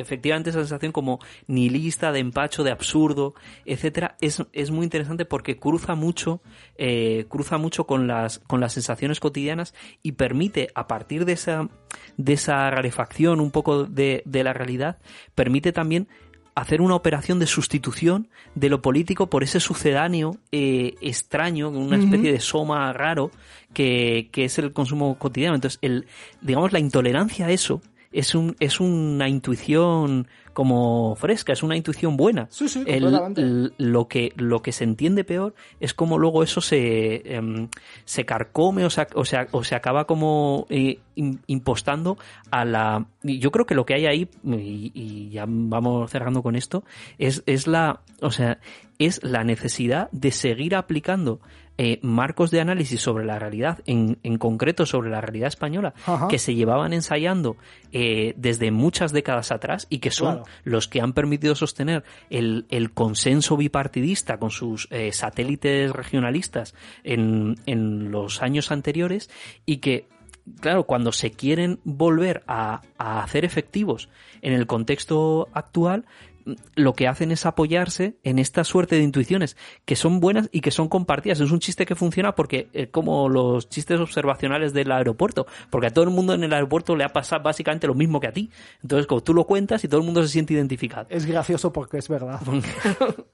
efectivamente 0.00 0.50
esa 0.50 0.60
sensación 0.60 0.92
como 0.92 1.18
nihilista, 1.46 2.12
de 2.12 2.20
empacho, 2.20 2.64
de 2.64 2.70
absurdo, 2.70 3.34
etcétera, 3.64 4.16
es, 4.20 4.42
es 4.52 4.70
muy 4.70 4.84
interesante 4.84 5.24
porque 5.24 5.58
cruza 5.58 5.94
mucho, 5.94 6.40
eh, 6.76 7.26
cruza 7.28 7.58
mucho 7.58 7.86
con 7.86 8.06
las, 8.06 8.38
con 8.40 8.60
las 8.60 8.72
sensaciones 8.72 9.20
cotidianas 9.20 9.74
y 10.02 10.12
permite, 10.12 10.68
a 10.74 10.86
partir 10.86 11.24
de 11.24 11.32
esa, 11.32 11.68
de 12.16 12.32
esa 12.32 12.70
rarefacción 12.70 13.40
un 13.40 13.50
poco 13.50 13.84
de, 13.84 14.22
de 14.24 14.44
la 14.44 14.52
realidad, 14.52 14.98
permite 15.34 15.72
también 15.72 16.08
hacer 16.56 16.80
una 16.80 16.94
operación 16.94 17.38
de 17.38 17.46
sustitución 17.46 18.28
de 18.54 18.70
lo 18.70 18.80
político 18.80 19.28
por 19.28 19.44
ese 19.44 19.60
sucedáneo 19.60 20.38
eh, 20.52 20.94
extraño, 21.02 21.68
una 21.68 21.98
especie 21.98 22.32
de 22.32 22.40
soma 22.40 22.92
raro 22.94 23.30
que, 23.74 24.30
que, 24.32 24.46
es 24.46 24.58
el 24.58 24.72
consumo 24.72 25.18
cotidiano. 25.18 25.54
Entonces, 25.54 25.78
el, 25.82 26.06
digamos, 26.40 26.72
la 26.72 26.78
intolerancia 26.78 27.46
a 27.46 27.50
eso 27.50 27.82
es, 28.12 28.34
un, 28.34 28.56
es 28.60 28.80
una 28.80 29.28
intuición 29.28 30.26
como 30.52 31.14
fresca, 31.16 31.52
es 31.52 31.62
una 31.62 31.76
intuición 31.76 32.16
buena. 32.16 32.46
Sí, 32.50 32.68
sí, 32.68 32.82
el, 32.86 33.72
lo, 33.76 34.08
que, 34.08 34.32
lo 34.36 34.62
que 34.62 34.72
se 34.72 34.84
entiende 34.84 35.22
peor 35.22 35.54
es 35.80 35.92
como 35.92 36.18
luego 36.18 36.42
eso 36.42 36.62
se, 36.62 37.16
eh, 37.24 37.68
se 38.06 38.24
carcome 38.24 38.86
o 38.86 38.90
se, 38.90 39.06
o, 39.14 39.24
sea, 39.26 39.48
o 39.50 39.64
se 39.64 39.74
acaba 39.74 40.06
como 40.06 40.66
eh, 40.70 41.00
impostando 41.14 42.16
a 42.50 42.64
la... 42.64 43.06
Yo 43.22 43.50
creo 43.50 43.66
que 43.66 43.74
lo 43.74 43.84
que 43.84 43.94
hay 43.94 44.06
ahí, 44.06 44.30
y, 44.44 44.92
y, 44.94 45.28
ya 45.30 45.44
vamos 45.46 46.10
cerrando 46.10 46.42
con 46.42 46.56
esto, 46.56 46.84
es, 47.18 47.42
es 47.44 47.66
la... 47.66 48.00
O 48.22 48.30
sea, 48.30 48.58
es 48.98 49.22
la 49.22 49.44
necesidad 49.44 50.08
de 50.12 50.30
seguir 50.30 50.74
aplicando 50.74 51.40
eh, 51.78 51.98
marcos 52.02 52.50
de 52.50 52.60
análisis 52.60 53.00
sobre 53.00 53.24
la 53.24 53.38
realidad, 53.38 53.80
en, 53.86 54.18
en 54.22 54.38
concreto 54.38 54.86
sobre 54.86 55.10
la 55.10 55.20
realidad 55.20 55.48
española, 55.48 55.92
Ajá. 56.06 56.28
que 56.28 56.38
se 56.38 56.54
llevaban 56.54 56.92
ensayando 56.92 57.56
eh, 57.92 58.32
desde 58.36 58.70
muchas 58.70 59.12
décadas 59.12 59.52
atrás 59.52 59.86
y 59.90 59.98
que 59.98 60.10
son 60.10 60.36
Claro. 60.36 60.50
los 60.64 60.88
que 60.88 61.00
han 61.00 61.12
permitido 61.12 61.54
sostener 61.54 62.04
el, 62.30 62.66
el 62.70 62.92
consenso 62.92 63.56
bipartidista 63.56 64.38
con 64.38 64.50
sus 64.50 64.88
eh, 64.90 65.12
satélites 65.12 65.90
regionalistas 65.92 66.74
en, 67.04 67.56
en 67.66 68.10
los 68.10 68.42
años 68.42 68.70
anteriores 68.70 69.30
y 69.66 69.78
que 69.78 70.08
claro, 70.60 70.84
cuando 70.84 71.12
se 71.12 71.32
quieren 71.32 71.80
volver 71.84 72.42
a, 72.46 72.82
a, 72.98 73.22
hacer 73.22 73.44
efectivos 73.44 74.08
en 74.42 74.52
el 74.52 74.66
contexto 74.66 75.48
actual, 75.52 76.04
lo 76.74 76.92
que 76.92 77.08
hacen 77.08 77.32
es 77.32 77.44
apoyarse 77.44 78.16
en 78.22 78.38
esta 78.38 78.64
suerte 78.64 78.96
de 78.96 79.02
intuiciones 79.02 79.56
que 79.84 79.96
son 79.96 80.20
buenas 80.20 80.48
y 80.52 80.60
que 80.60 80.70
son 80.70 80.88
compartidas. 80.88 81.40
Es 81.40 81.50
un 81.50 81.58
chiste 81.58 81.86
que 81.86 81.94
funciona 81.94 82.34
porque 82.34 82.68
es 82.72 82.88
como 82.88 83.28
los 83.28 83.68
chistes 83.68 84.00
observacionales 84.00 84.72
del 84.72 84.92
aeropuerto, 84.92 85.46
porque 85.70 85.88
a 85.88 85.90
todo 85.90 86.04
el 86.04 86.10
mundo 86.10 86.34
en 86.34 86.44
el 86.44 86.52
aeropuerto 86.52 86.94
le 86.94 87.04
ha 87.04 87.08
pasado 87.08 87.42
básicamente 87.42 87.86
lo 87.86 87.94
mismo 87.94 88.20
que 88.20 88.28
a 88.28 88.32
ti. 88.32 88.50
Entonces, 88.82 89.06
como 89.06 89.22
tú 89.22 89.34
lo 89.34 89.44
cuentas 89.44 89.82
y 89.84 89.88
todo 89.88 90.00
el 90.00 90.06
mundo 90.06 90.22
se 90.22 90.28
siente 90.28 90.54
identificado. 90.54 91.06
Es 91.10 91.26
gracioso 91.26 91.72
porque 91.72 91.98
es 91.98 92.08
verdad. 92.08 92.40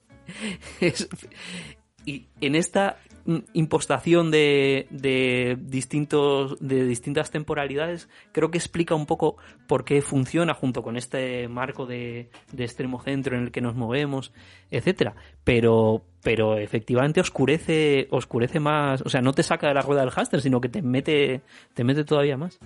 es, 0.81 1.09
y 2.05 2.27
en 2.41 2.55
esta 2.55 2.97
impostación 3.53 4.31
de, 4.31 4.87
de 4.91 5.57
distintos 5.61 6.57
de 6.61 6.85
distintas 6.85 7.31
temporalidades 7.31 8.09
creo 8.33 8.51
que 8.51 8.59
explica 8.59 8.95
un 8.95 9.07
poco 9.07 9.37
por 9.67 9.85
qué 9.85 10.03
funciona 10.03 10.55
junto 10.55 10.83
con 10.83 10.97
este 10.97 11.49
marco 11.49 11.87
de, 11.87 12.31
de 12.53 12.65
extremo 12.65 13.01
centro 13.01 13.37
en 13.37 13.45
el 13.45 13.51
que 13.53 13.61
nos 13.61 13.75
movemos 13.75 14.33
etcétera. 14.71 15.15
Pero 15.45 16.05
pero 16.23 16.59
efectivamente 16.59 17.21
oscurece 17.21 18.09
oscurece 18.11 18.61
más 18.61 19.03
o 19.03 19.09
sea 19.09 19.21
no 19.21 19.33
te 19.33 19.43
saca 19.43 19.69
de 19.69 19.75
la 19.75 19.83
rueda 19.83 20.03
del 20.03 20.11
hámster 20.11 20.41
sino 20.41 20.61
que 20.61 20.69
te 20.69 20.83
mete 20.83 21.43
te 21.75 21.85
mete 21.85 22.05
todavía 22.05 22.37
más. 22.37 22.59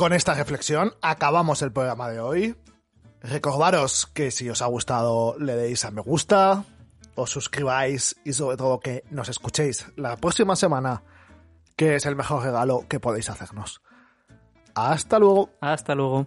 Con 0.00 0.14
esta 0.14 0.32
reflexión 0.32 0.94
acabamos 1.02 1.60
el 1.60 1.72
programa 1.72 2.08
de 2.08 2.20
hoy. 2.20 2.56
Recordaros 3.20 4.06
que 4.06 4.30
si 4.30 4.48
os 4.48 4.62
ha 4.62 4.66
gustado 4.66 5.36
le 5.38 5.54
deis 5.54 5.84
a 5.84 5.90
me 5.90 6.00
gusta, 6.00 6.64
os 7.20 7.30
suscribáis 7.30 8.16
y 8.24 8.32
sobre 8.32 8.56
todo 8.56 8.80
que 8.80 9.04
nos 9.10 9.28
escuchéis 9.28 9.86
la 9.96 10.16
próxima 10.16 10.56
semana, 10.56 11.02
que 11.76 11.96
es 11.96 12.06
el 12.06 12.16
mejor 12.16 12.42
regalo 12.42 12.86
que 12.88 13.00
podéis 13.00 13.30
hacernos. 13.30 13.82
Hasta 14.74 15.18
luego. 15.18 15.50
Hasta 15.60 15.94
luego. 15.94 16.26